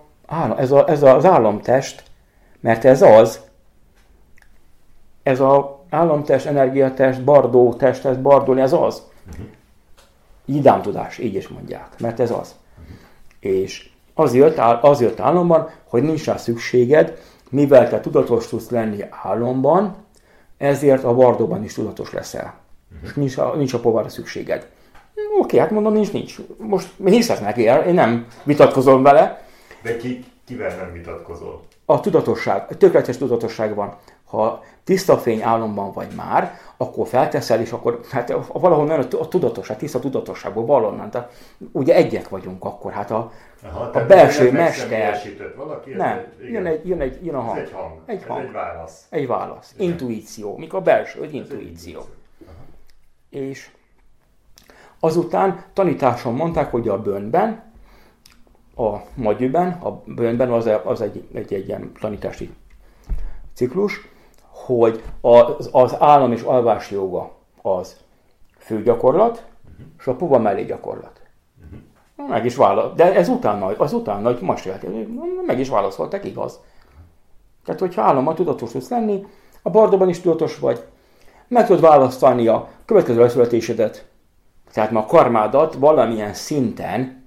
ez, 0.58 0.72
a, 0.72 0.90
ez 0.90 1.04
az 1.04 1.26
államtest, 1.26 2.04
mert 2.60 2.86
ez 2.86 3.02
az, 3.02 3.42
ez 5.24 5.40
a 5.40 5.84
államtest, 5.90 6.46
energiatest, 6.46 7.24
bardó 7.24 7.74
test, 7.74 8.06
ez 8.06 8.18
bardó, 8.18 8.54
ez 8.56 8.74
az. 8.74 9.04
Uh-huh 10.46 10.82
tudás, 10.82 11.18
így 11.18 11.36
is 11.36 11.48
mondják, 11.48 11.88
mert 12.00 12.20
ez 12.20 12.32
az. 12.32 12.56
És 13.40 13.90
az 14.14 14.34
jött, 14.34 14.58
az 14.82 15.02
jött 15.02 15.20
álomban, 15.20 15.70
hogy 15.84 16.04
nincs 16.04 16.26
rá 16.26 16.38
szükséged, 16.38 17.22
mivel 17.50 17.90
te 17.90 18.00
tudatos 18.00 18.48
tudsz 18.48 18.70
lenni 18.70 19.04
álomban, 19.24 19.96
ezért 20.58 21.04
a 21.04 21.14
bardóban 21.14 21.64
is 21.64 21.74
tudatos 21.74 22.12
leszel. 22.14 22.54
És 23.04 23.14
nincs 23.14 23.38
a, 23.38 23.56
nincs 23.56 23.74
a 23.74 23.80
povára 23.80 24.10
szükséged. 24.10 24.70
Oké, 25.40 25.58
hát 25.58 25.72
mondom, 25.72 25.94
nincs, 25.94 26.12
nincs. 26.12 26.36
Most 26.58 26.90
hiszek 27.06 27.42
neki, 27.42 27.62
én 27.62 27.94
nem 27.94 28.28
vitatkozom 28.44 29.04
vele. 29.04 29.46
De 29.82 29.98
ki, 29.98 30.26
kivel 30.46 30.76
nem 30.76 30.94
vitatkozol? 30.94 31.64
A 31.86 32.00
tudatosság, 32.00 32.66
a 32.70 32.78
tökéletes 32.78 33.18
tudatosság 33.18 33.76
van. 33.76 33.96
Ha 34.26 34.64
tiszta 34.84 35.18
fény 35.18 35.42
álomban 35.42 35.92
vagy 35.92 36.08
már, 36.16 36.58
akkor 36.84 37.08
felteszel, 37.08 37.62
és 37.62 37.72
akkor 37.72 38.00
hát 38.12 38.34
valahonnan 38.54 39.00
a 39.00 39.28
tudatos, 39.28 39.70
a 39.70 39.76
tiszta 39.76 40.00
tudatosságból 40.00 40.66
valonnan. 40.66 41.10
Tehát 41.10 41.32
ugye 41.72 41.96
egyek 41.96 42.30
vagyunk 42.30 42.64
akkor, 42.64 42.92
hát 42.92 43.12
a, 43.12 43.32
Aha, 43.64 43.84
a 43.84 44.06
belső 44.06 44.52
mester. 44.52 45.22
Valaki, 45.56 45.94
nem, 45.94 46.26
jön 46.52 46.66
egy, 46.66 46.88
jön 46.88 47.02
egy, 47.02 47.26
jön 47.26 47.36
a 47.36 47.40
hang. 47.40 47.58
Ez 47.58 47.64
egy 47.64 47.74
hang. 47.74 48.02
Egy, 48.06 48.24
hang. 48.24 48.46
egy 48.46 48.52
válasz. 48.52 49.06
Egy 49.10 49.28
válasz. 49.28 49.74
Igen. 49.76 49.88
Intuíció. 49.88 50.58
Mikor 50.58 50.80
a 50.80 50.82
belső, 50.82 51.22
egy 51.22 51.34
intuíció. 51.34 52.02
És 53.30 53.70
azután 55.00 55.64
tanításon 55.74 56.34
mondták, 56.34 56.72
hogy 56.72 56.88
a 56.88 57.02
bőnben, 57.02 57.72
a 58.76 58.98
magyűben, 59.14 59.72
a 59.72 60.02
bőnben 60.06 60.52
az, 60.52 60.70
az 60.84 61.02
egy, 61.02 61.28
egy, 61.34 61.54
egy 61.54 61.68
ilyen 61.68 61.92
tanítási 62.00 62.54
ciklus, 63.54 64.08
hogy 64.66 65.04
az, 65.22 65.70
az 65.72 65.96
állam 66.00 66.32
és 66.32 66.42
alvás 66.42 66.92
joga 66.92 67.32
az 67.62 67.98
fő 68.58 68.84
gyakorlat, 68.84 69.46
uh-huh. 69.72 69.86
és 70.00 70.08
a 70.08 70.16
puba 70.16 70.40
mellé 70.40 70.64
gyakorlat. 70.64 71.22
Uh-huh. 71.64 72.30
Meg 72.30 72.46
is 72.46 72.56
válasz, 72.56 72.94
de 72.96 73.14
ez 73.14 73.28
utána, 73.30 73.66
az 73.66 73.94
utána, 73.94 74.32
hogy 74.32 74.42
most 74.42 74.70
meg 75.46 75.60
is 75.60 75.70
válaszoltak, 75.70 76.26
igaz. 76.26 76.60
Tehát, 77.66 77.80
hogyha 77.80 78.02
állammal 78.02 78.34
tudatos 78.34 78.72
tudsz 78.72 78.90
lenni, 78.90 79.26
a 79.62 79.70
bardóban 79.70 80.10
is 80.10 80.22
tudatos 80.22 80.60
vagy, 80.60 80.84
meg 81.48 81.66
tudod 81.66 81.82
választani 81.82 82.48
a 82.48 82.70
következő 82.86 83.20
leszületésedet, 83.20 84.06
tehát 84.74 84.92
ma 84.92 85.00
a 85.00 85.06
karmádat 85.06 85.74
valamilyen 85.74 86.34
szinten, 86.34 87.24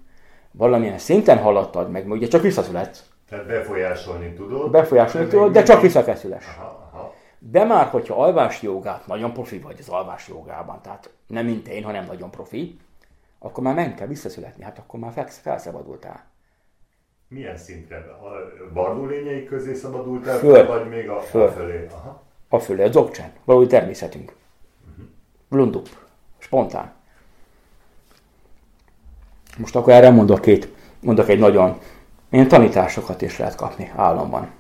valamilyen 0.51 0.99
szinten 0.99 1.39
haladtad 1.39 1.91
meg, 1.91 2.07
mert 2.07 2.20
ugye 2.20 2.28
csak 2.28 2.43
visszaszületsz. 2.43 3.05
Tehát 3.30 3.47
befolyásolni 3.47 4.32
tudod. 4.32 4.70
Befolyásolni 4.70 5.28
tudod, 5.28 5.53
de 5.53 5.62
csak 5.62 5.80
visszakészüles. 5.80 6.45
De 7.39 7.64
már, 7.64 7.87
hogyha 7.87 8.22
alvás 8.22 8.62
jogát, 8.62 9.07
nagyon 9.07 9.32
profi 9.32 9.59
vagy 9.59 9.76
az 9.78 9.89
alvás 9.89 10.28
jogában, 10.28 10.80
tehát 10.82 11.11
nem 11.26 11.45
mint 11.45 11.68
én, 11.68 11.84
hanem 11.84 12.05
nagyon 12.05 12.30
profi, 12.30 12.78
akkor 13.39 13.62
már 13.62 13.74
nem 13.74 13.95
kell 13.95 14.07
visszaszületni, 14.07 14.64
hát 14.64 14.78
akkor 14.78 15.01
már 15.01 15.26
felszabadultál. 15.28 16.24
Milyen 17.28 17.57
szintre? 17.57 17.97
A 17.97 18.72
bardó 18.72 19.07
lényei 19.07 19.45
közé 19.45 19.74
szabadultál, 19.74 20.39
föl, 20.39 20.66
vagy 20.66 20.89
még 20.89 21.09
a, 21.09 21.20
föl. 21.20 21.43
a 21.43 21.51
fölé? 21.51 21.87
Aha. 21.91 22.22
A 22.49 22.59
fölé, 22.59 22.82
a 22.82 22.89
dzogcsen, 22.89 23.32
valahogy 23.45 23.68
természetünk. 23.68 24.34
Uh-huh. 24.91 25.05
Blundup, 25.49 25.89
spontán. 26.39 26.93
Most 29.59 29.76
akkor 29.76 29.93
erre 29.93 30.11
mondok 30.11 30.41
két, 30.41 30.68
mondok 31.01 31.28
egy 31.28 31.39
nagyon, 31.39 31.78
ilyen 32.30 32.49
tanításokat 32.49 33.22
is 33.22 33.39
lehet 33.39 33.55
kapni 33.55 33.93
államban. 33.97 34.51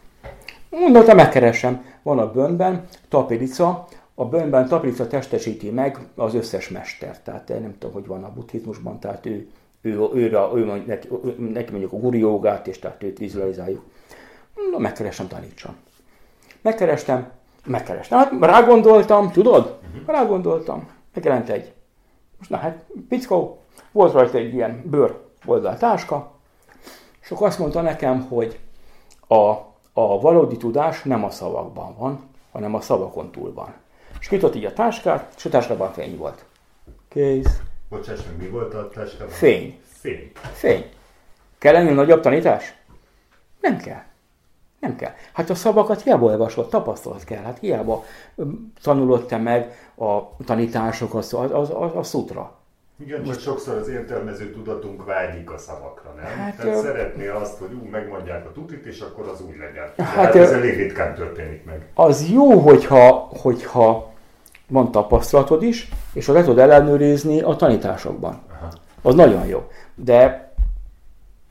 Mondottam, 0.70 1.16
megkeresem, 1.16 1.84
van 2.06 2.18
a 2.18 2.30
bőnben 2.30 2.84
tapirica, 3.08 3.86
a 4.14 4.24
bőnben 4.24 4.68
tapirica 4.68 5.06
testesíti 5.06 5.70
meg 5.70 5.98
az 6.14 6.34
összes 6.34 6.68
mester. 6.68 7.22
Tehát 7.22 7.48
nem 7.48 7.74
tudom, 7.78 7.94
hogy 7.94 8.06
van 8.06 8.24
a 8.24 8.32
buddhizmusban, 8.32 9.00
tehát 9.00 9.26
ő, 9.26 9.48
ő, 9.80 9.90
ő, 10.14 10.30
ő, 10.30 10.38
ő 10.54 10.82
neki, 10.86 11.08
neki 11.52 11.70
mondjuk 11.70 11.92
a 11.92 11.96
guri 11.96 12.18
jogát, 12.18 12.66
és 12.66 12.78
tehát 12.78 13.02
őt 13.02 13.18
vizualizáljuk. 13.18 13.82
Na, 14.72 14.78
megkeresem, 14.78 15.28
tanítsam. 15.28 15.76
Megkerestem, 16.62 17.30
megkerestem. 17.64 18.18
Hát 18.18 18.32
rágondoltam, 18.40 19.30
tudod? 19.30 19.78
Rágondoltam. 20.06 20.88
Megjelent 21.14 21.48
egy. 21.48 21.72
Most 22.38 22.50
na 22.50 22.56
hát, 22.56 22.84
pickó, 23.08 23.60
volt 23.92 24.12
rajta 24.12 24.38
egy 24.38 24.54
ilyen 24.54 24.82
bőr 24.90 25.20
táska, 25.78 26.32
és 27.22 27.30
akkor 27.30 27.46
azt 27.46 27.58
mondta 27.58 27.80
nekem, 27.80 28.26
hogy 28.28 28.58
a, 29.28 29.54
a 29.98 30.20
valódi 30.20 30.56
tudás 30.56 31.02
nem 31.02 31.24
a 31.24 31.30
szavakban 31.30 31.96
van, 31.98 32.20
hanem 32.52 32.74
a 32.74 32.80
szavakon 32.80 33.30
túl 33.30 33.52
van. 33.52 33.74
És 34.20 34.28
kitott 34.28 34.54
így 34.54 34.64
a 34.64 34.72
táskát, 34.72 35.32
és 35.36 35.44
a 35.44 35.48
táskában 35.48 35.92
fény 35.92 36.16
volt. 36.16 36.44
Kész. 37.08 37.60
Bocsáss 37.88 38.20
meg, 38.26 38.36
mi 38.38 38.48
volt 38.48 38.74
a 38.74 38.88
táskában? 38.88 39.28
Fény. 39.28 39.80
Fény. 39.86 40.32
Fény. 40.52 40.84
Kell 41.58 41.74
ennél 41.74 41.94
nagyobb 41.94 42.20
tanítás? 42.20 42.74
Nem 43.60 43.76
kell. 43.76 44.02
Nem 44.80 44.96
kell. 44.96 45.12
Hát 45.32 45.50
a 45.50 45.54
szavakat 45.54 46.02
hiába 46.02 46.26
olvasott, 46.26 46.70
tapasztalat 46.70 47.24
kell. 47.24 47.42
Hát 47.42 47.58
hiába 47.58 48.04
tanulott 48.82 49.28
te 49.28 49.36
meg 49.36 49.90
a 49.94 50.36
tanításokat, 50.44 51.24
az, 51.24 51.32
az, 51.52 51.70
az, 51.70 51.96
a 51.96 52.02
szutra. 52.02 52.54
Igen, 52.98 53.20
most 53.20 53.40
sokszor 53.40 53.76
az 53.76 53.88
értelmező 53.88 54.50
tudatunk 54.50 55.04
vágyik 55.04 55.50
a 55.50 55.58
szavakra, 55.58 56.14
nem? 56.16 56.24
Hát, 56.24 56.56
Tehát 56.56 56.76
ö... 56.76 56.80
szeretné 56.80 57.28
azt, 57.28 57.58
hogy 57.58 57.72
ú, 57.72 57.88
megmondják 57.90 58.46
a 58.46 58.52
tutit, 58.52 58.86
és 58.86 59.00
akkor 59.00 59.28
az 59.28 59.40
úgy 59.40 59.56
legyen. 59.56 59.92
De 59.96 60.02
hát, 60.04 60.14
hát 60.14 60.34
ez 60.34 60.50
elég 60.50 60.76
ritkán 60.76 61.14
történik 61.14 61.64
meg. 61.64 61.86
Az 61.94 62.28
jó, 62.28 62.58
hogyha, 62.58 63.10
hogyha 63.40 64.12
van 64.66 64.90
tapasztalatod 64.90 65.62
is, 65.62 65.88
és 66.12 66.26
le 66.26 66.40
tudod 66.40 66.58
ellenőrizni 66.58 67.40
a 67.40 67.56
tanításokban. 67.56 68.42
Aha. 68.50 68.68
Az 69.02 69.14
nagyon 69.14 69.46
jó. 69.46 69.70
De 69.94 70.52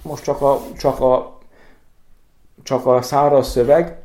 most 0.04 0.24
csak 0.24 0.42
a, 0.42 0.62
csak 0.78 1.00
a, 1.00 1.38
csak 2.64 2.86
a 2.86 3.02
száraz 3.02 3.48
szöveg, 3.50 3.98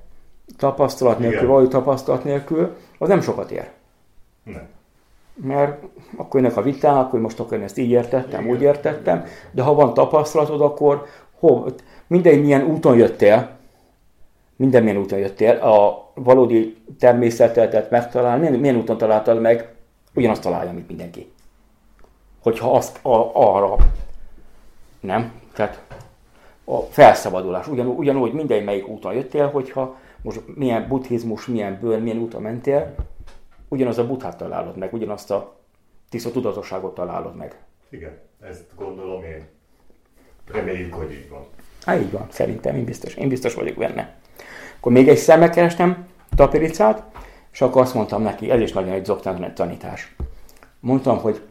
tapasztalat 0.57 1.18
nélkül, 1.18 1.49
vagy 1.49 1.68
tapasztalat 1.68 2.24
nélkül, 2.24 2.76
az 2.99 3.09
nem 3.09 3.20
sokat 3.20 3.51
ér. 3.51 3.70
Nem 4.43 4.68
mert 5.43 5.82
akkor 6.16 6.41
jönnek 6.41 6.57
a 6.57 6.62
viták, 6.62 7.11
hogy 7.11 7.20
most 7.20 7.41
akkor 7.41 7.57
én 7.57 7.64
ezt 7.64 7.78
így 7.78 7.91
értettem, 7.91 8.49
úgy 8.49 8.62
értettem, 8.62 9.24
de 9.51 9.62
ha 9.62 9.74
van 9.74 9.95
tapasztalatod, 9.95 10.61
akkor 10.61 11.05
hol, 11.38 11.74
mindegy 12.07 12.41
milyen 12.41 12.64
úton 12.64 12.97
jöttél, 12.97 13.51
minden 14.57 14.82
milyen 14.82 14.99
úton 14.99 15.18
jöttél, 15.18 15.57
a 15.57 16.11
valódi 16.14 16.76
természetet 16.99 17.91
megtalálni, 17.91 18.57
milyen 18.57 18.76
úton 18.76 18.99
találtad 18.99 19.41
meg, 19.41 19.74
ugyanazt 20.14 20.43
találja, 20.43 20.72
mint 20.72 20.88
mindenki. 20.88 21.32
Hogyha 22.43 22.72
azt 22.72 23.05
a, 23.05 23.30
arra, 23.32 23.76
nem? 25.01 25.32
Tehát 25.55 25.82
a 26.64 26.78
felszabadulás, 26.80 27.68
ugyan, 27.68 27.86
ugyanúgy 27.86 28.32
minden 28.32 28.62
melyik 28.62 28.88
úton 28.88 29.14
jöttél, 29.14 29.49
hogyha 29.49 29.97
most 30.22 30.43
milyen 30.55 30.88
buddhizmus, 30.88 31.47
milyen 31.47 31.78
bőr, 31.80 32.01
milyen 32.01 32.18
úton 32.18 32.43
mentél, 32.43 32.95
ugyanaz 33.70 33.98
a 33.98 34.06
buthát 34.06 34.36
találod 34.36 34.76
meg, 34.76 34.92
ugyanazt 34.92 35.30
a 35.30 35.56
tiszta 36.08 36.30
tudatosságot 36.30 36.94
találod 36.94 37.36
meg. 37.36 37.58
Igen, 37.88 38.18
ezt 38.40 38.64
gondolom 38.76 39.22
én. 39.22 39.46
Reméljük, 40.46 40.94
hogy 40.94 41.12
így 41.12 41.28
van. 41.28 41.46
Hát 41.84 42.00
így 42.00 42.10
van, 42.10 42.26
szerintem, 42.30 42.76
én 42.76 42.84
biztos, 42.84 43.14
én 43.14 43.28
biztos 43.28 43.54
vagyok 43.54 43.76
benne. 43.76 44.14
Akkor 44.76 44.92
még 44.92 45.08
egy 45.08 45.16
szembe 45.16 45.50
kerestem 45.50 46.08
tapiricát, 46.36 47.02
és 47.52 47.60
akkor 47.60 47.82
azt 47.82 47.94
mondtam 47.94 48.22
neki, 48.22 48.50
ez 48.50 48.60
is 48.60 48.72
nagyon 48.72 48.92
egy 48.92 49.04
zoktán 49.04 49.54
tanítás. 49.54 50.14
Mondtam, 50.80 51.18
hogy 51.18 51.42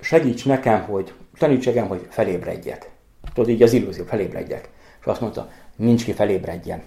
segíts 0.00 0.46
nekem, 0.46 0.82
hogy 0.82 1.14
taníts 1.38 1.66
nekem, 1.66 1.88
hogy 1.88 2.06
felébredjek. 2.10 2.90
Tudod, 3.34 3.50
így 3.50 3.62
az 3.62 3.72
illúzió, 3.72 4.04
felébredjek. 4.04 4.70
És 5.00 5.06
azt 5.06 5.20
mondta, 5.20 5.50
nincs 5.76 6.04
ki 6.04 6.12
felébredjen. 6.12 6.82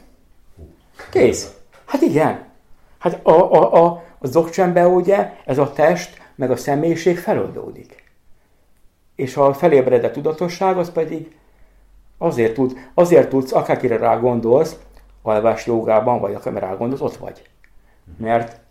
Kész. 1.12 1.54
Hát 1.86 2.02
igen. 2.02 2.52
Hát 2.98 3.26
a, 3.26 3.54
a, 3.54 3.84
a, 3.84 4.04
a 4.24 4.28
zokcsembe 4.28 4.88
ugye 4.88 5.34
ez 5.46 5.58
a 5.58 5.72
test 5.72 6.22
meg 6.36 6.52
a 6.52 6.56
személyiség 6.56 7.18
feloldódik. 7.18 8.04
És 9.16 9.38
a 9.38 9.54
felébredett 9.54 10.14
tudatosság 10.14 10.78
az 10.78 10.92
pedig 10.92 11.38
azért, 12.18 12.54
tud, 12.54 12.78
azért 12.94 13.30
tudsz, 13.30 13.54
akárkire 13.54 13.98
rá 13.98 14.18
gondolsz, 14.18 14.78
alvás 15.22 15.66
jogában, 15.66 16.20
vagy 16.20 16.34
akár 16.34 16.54
rá 16.54 16.76
gondolsz, 16.76 17.02
ott 17.02 17.16
vagy. 17.16 17.50
Mert 18.18 18.62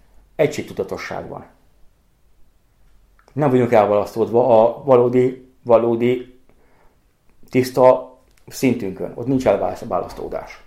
tudatosság 0.66 1.28
van. 1.28 1.46
Nem 3.32 3.50
vagyunk 3.50 3.72
elválasztódva 3.72 4.62
a 4.62 4.82
valódi, 4.84 5.52
valódi 5.62 6.40
tiszta 7.50 8.16
szintünkön. 8.46 9.12
Ott 9.14 9.26
nincs 9.26 9.46
elválasztódás. 9.46 10.62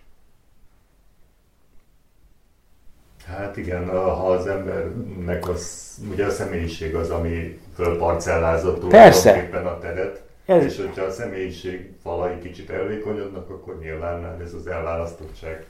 Hát 3.26 3.58
igen, 3.58 3.90
ha 3.90 4.28
az 4.28 4.48
embernek 4.48 5.50
az, 5.50 5.94
ugye 6.12 6.26
a 6.26 6.30
személyiség 6.30 6.96
az, 6.96 7.10
ami 7.10 7.60
fölparcellázott 7.76 8.80
tulajdonképpen 8.80 9.66
a 9.66 9.80
teret, 9.80 10.24
ez... 10.46 10.64
és 10.64 10.78
hogyha 10.78 11.06
a 11.06 11.12
személyiség 11.12 11.90
falai 12.04 12.40
kicsit 12.40 12.70
elvékonyodnak, 12.70 13.50
akkor 13.50 13.78
nyilván 13.80 14.42
ez 14.42 14.54
az 14.54 14.68
elválasztottság. 14.68 15.66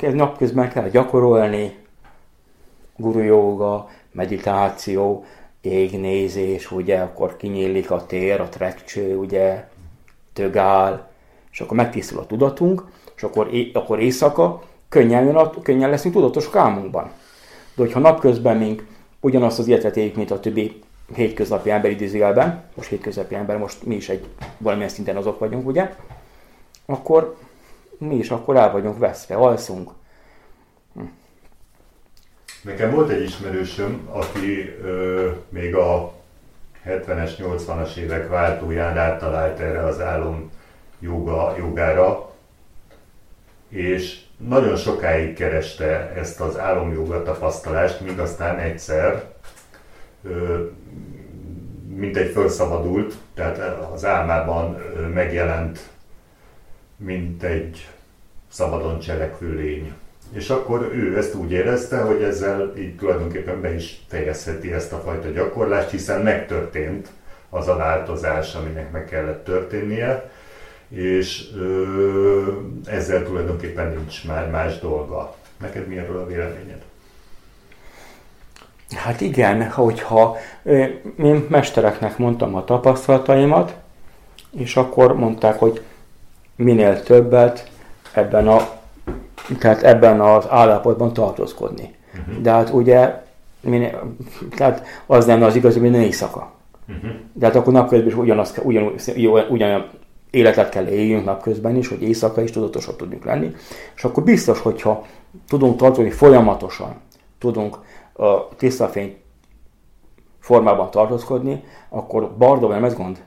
Ez 0.00 0.12
napközben 0.12 0.70
kell 0.70 0.88
gyakorolni, 0.88 1.76
guru 2.96 3.20
joga, 3.20 3.88
meditáció, 4.12 5.24
égnézés, 5.60 6.70
ugye, 6.70 6.98
akkor 6.98 7.36
kinyílik 7.36 7.90
a 7.90 8.06
tér, 8.06 8.40
a 8.40 8.48
trekcső, 8.48 9.16
ugye, 9.16 9.68
tögál, 10.32 11.10
és 11.50 11.60
akkor 11.60 11.76
megtisztul 11.76 12.18
a 12.18 12.26
tudatunk, 12.26 12.84
és 13.16 13.22
akkor, 13.22 13.54
é- 13.54 13.76
akkor 13.76 14.00
éjszaka 14.00 14.62
könnyen, 14.96 15.24
jön 15.24 15.50
könnyen 15.62 15.90
leszünk 15.90 16.14
tudatos 16.14 16.48
álmunkban. 16.52 17.04
De 17.74 17.82
hogyha 17.82 18.00
napközben 18.00 18.56
mink 18.56 18.86
ugyanazt 19.20 19.58
az 19.58 19.68
életet 19.68 19.96
éljük, 19.96 20.16
mint 20.16 20.30
a 20.30 20.40
többi 20.40 20.82
hétköznapi 21.14 21.70
ember 21.70 21.90
idézőjelben, 21.90 22.64
most 22.74 22.88
hétköznapi 22.88 23.34
ember, 23.34 23.58
most 23.58 23.82
mi 23.82 23.94
is 23.94 24.08
egy 24.08 24.26
valamilyen 24.58 24.90
szinten 24.90 25.16
azok 25.16 25.38
vagyunk, 25.38 25.66
ugye, 25.66 25.94
akkor 26.86 27.36
mi 27.98 28.14
is 28.14 28.30
akkor 28.30 28.56
el 28.56 28.72
vagyunk 28.72 28.98
veszve, 28.98 29.34
alszunk. 29.34 29.90
Hm. 30.94 31.02
Nekem 32.62 32.90
volt 32.90 33.10
egy 33.10 33.22
ismerősöm, 33.22 34.08
aki 34.12 34.74
ö, 34.82 35.30
még 35.48 35.74
a 35.74 36.12
70-es, 36.86 37.30
80-as 37.38 37.96
évek 37.96 38.28
váltóján 38.28 38.98
áttalált 38.98 39.60
erre 39.60 39.84
az 39.84 40.00
álom 40.00 40.50
joga, 41.00 41.54
jogára, 41.58 42.30
és 43.68 44.25
nagyon 44.36 44.76
sokáig 44.76 45.34
kereste 45.34 46.12
ezt 46.16 46.40
az 46.40 46.58
álomjoga 46.58 47.22
tapasztalást, 47.22 48.00
míg 48.00 48.18
aztán 48.18 48.58
egyszer, 48.58 49.24
mint 51.88 52.16
egy 52.16 52.30
felszabadult, 52.30 53.14
tehát 53.34 53.58
az 53.92 54.04
álmában 54.04 54.76
megjelent, 55.14 55.78
mint 56.96 57.42
egy 57.42 57.88
szabadon 58.48 58.98
cselekvő 58.98 59.54
lény. 59.54 59.92
És 60.32 60.50
akkor 60.50 60.90
ő 60.92 61.18
ezt 61.18 61.34
úgy 61.34 61.52
érezte, 61.52 62.00
hogy 62.00 62.22
ezzel 62.22 62.72
így 62.78 62.96
tulajdonképpen 62.96 63.60
be 63.60 63.74
is 63.74 64.00
fejezheti 64.08 64.72
ezt 64.72 64.92
a 64.92 64.98
fajta 64.98 65.30
gyakorlást, 65.30 65.90
hiszen 65.90 66.20
megtörtént 66.20 67.08
az 67.50 67.68
a 67.68 67.76
változás, 67.76 68.54
aminek 68.54 68.90
meg 68.90 69.04
kellett 69.04 69.44
történnie, 69.44 70.30
és 70.88 71.44
ö, 71.56 72.42
ezzel 72.84 73.24
tulajdonképpen 73.24 73.94
nincs 73.96 74.26
már 74.26 74.50
más 74.50 74.78
dolga. 74.78 75.34
Neked 75.60 75.88
mi 75.88 75.98
erről 75.98 76.18
a 76.18 76.26
véleményed? 76.26 76.82
Hát 78.94 79.20
igen, 79.20 79.70
hogyha 79.70 80.36
én 81.18 81.46
mestereknek 81.48 82.18
mondtam 82.18 82.54
a 82.54 82.64
tapasztalataimat, 82.64 83.74
és 84.58 84.76
akkor 84.76 85.16
mondták, 85.16 85.58
hogy 85.58 85.82
minél 86.56 87.02
többet 87.02 87.70
ebben 88.12 88.48
a 88.48 88.68
tehát 89.58 89.82
ebben 89.82 90.20
az 90.20 90.46
állapotban 90.48 91.12
tartózkodni. 91.12 91.94
Uh-huh. 92.18 92.42
De 92.42 92.50
hát 92.50 92.70
ugye, 92.70 93.22
minél, 93.60 94.14
tehát 94.56 94.86
az 95.06 95.26
nem 95.26 95.42
az 95.42 95.56
igazi, 95.56 95.80
minden 95.80 96.00
éjszaka. 96.00 96.52
Uh-huh. 96.88 97.10
De 97.32 97.46
hát 97.46 97.56
akkor 97.56 97.72
napközben 97.72 98.08
is 98.08 98.14
ugyanaz, 98.14 98.60
ugyan, 98.62 98.94
ugyan, 99.16 99.46
ugyan 99.48 99.90
életet 100.36 100.68
kell 100.68 100.86
éljünk 100.86 101.24
napközben 101.24 101.76
is, 101.76 101.88
hogy 101.88 102.02
éjszaka 102.02 102.42
is 102.42 102.50
tudatosak 102.50 102.96
tudjunk 102.96 103.24
lenni. 103.24 103.54
És 103.96 104.04
akkor 104.04 104.22
biztos, 104.22 104.60
hogyha 104.60 105.06
tudunk 105.48 105.76
tartani 105.76 106.10
folyamatosan, 106.10 107.00
tudunk 107.38 107.78
a 108.12 108.48
tiszta 108.56 108.88
fény 108.88 109.16
formában 110.38 110.90
tartózkodni, 110.90 111.64
akkor 111.88 112.36
Bardó 112.36 112.68
nem 112.68 112.84
ez 112.84 112.94
gond? 112.94 113.24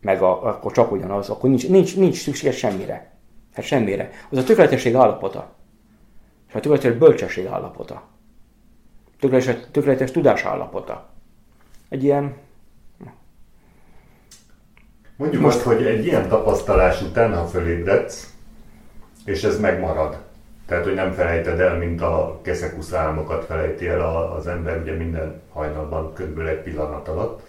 Meg 0.00 0.22
a, 0.22 0.46
akkor 0.46 0.72
csak 0.72 0.92
ugyanaz, 0.92 1.30
akkor 1.30 1.48
nincs, 1.48 1.68
nincs, 1.68 1.96
nincs 1.96 2.22
szükség 2.22 2.52
semmire. 2.52 3.12
Hát 3.54 3.64
semmire. 3.64 4.10
Az 4.30 4.38
a 4.38 4.44
tökéletesség 4.44 4.94
állapota. 4.94 5.52
És 6.48 6.54
a 6.54 6.60
tökéletes 6.60 6.92
bölcsesség 6.92 7.46
állapota. 7.46 8.02
Tökéletes, 9.20 9.56
tökéletes 9.70 10.10
tudás 10.10 10.44
állapota. 10.44 11.08
Egy 11.88 12.04
ilyen... 12.04 12.34
Mondjuk 15.16 15.42
most, 15.42 15.60
hogy 15.60 15.86
egy 15.86 16.06
ilyen 16.06 16.28
tapasztalás 16.28 17.02
után, 17.02 17.34
ha 17.34 17.46
fölébredsz, 17.46 18.32
és 19.24 19.42
ez 19.42 19.60
megmarad, 19.60 20.18
tehát, 20.66 20.84
hogy 20.84 20.94
nem 20.94 21.12
felejted 21.12 21.60
el, 21.60 21.76
mint 21.76 22.02
a 22.02 22.38
keszekusz 22.42 22.92
álmokat 22.92 23.44
felejti 23.44 23.88
el 23.88 24.32
az 24.36 24.46
ember 24.46 24.80
ugye 24.80 24.92
minden 24.92 25.42
hajnalban 25.52 26.12
körülbelül 26.12 26.50
egy 26.50 26.62
pillanat 26.62 27.08
alatt, 27.08 27.42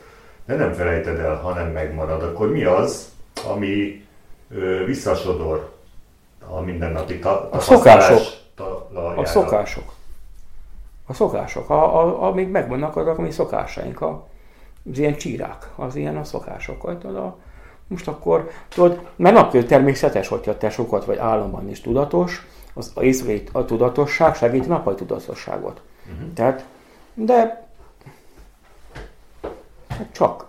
de 0.46 0.56
nem 0.56 0.74
felejted 0.74 1.20
el, 1.20 1.36
hanem 1.36 1.72
megmarad, 1.72 2.24
akkor 2.24 2.52
mi 2.52 2.64
az, 2.64 3.10
ami 3.48 4.06
ö, 4.50 4.86
visszasodor 4.86 5.72
a 6.48 6.60
mindennapi 6.60 7.20
ta- 7.20 7.54
a 7.54 7.60
szokások. 7.60 8.20
A 9.16 9.26
szokások. 9.26 9.94
A 11.06 11.14
szokások. 11.14 11.70
A, 11.70 12.00
a, 12.00 12.24
amíg 12.24 12.48
megvannak 12.48 12.98
azok, 12.98 13.18
ami 13.18 13.32
szokásaink. 13.32 14.02
A, 14.02 14.28
az 14.92 14.98
ilyen 14.98 15.16
csírák, 15.16 15.70
az 15.76 15.96
ilyen 15.96 16.18
a 16.18 16.24
szokások. 16.24 17.00
Tudod, 17.00 17.16
a, 17.16 17.38
most 17.88 18.08
akkor, 18.08 18.50
tudod, 18.70 19.08
mert 19.16 19.36
napközben 19.36 19.70
természetes, 19.70 20.28
hogyha 20.28 20.58
te 20.58 20.70
sokat 20.70 21.06
vagy 21.06 21.18
államban 21.18 21.70
is 21.70 21.82
tudatos, 21.82 22.48
az 22.74 22.92
észre 23.00 23.34
a 23.52 23.66
tudatosság 23.66 24.36
segíti 24.36 24.66
a 24.66 24.70
napai 24.70 24.96
tudatosságot. 24.96 25.82
Uh-huh. 26.12 26.34
Tehát, 26.34 26.66
de 27.14 27.68
hát 29.88 30.08
csak 30.12 30.46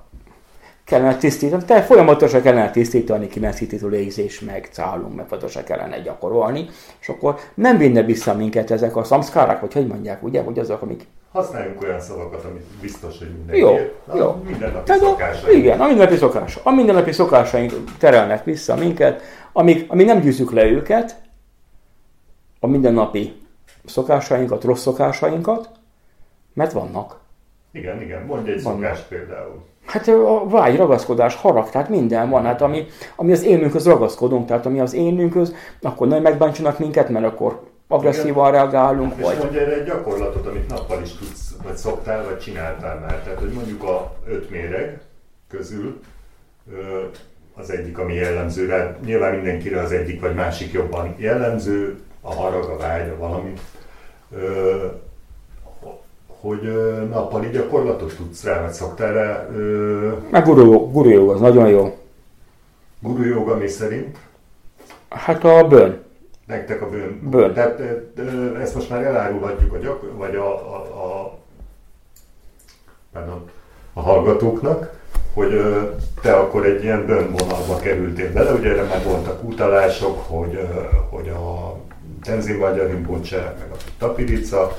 kellene 0.84 1.16
tisztítani, 1.16 1.64
tehát 1.64 1.84
folyamatosan 1.84 2.42
kellene 2.42 2.70
tisztítani, 2.70 3.26
kimesszítítő 3.26 3.88
lézés, 3.88 4.40
meg 4.40 4.68
cálunk, 4.72 5.14
meg 5.14 5.26
fontosan 5.26 5.64
kellene 5.64 6.00
gyakorolni, 6.00 6.68
és 7.00 7.08
akkor 7.08 7.38
nem 7.54 7.78
vinne 7.78 8.02
vissza 8.02 8.34
minket 8.34 8.70
ezek 8.70 8.96
a 8.96 9.04
szamszkárák, 9.04 9.60
vagy 9.60 9.72
hogy 9.72 9.86
mondják, 9.86 10.22
ugye, 10.22 10.42
hogy 10.42 10.58
azok, 10.58 10.82
amik... 10.82 11.06
Használjunk 11.36 11.82
olyan 11.82 12.00
szavakat, 12.00 12.44
amit 12.44 12.64
biztos, 12.80 13.18
hogy 13.18 13.28
mindenki 13.28 13.60
Jó, 13.60 13.76
Na, 14.06 14.16
jó. 14.16 14.42
Mindennapi 14.44 14.92
szokásaink. 14.92 15.58
Igen, 15.58 15.80
a 15.80 15.86
mindennapi 15.86 16.16
szokásaink. 16.16 16.66
A 16.66 16.70
mindennapi 16.70 17.12
szokásaink 17.12 17.72
terelnek 17.98 18.44
vissza 18.44 18.76
minket, 18.76 19.22
amíg, 19.52 19.84
amíg 19.88 20.06
nem 20.06 20.20
győzzük 20.20 20.52
le 20.52 20.64
őket, 20.64 21.16
a 22.60 22.66
mindennapi 22.66 23.42
szokásainkat, 23.84 24.64
rossz 24.64 24.80
szokásainkat, 24.80 25.70
mert 26.52 26.72
vannak. 26.72 27.20
Igen, 27.72 28.02
igen, 28.02 28.22
mondj 28.22 28.50
egy 28.50 28.62
vannak. 28.62 28.80
szokást 28.80 29.08
például. 29.08 29.64
Hát 29.84 30.08
a 30.08 30.46
vágy, 30.48 30.76
ragaszkodás, 30.76 31.34
harag, 31.34 31.70
tehát 31.70 31.88
minden 31.88 32.30
van. 32.30 32.44
Hát 32.44 32.62
ami, 32.62 32.86
ami 33.16 33.32
az 33.32 33.42
énünkhöz 33.42 33.86
ragaszkodunk, 33.86 34.46
tehát 34.46 34.66
ami 34.66 34.80
az 34.80 34.94
énünkhöz, 34.94 35.54
akkor 35.82 36.08
nem 36.08 36.22
megbántsanak 36.22 36.78
minket, 36.78 37.08
mert 37.08 37.24
akkor 37.24 37.60
agresszívan 37.88 38.50
reagálunk. 38.50 39.12
És 39.16 39.24
vagy... 39.24 39.38
mondja 39.38 39.60
erre 39.60 39.74
egy 39.74 39.84
gyakorlatot, 39.84 40.46
amit 40.46 40.68
nappal 40.68 41.02
is 41.02 41.12
tudsz, 41.12 41.54
vagy 41.62 41.76
szoktál, 41.76 42.24
vagy 42.24 42.38
csináltál 42.38 42.98
már. 42.98 43.22
Tehát, 43.22 43.38
hogy 43.38 43.52
mondjuk 43.52 43.82
a 43.82 44.14
öt 44.26 44.50
méreg 44.50 45.00
közül 45.48 46.00
az 47.54 47.70
egyik, 47.70 47.98
ami 47.98 48.14
jellemző 48.14 48.66
rá, 48.66 48.96
nyilván 49.04 49.34
mindenkire 49.34 49.80
az 49.80 49.92
egyik 49.92 50.20
vagy 50.20 50.34
másik 50.34 50.72
jobban 50.72 51.14
jellemző, 51.16 52.00
a 52.20 52.34
harag, 52.34 52.70
a 52.70 52.76
vágy, 52.76 53.08
a 53.08 53.16
valami 53.18 53.52
hogy 56.40 56.60
nappali 57.10 57.48
gyakorlatot 57.48 58.16
tudsz 58.16 58.44
rá, 58.44 58.62
vagy 58.62 58.72
szoktál 58.72 59.12
rá? 59.12 59.48
Meg 60.30 60.44
guru, 60.44 60.90
guru 60.90 61.30
az 61.30 61.40
nagyon 61.40 61.68
jó. 61.68 61.98
Guru 63.00 63.24
joga 63.24 63.56
mi 63.56 63.66
szerint? 63.66 64.18
Hát 65.08 65.44
a 65.44 65.66
bőn. 65.66 66.04
Nektek 66.46 66.82
a 66.82 66.88
bőn. 66.88 67.28
Bőn. 67.30 67.54
Tehát 67.54 67.80
ezt 68.60 68.74
most 68.74 68.90
már 68.90 69.02
elárulhatjuk 69.02 69.72
a, 69.72 69.78
gyak, 69.78 70.16
vagy 70.16 70.34
a, 70.34 70.74
a, 70.74 70.76
a, 70.76 71.38
pardon, 73.12 73.50
a 73.92 74.00
hallgatóknak, 74.00 74.94
hogy 75.34 75.60
te 76.22 76.36
akkor 76.36 76.66
egy 76.66 76.82
ilyen 76.82 77.06
bőnvonalba 77.06 77.76
kerültél 77.76 78.32
bele, 78.32 78.52
ugye 78.52 78.70
erre 78.70 78.82
már 78.82 79.04
voltak 79.04 79.44
utalások, 79.44 80.18
hogy, 80.26 80.68
hogy 81.10 81.28
a 81.28 81.76
Tenzin 82.22 82.56
Magyar 82.56 82.88
meg 83.58 83.68
a 83.72 83.76
Tapirica, 83.98 84.76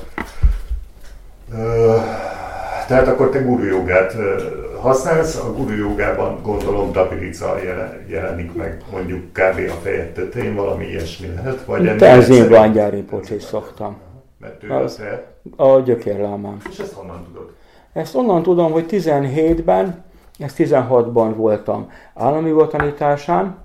tehát 2.86 3.08
akkor 3.08 3.30
te 3.30 3.38
guru 3.38 3.64
jogát 3.64 4.16
használsz, 4.80 5.36
a 5.36 5.52
guru 5.52 5.74
jogában 5.74 6.42
gondolom 6.42 6.92
tapirica 6.92 7.54
jelenik 8.08 8.54
meg 8.54 8.82
mondjuk 8.90 9.32
kb. 9.32 9.70
a 9.70 9.80
fejed 9.82 10.12
tetején, 10.12 10.54
valami 10.54 10.84
ilyesmi 10.84 11.26
lehet, 11.34 11.64
vagy 11.64 11.86
ennél 11.86 11.98
Tenzin 11.98 12.46
Blangyári 12.46 13.04
is 13.30 13.42
szoktam. 13.42 13.96
Mert 14.38 14.64
ő 14.64 14.72
az, 14.72 14.94
te... 14.94 15.32
A 15.56 15.78
gyökérlámám. 15.78 16.56
És 16.70 16.78
ezt 16.78 16.92
honnan 16.92 17.24
tudod? 17.24 17.52
Ezt 17.92 18.14
onnan 18.14 18.42
tudom, 18.42 18.72
hogy 18.72 18.86
17-ben, 18.88 20.04
ezt 20.38 20.56
16-ban 20.58 21.32
voltam 21.36 21.90
állami 22.14 22.54
tanításán, 22.68 23.58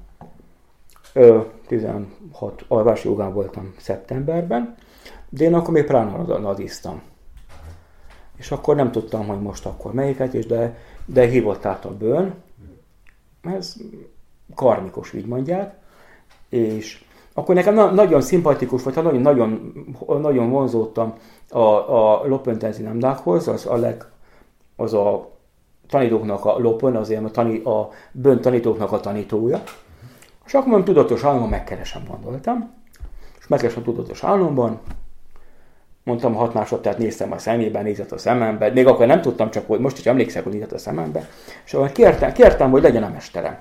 16 1.68 2.07
alvási 2.68 3.07
jogán 3.07 3.34
voltam 3.34 3.74
szeptemberben, 3.80 4.76
de 5.30 5.43
én 5.43 5.53
akkor 5.53 5.74
még 5.74 5.86
pránadiztam 5.86 7.01
és 8.43 8.51
akkor 8.51 8.76
nem 8.76 8.91
tudtam, 8.91 9.28
hogy 9.28 9.41
most 9.41 9.66
akkor 9.66 9.93
melyiket, 9.93 10.34
és 10.34 10.45
de, 10.45 10.78
de 11.05 11.25
hívott 11.25 11.65
át 11.65 11.85
a 11.85 11.97
bőn, 11.97 12.33
ez 13.41 13.75
karmikus, 14.55 15.13
így 15.13 15.25
mondják, 15.25 15.75
és 16.49 17.03
akkor 17.33 17.55
nekem 17.55 17.73
na- 17.73 17.91
nagyon 17.91 18.21
szimpatikus 18.21 18.83
volt, 18.83 18.95
nagyon, 18.95 19.21
nagyon, 19.21 19.73
nagyon 20.21 20.49
vonzódtam 20.49 21.13
a, 21.49 21.59
a 21.59 22.27
Lopentenzi 22.27 22.81
Nemdákhoz, 22.81 23.47
az 23.47 23.65
a 23.65 23.75
leg, 23.75 24.05
az 24.75 24.93
a 24.93 25.31
tanítóknak 25.87 26.45
a 26.45 26.59
Lopön, 26.59 26.95
azért 26.95 27.23
a, 27.23 27.31
tani, 27.31 27.63
a 27.63 27.89
bőn 28.11 28.41
tanítóknak 28.41 28.91
a 28.91 28.99
tanítója. 28.99 29.63
És 30.45 30.53
akkor 30.53 30.67
mondom, 30.67 30.85
tudatos 30.85 31.23
államban 31.23 31.49
megkeresem, 31.49 32.03
gondoltam. 32.09 32.71
És 33.39 33.47
megkeresem 33.47 33.83
tudatos 33.83 34.23
államban, 34.23 34.79
mondtam 36.03 36.33
hat 36.33 36.53
másodperc, 36.53 36.97
néztem 36.97 37.31
a 37.31 37.37
szemébe, 37.37 37.81
nézett 37.81 38.11
a 38.11 38.17
szemembe, 38.17 38.69
még 38.69 38.87
akkor 38.87 39.05
nem 39.05 39.21
tudtam 39.21 39.49
csak, 39.49 39.67
hogy 39.67 39.79
most 39.79 39.97
is 39.97 40.05
emlékszek, 40.05 40.43
hogy 40.43 40.53
nézett 40.53 40.71
a 40.71 40.77
szemembe, 40.77 41.27
és 41.65 41.73
akkor 41.73 41.91
kértem, 41.91 42.33
kértem, 42.33 42.71
hogy 42.71 42.81
legyen 42.81 43.03
a 43.03 43.09
mesterem. 43.09 43.57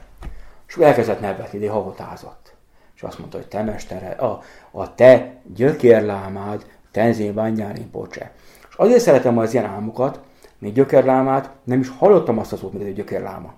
És 0.66 0.76
elkezdett 0.76 1.20
nevetni, 1.20 1.58
de 1.58 1.70
havotázott. 1.70 2.54
És 2.96 3.02
azt 3.02 3.18
mondta, 3.18 3.36
hogy 3.36 3.46
te 3.46 3.62
mestere, 3.62 4.08
a, 4.08 4.42
a 4.70 4.94
te 4.94 5.34
gyökérlámád 5.54 6.64
Tenzin 6.90 7.34
Vanyárin 7.34 7.90
Pocse. 7.90 8.30
És 8.68 8.74
azért 8.76 9.00
szeretem 9.00 9.38
az 9.38 9.52
ilyen 9.52 9.64
álmokat, 9.64 10.20
mint 10.58 10.74
gyökerlámát, 10.74 11.50
nem 11.64 11.80
is 11.80 11.88
hallottam 11.88 12.38
azt 12.38 12.52
a 12.52 12.56
szót, 12.56 12.72
mint 12.72 12.84
egy 12.84 12.94
gyökerláma. 12.94 13.52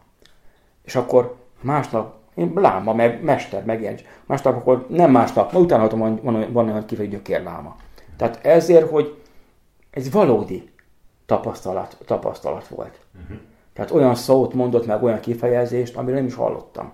És 0.85 0.97
akkor 0.97 1.37
másnap, 1.61 2.15
én 2.35 2.53
láma, 2.55 2.93
meg 2.93 3.23
mester, 3.23 3.65
megjegy. 3.65 4.07
Másnap 4.27 4.57
akkor 4.57 4.87
nem 4.89 5.11
másnap, 5.11 5.53
ma 5.53 5.59
utána 5.59 5.89
van, 5.89 6.21
van, 6.23 6.53
van 6.53 6.69
olyan 6.69 6.87
kifejező 6.87 7.17
gyökérláma. 7.17 7.77
Tehát 8.17 8.45
ezért, 8.45 8.91
hogy 8.91 9.23
ez 9.91 10.11
valódi 10.11 10.71
tapasztalat, 11.27 11.97
tapasztalat 12.05 12.69
volt. 12.69 12.99
Uh-huh. 13.23 13.39
Tehát 13.73 13.91
olyan 13.91 14.15
szót 14.15 14.53
mondott 14.53 14.87
meg, 14.87 15.03
olyan 15.03 15.21
kifejezést, 15.21 15.97
amire 15.97 16.17
nem 16.17 16.27
is 16.27 16.35
hallottam. 16.35 16.93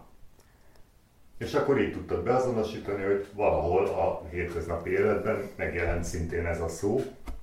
És 1.38 1.54
akkor 1.54 1.80
így 1.80 1.92
tudtad 1.92 2.24
beazonosítani, 2.24 3.02
hogy 3.02 3.26
valahol 3.34 3.86
a 3.86 4.22
hétköznapi 4.30 4.90
életben 4.90 5.50
megjelent 5.56 6.04
szintén 6.04 6.46
ez 6.46 6.60
a 6.60 6.68
szó. 6.68 7.00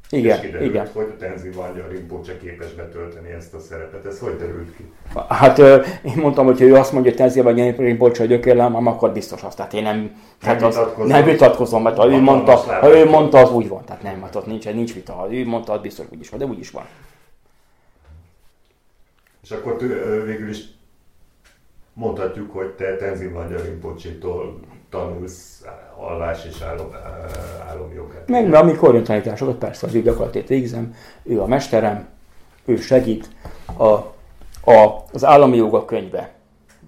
Igen, 0.09 0.37
és 0.37 0.45
kiderült, 0.45 0.69
igen. 0.69 0.87
hogy 0.93 1.05
Tenzin 1.05 1.51
Vanya 1.51 1.87
Rinpoche 1.87 2.37
képes 2.37 2.73
betölteni 2.73 3.31
ezt 3.31 3.53
a 3.53 3.59
szerepet. 3.59 4.05
Ez 4.05 4.19
hogy 4.19 4.35
derült 4.35 4.75
ki? 4.75 4.91
Hát 5.29 5.57
én 6.03 6.13
mondtam, 6.15 6.45
hogy 6.45 6.59
ha 6.59 6.65
ő 6.65 6.75
azt 6.75 6.91
mondja, 6.91 7.11
hogy 7.11 7.19
Tenzin 7.19 7.43
Vanya 7.43 7.71
Rinpoche 7.77 8.23
a 8.23 8.25
gyökérlám, 8.25 8.87
akkor 8.87 9.11
biztos 9.11 9.43
azt. 9.43 9.57
Tehát 9.57 9.73
én 9.73 9.83
nem, 9.83 10.21
tehát 10.39 10.61
az, 10.61 10.75
vitatkozom. 10.75 11.07
nem 11.07 11.23
vitatkozom, 11.23 11.81
mert 11.81 11.97
ha 11.97 12.07
ő, 12.07 12.19
mondta, 12.19 12.55
ha 12.55 12.95
ő 12.95 13.05
mondta, 13.05 13.37
az 13.37 13.51
úgy 13.51 13.67
van. 13.67 13.85
Tehát 13.85 14.01
nem, 14.01 14.21
hát 14.21 14.35
ott 14.35 14.45
nincs, 14.45 14.65
nincs 14.65 14.93
vita. 14.93 15.13
Ha 15.13 15.33
ő 15.33 15.45
mondta, 15.45 15.73
az 15.73 15.81
biztos 15.81 16.05
úgy 16.11 16.19
is 16.19 16.29
van, 16.29 16.39
de 16.39 16.45
úgy 16.45 16.59
is 16.59 16.71
van. 16.71 16.85
És 19.43 19.51
akkor 19.51 19.75
tő, 19.75 20.23
végül 20.25 20.49
is 20.49 20.63
mondhatjuk, 21.93 22.51
hogy 22.51 22.67
te 22.67 22.95
Tenzin 22.95 23.33
Vanya 23.33 23.61
Rinpoche-tól 23.61 24.59
tanulsz 24.89 25.65
alvás 25.97 26.45
és 26.45 26.61
álom, 26.61 26.91
álomjogát. 27.67 28.27
Meg 28.27 28.53
ami 28.53 28.75
korin 28.75 29.03
tanításokat, 29.03 29.55
persze 29.55 29.87
az 29.87 29.93
ő 29.93 30.01
gyakorlatét 30.01 30.47
végzem, 30.47 30.95
ő 31.23 31.41
a 31.41 31.47
mesterem, 31.47 32.07
ő 32.65 32.75
segít. 32.75 33.29
A, 33.77 33.91
a, 34.71 35.03
az 35.11 35.25
állami 35.25 35.57
joga 35.57 35.85
könyve, 35.85 36.33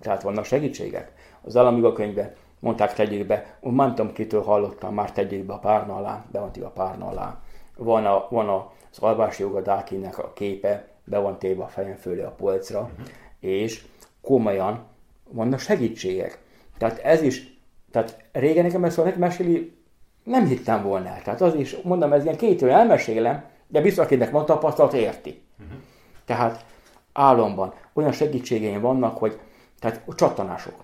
tehát 0.02 0.22
vannak 0.22 0.46
segítségek. 0.46 1.12
Az 1.42 1.58
állami 1.58 1.80
joga 1.80 1.94
könyve, 1.94 2.36
mondták 2.60 2.94
tegyék 2.94 3.28
be, 3.28 3.58
nem 3.62 3.96
tudom 3.96 4.14
kitől 4.14 4.42
hallottam, 4.42 4.94
már 4.94 5.12
tegyék 5.12 5.46
be 5.46 5.54
a 5.54 5.60
párna 5.60 5.96
alá, 5.96 6.26
be 6.32 6.40
van 6.40 6.52
a 6.64 6.70
párna 6.70 7.08
alá. 7.08 7.40
Van, 7.78 8.06
a, 8.06 8.28
van 8.30 8.50
a, 8.50 8.72
az 8.92 8.98
alvási 9.00 9.42
joga 9.42 9.62
Dákinek 9.62 10.18
a 10.18 10.34
képe, 10.34 10.88
be 11.04 11.18
van 11.18 11.40
téve 11.40 11.64
a 11.64 11.68
fejem 11.68 11.96
fölé 11.96 12.22
a 12.22 12.32
polcra, 12.32 12.80
uh-huh. 12.80 13.08
és 13.40 13.86
komolyan 14.22 14.86
vannak 15.30 15.60
segítségek. 15.60 16.40
Tehát 16.78 17.00
ez 17.00 17.22
is, 17.22 17.59
tehát 17.92 18.18
régen 18.32 18.64
nekem 18.64 18.84
ezt 18.84 18.96
szóval 18.96 19.14
meséli, 19.18 19.78
nem 20.24 20.46
hittem 20.46 20.84
volna 20.84 21.08
el. 21.08 21.22
Tehát 21.22 21.42
az 21.42 21.56
is, 21.56 21.76
mondom, 21.84 22.14
ez 22.14 22.24
ilyen 22.24 22.38
két 22.38 22.62
olyan 22.62 22.80
elmesélem, 22.80 23.44
de 23.68 23.82
biztos, 23.82 24.06
akinek 24.06 24.32
van 24.32 24.46
tapasztalat, 24.46 24.94
érti. 24.94 25.42
Uh-huh. 25.60 25.78
Tehát 26.26 26.66
álomban 27.14 27.74
olyan 27.94 28.12
segítségeim 28.12 28.82
vannak, 28.82 29.18
hogy 29.18 29.40
tehát 29.80 30.02
csattanások. 30.16 30.84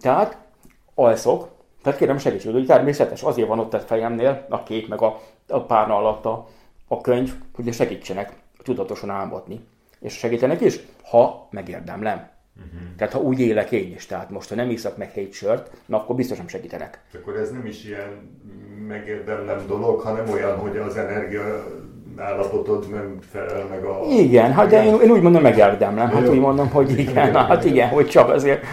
Tehát 0.00 0.38
alszok, 0.94 1.48
tehát 1.82 1.98
kérem 1.98 2.18
segítséget, 2.18 2.54
hogy 2.54 2.66
természetes, 2.66 3.22
azért 3.22 3.48
van 3.48 3.58
ott 3.58 3.74
a 3.74 3.80
fejemnél 3.80 4.46
a 4.48 4.62
kép, 4.62 4.88
meg 4.88 5.02
a, 5.02 5.20
a 5.48 5.60
párna 5.60 5.96
alatt 5.96 6.24
a, 6.24 6.48
a 6.88 7.00
könyv, 7.00 7.34
hogy 7.54 7.72
segítsenek 7.72 8.32
tudatosan 8.62 9.10
álmodni. 9.10 9.66
És 10.00 10.12
segítenek 10.12 10.60
is, 10.60 10.80
ha 11.04 11.48
megérdemlem. 11.50 12.30
Uh-huh. 12.56 12.80
Tehát 12.96 13.12
ha 13.12 13.20
úgy 13.20 13.40
élek 13.40 13.70
én 13.70 13.92
is, 13.94 14.06
tehát 14.06 14.30
most 14.30 14.48
ha 14.48 14.54
nem 14.54 14.70
iszak 14.70 14.96
meg 14.96 15.10
hét 15.10 15.32
sört, 15.32 15.70
na 15.86 15.96
akkor 15.96 16.16
biztosan 16.16 16.48
segítenek. 16.48 17.00
Akkor 17.14 17.36
ez 17.36 17.50
nem 17.50 17.66
is 17.66 17.84
ilyen 17.84 18.38
megérdemlem 18.86 19.66
dolog, 19.66 20.00
hanem 20.00 20.28
olyan, 20.28 20.58
hogy 20.58 20.76
az 20.76 20.96
energia 20.96 21.64
állapotod 22.16 22.90
nem 22.90 23.18
felel 23.30 23.66
meg 23.70 23.84
a... 23.84 24.04
Igen, 24.08 24.52
hát 24.52 24.68
de 24.68 24.84
én, 24.84 25.00
én 25.00 25.10
úgy 25.10 25.22
mondom, 25.22 25.42
megérdemlem. 25.42 26.08
Hát 26.08 26.28
úgy 26.28 26.38
mondom, 26.38 26.70
hogy 26.70 26.98
igen, 26.98 27.34
hát 27.34 27.64
igen, 27.64 27.88
hogy 27.88 28.06
csak 28.08 28.28
azért. 28.28 28.64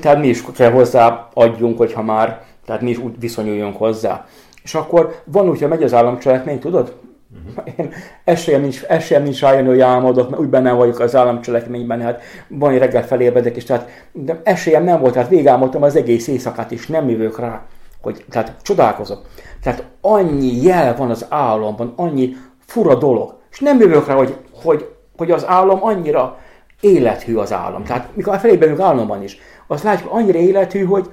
Tehát 0.00 0.18
mi 0.18 0.28
is 0.28 0.44
kell 0.54 0.70
hozzá 0.70 1.28
adjunk, 1.34 1.78
hogyha 1.78 2.02
már, 2.02 2.42
tehát 2.64 2.80
mi 2.82 2.90
is 2.90 2.98
úgy 2.98 3.20
viszonyuljunk 3.20 3.76
hozzá. 3.76 4.26
És 4.62 4.74
akkor 4.74 5.22
van 5.24 5.48
úgy, 5.48 5.58
hogy 5.58 5.68
megy 5.68 5.82
az 5.82 5.94
államcselekmény, 5.94 6.58
tudod? 6.58 6.96
Uh-huh. 7.32 7.72
Én 7.78 7.92
esélyem 8.24 8.60
nincs, 8.60 8.82
esélyem 8.82 9.22
nincs 9.22 9.40
rájönni, 9.40 9.68
hogy 9.68 9.80
álmodok, 9.80 10.30
mert 10.30 10.42
úgy 10.42 10.48
benne 10.48 10.72
vagyok 10.72 10.98
az 10.98 11.16
államcselekményben, 11.16 12.00
hát 12.00 12.22
van, 12.48 12.78
reggel 12.78 13.06
felébredek, 13.06 13.56
és 13.56 13.64
tehát 13.64 14.08
de 14.12 14.40
esélyem 14.44 14.84
nem 14.84 15.00
volt, 15.00 15.12
tehát 15.12 15.28
végálmodtam 15.28 15.82
az 15.82 15.96
egész 15.96 16.26
éjszakát, 16.26 16.72
és 16.72 16.86
nem 16.86 17.08
jövök 17.08 17.38
rá, 17.38 17.62
hogy 18.02 18.24
tehát 18.30 18.54
csodálkozok. 18.62 19.26
Tehát 19.62 19.84
annyi 20.00 20.62
jel 20.62 20.96
van 20.96 21.10
az 21.10 21.26
álomban, 21.28 21.92
annyi 21.96 22.36
fura 22.66 22.94
dolog, 22.94 23.38
és 23.50 23.60
nem 23.60 23.80
jövök 23.80 24.06
rá, 24.06 24.14
hogy, 24.14 24.36
hogy, 24.62 24.88
hogy 25.16 25.30
az 25.30 25.46
álom 25.46 25.84
annyira 25.84 26.38
élethű 26.80 27.34
az 27.34 27.52
álom. 27.52 27.84
Tehát 27.84 28.08
mikor 28.14 28.38
felében 28.38 28.80
álomban 28.80 29.22
is, 29.22 29.38
azt 29.66 29.84
látjuk 29.84 30.12
annyira 30.12 30.38
élethű, 30.38 30.84
hogy 30.84 31.10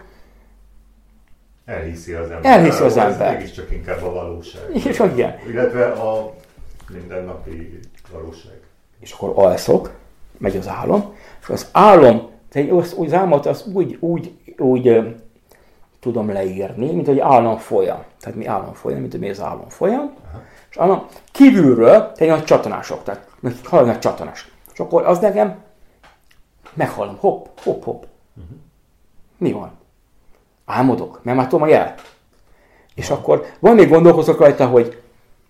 Elhiszi 1.67 2.13
az 2.13 2.29
ember. 2.29 2.51
Elhiszi 2.51 2.83
az 2.83 2.97
ember. 2.97 3.27
Ez 3.27 3.33
mégiscsak 3.33 3.71
inkább 3.71 4.03
a 4.03 4.11
valóság. 4.11 4.61
És 4.73 4.99
igen. 4.99 5.35
Illetve 5.49 5.85
a 5.85 6.33
mindennapi 6.89 7.79
valóság. 8.11 8.59
És 8.99 9.11
akkor 9.11 9.31
alszok, 9.35 9.91
megy 10.37 10.57
az 10.57 10.67
álom, 10.67 11.15
és 11.41 11.49
az 11.49 11.69
álom, 11.71 12.29
az, 12.69 12.95
az 12.99 13.13
álmot 13.13 13.45
az 13.45 13.65
úgy, 13.73 13.97
úgy, 13.99 14.33
úgy 14.57 15.15
tudom 15.99 16.31
leírni, 16.31 16.91
mint 16.91 17.07
hogy 17.07 17.19
álom 17.19 17.57
folyam. 17.57 18.03
Tehát 18.19 18.37
mi 18.37 18.45
álom 18.45 18.73
folyam, 18.73 18.99
mint 18.99 19.11
hogy 19.11 19.21
mi 19.21 19.29
az 19.29 19.41
álom 19.41 19.69
folyam. 19.69 20.13
Aha. 20.29 20.41
És 20.69 20.77
álom 20.77 21.05
kívülről 21.31 22.11
egy 22.15 22.27
nagy 22.27 22.43
csatanások, 22.43 23.03
tehát 23.03 23.27
hallanak 23.63 23.99
csatanás. 23.99 24.51
És 24.73 24.79
akkor 24.79 25.05
az 25.05 25.19
nekem 25.19 25.63
meghallom, 26.73 27.17
hopp, 27.19 27.45
hopp, 27.63 27.83
hopp. 27.83 28.03
Uh-huh. 28.35 28.57
Mi 29.37 29.51
van? 29.51 29.76
Álmodok, 30.67 31.19
mert 31.23 31.37
már 31.37 31.47
tudom 31.47 31.65
a 31.65 31.67
jel. 31.67 31.95
És 32.95 33.09
akkor 33.09 33.45
van 33.59 33.75
még 33.75 33.89
gondolkozok 33.89 34.39
rajta, 34.39 34.67
hogy 34.67 35.01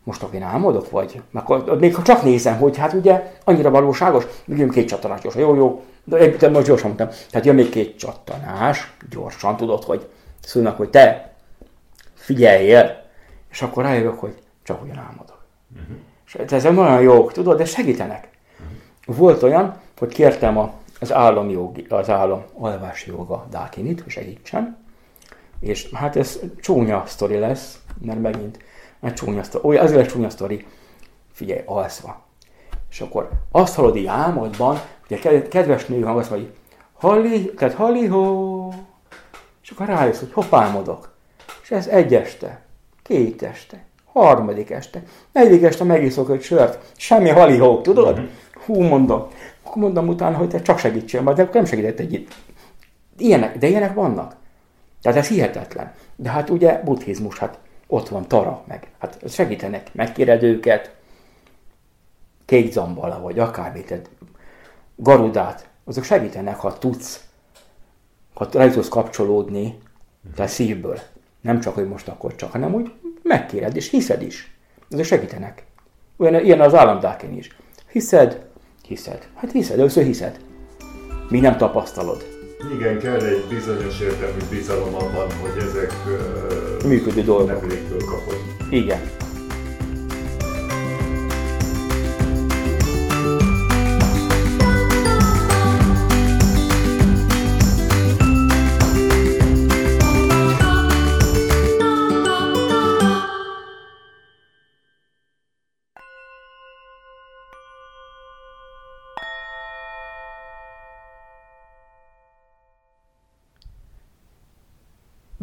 most 0.04 0.24
akkor 0.24 0.36
én 0.36 0.44
álmodok, 0.44 0.90
vagy? 0.90 1.22
Akkor 1.34 1.78
még 1.80 2.02
csak 2.02 2.24
nézem, 2.24 2.58
hogy 2.58 2.78
hát 2.78 2.94
ugye 2.94 3.34
annyira 3.44 3.70
valóságos, 3.70 4.24
jön 4.46 4.70
két 4.70 4.88
csattanás 4.88 5.22
gyorsan, 5.22 5.42
jó, 5.42 5.56
jó, 5.56 5.84
de 6.06 6.50
most 6.50 6.68
gyorsan 6.68 6.88
mondtam. 6.88 7.10
Tehát 7.32 7.46
jön 7.46 7.56
még 7.56 7.70
két 7.70 7.98
csattanás, 7.98 8.94
gyorsan 9.10 9.58
tudod, 9.58 9.84
hogy 9.84 10.08
szólnak, 10.40 10.78
hogy 10.78 10.90
te 10.90 11.34
figyeljél, 12.14 13.04
és 13.52 13.62
akkor 13.62 13.84
rájövök, 13.84 14.20
hogy 14.20 14.42
csak 14.64 14.84
ugyan 14.84 14.98
álmodok. 14.98 15.44
Uh-huh. 15.74 15.98
És 16.26 16.52
ez 16.52 16.66
olyan 16.66 17.02
jó, 17.02 17.30
tudod, 17.30 17.58
de 17.58 17.66
segítenek. 17.66 18.30
Uh-huh. 18.60 19.18
Volt 19.18 19.44
olyan, 19.44 19.80
hogy 19.98 20.14
kértem 20.14 20.58
a, 20.58 20.74
az 21.00 21.14
állam 21.14 21.50
jogi, 21.50 21.86
az 21.90 22.10
állam 22.10 22.44
alvási 22.54 23.10
joga 23.10 23.46
Dákinit, 23.50 24.02
hogy 24.02 24.12
segítsen, 24.12 24.78
és 25.60 25.90
hát 25.94 26.16
ez 26.16 26.40
csúnya 26.62 27.04
sztori 27.06 27.38
lesz, 27.38 27.80
mert 28.02 28.22
megint, 28.22 28.60
mert 29.00 29.16
csúnya 29.16 29.44
sztori, 29.44 29.78
azért 29.78 30.00
lesz 30.00 30.12
csúnya 30.12 30.30
sztori, 30.30 30.66
figyelj, 31.32 31.62
alszva. 31.66 32.26
És 32.90 33.02
akkor 33.02 33.30
azt 33.52 33.76
hallod 33.76 33.96
így 33.96 34.06
álmodban, 34.06 34.80
hogy 35.08 35.20
a 35.24 35.48
kedves 35.48 35.86
nő 35.86 36.02
hang 36.02 36.18
azt 36.18 36.30
mondja, 36.30 36.50
halli, 36.94 37.54
tehát 37.54 37.74
halli-hó, 37.74 38.74
és 39.64 39.70
akkor 39.70 39.86
rájössz, 39.86 40.20
hogy 40.20 40.34
hopp 40.34 40.54
álmodok. 40.54 41.16
És 41.64 41.72
ez 41.72 41.88
egy 41.88 42.16
este, 42.16 42.62
két 43.04 43.42
este, 43.42 43.86
harmadik 44.14 44.70
este, 44.70 45.04
negyedik 45.32 45.64
este 45.64 45.84
megiszok 45.84 46.30
egy 46.30 46.42
sört, 46.42 46.92
semmi 46.98 47.30
halihó, 47.30 47.82
tudod? 47.82 48.20
Mm-hmm. 48.20 48.30
Hú, 48.66 48.82
mondom. 48.82 49.28
Akkor 49.64 49.82
mondom 49.82 50.08
utána, 50.08 50.38
hogy 50.38 50.50
te 50.50 50.62
csak 50.62 50.78
segítsél, 50.80 51.24
de 51.24 51.42
akkor 51.42 51.54
nem 51.54 51.66
segített 51.66 52.00
egy 52.00 52.28
Ilyenek, 53.18 53.58
de 53.58 53.68
ilyenek 53.68 53.94
vannak. 53.94 54.36
Tehát 55.08 55.22
ez 55.22 55.28
hihetetlen. 55.28 55.92
De 56.16 56.30
hát 56.30 56.50
ugye 56.50 56.82
buddhizmus, 56.84 57.38
hát 57.38 57.60
ott 57.88 58.10
van 58.10 58.28
Tara, 58.28 58.64
meg 58.68 58.88
hát 59.00 59.20
segítenek, 59.28 59.94
megkéred 59.94 60.44
őket, 60.44 60.96
kék 62.46 62.72
zambala, 62.72 63.22
vagy 63.22 63.40
akármit, 63.40 64.10
garudát, 64.96 65.70
azok 65.84 66.04
segítenek, 66.04 66.56
ha 66.56 66.78
tudsz, 66.78 67.24
ha 68.34 68.48
le 68.52 68.70
tudsz 68.70 68.88
kapcsolódni, 68.88 69.78
tehát 70.36 70.52
szívből. 70.52 71.00
Nem 71.42 71.60
csak, 71.60 71.74
hogy 71.74 71.88
most 71.88 72.08
akkor 72.08 72.36
csak, 72.36 72.52
hanem 72.52 72.74
úgy 72.74 72.94
megkéred, 73.24 73.76
és 73.76 73.90
hiszed 73.90 74.22
is. 74.22 74.58
Azok 74.90 75.06
segítenek. 75.06 75.66
Olyan, 76.18 76.44
ilyen 76.44 76.62
az 76.62 76.74
államdáken 76.74 77.34
is. 77.34 77.58
Hiszed? 77.92 78.46
Hiszed. 78.88 79.28
Hát 79.36 79.52
hiszed, 79.52 79.80
először 79.80 80.04
hiszed. 80.04 80.40
Mi 81.30 81.40
nem 81.40 81.58
tapasztalod. 81.58 82.37
Igen, 82.74 83.00
kell 83.00 83.20
egy 83.20 83.46
bizonyos 83.50 84.00
értelmű 84.00 84.40
bizalom 84.50 84.96
abban, 84.96 85.32
hogy 85.32 85.64
ezek 85.64 85.94
működő 86.86 87.22
dolgok. 87.24 87.48
Nem 87.48 87.98
kapod. 88.06 88.38
Igen. 88.70 89.27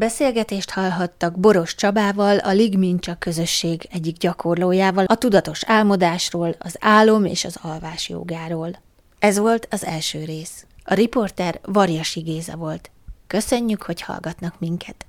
Beszélgetést 0.04 0.70
hallhattak 0.70 1.38
Boros 1.38 1.74
Csabával, 1.74 2.38
a 2.38 2.50
Ligmincsa 2.50 3.14
közösség 3.18 3.88
egyik 3.92 4.16
gyakorlójával, 4.16 5.04
a 5.04 5.14
tudatos 5.14 5.64
álmodásról, 5.66 6.54
az 6.58 6.76
álom 6.80 7.24
és 7.24 7.44
az 7.44 7.58
alvás 7.62 8.08
jogáról. 8.08 8.78
Ez 9.18 9.38
volt 9.38 9.66
az 9.70 9.84
első 9.84 10.24
rész. 10.24 10.66
A 10.84 10.94
riporter 10.94 11.60
Varjasi 11.62 12.20
Géza 12.20 12.56
volt. 12.56 12.90
Köszönjük, 13.26 13.82
hogy 13.82 14.00
hallgatnak 14.00 14.54
minket! 14.58 15.06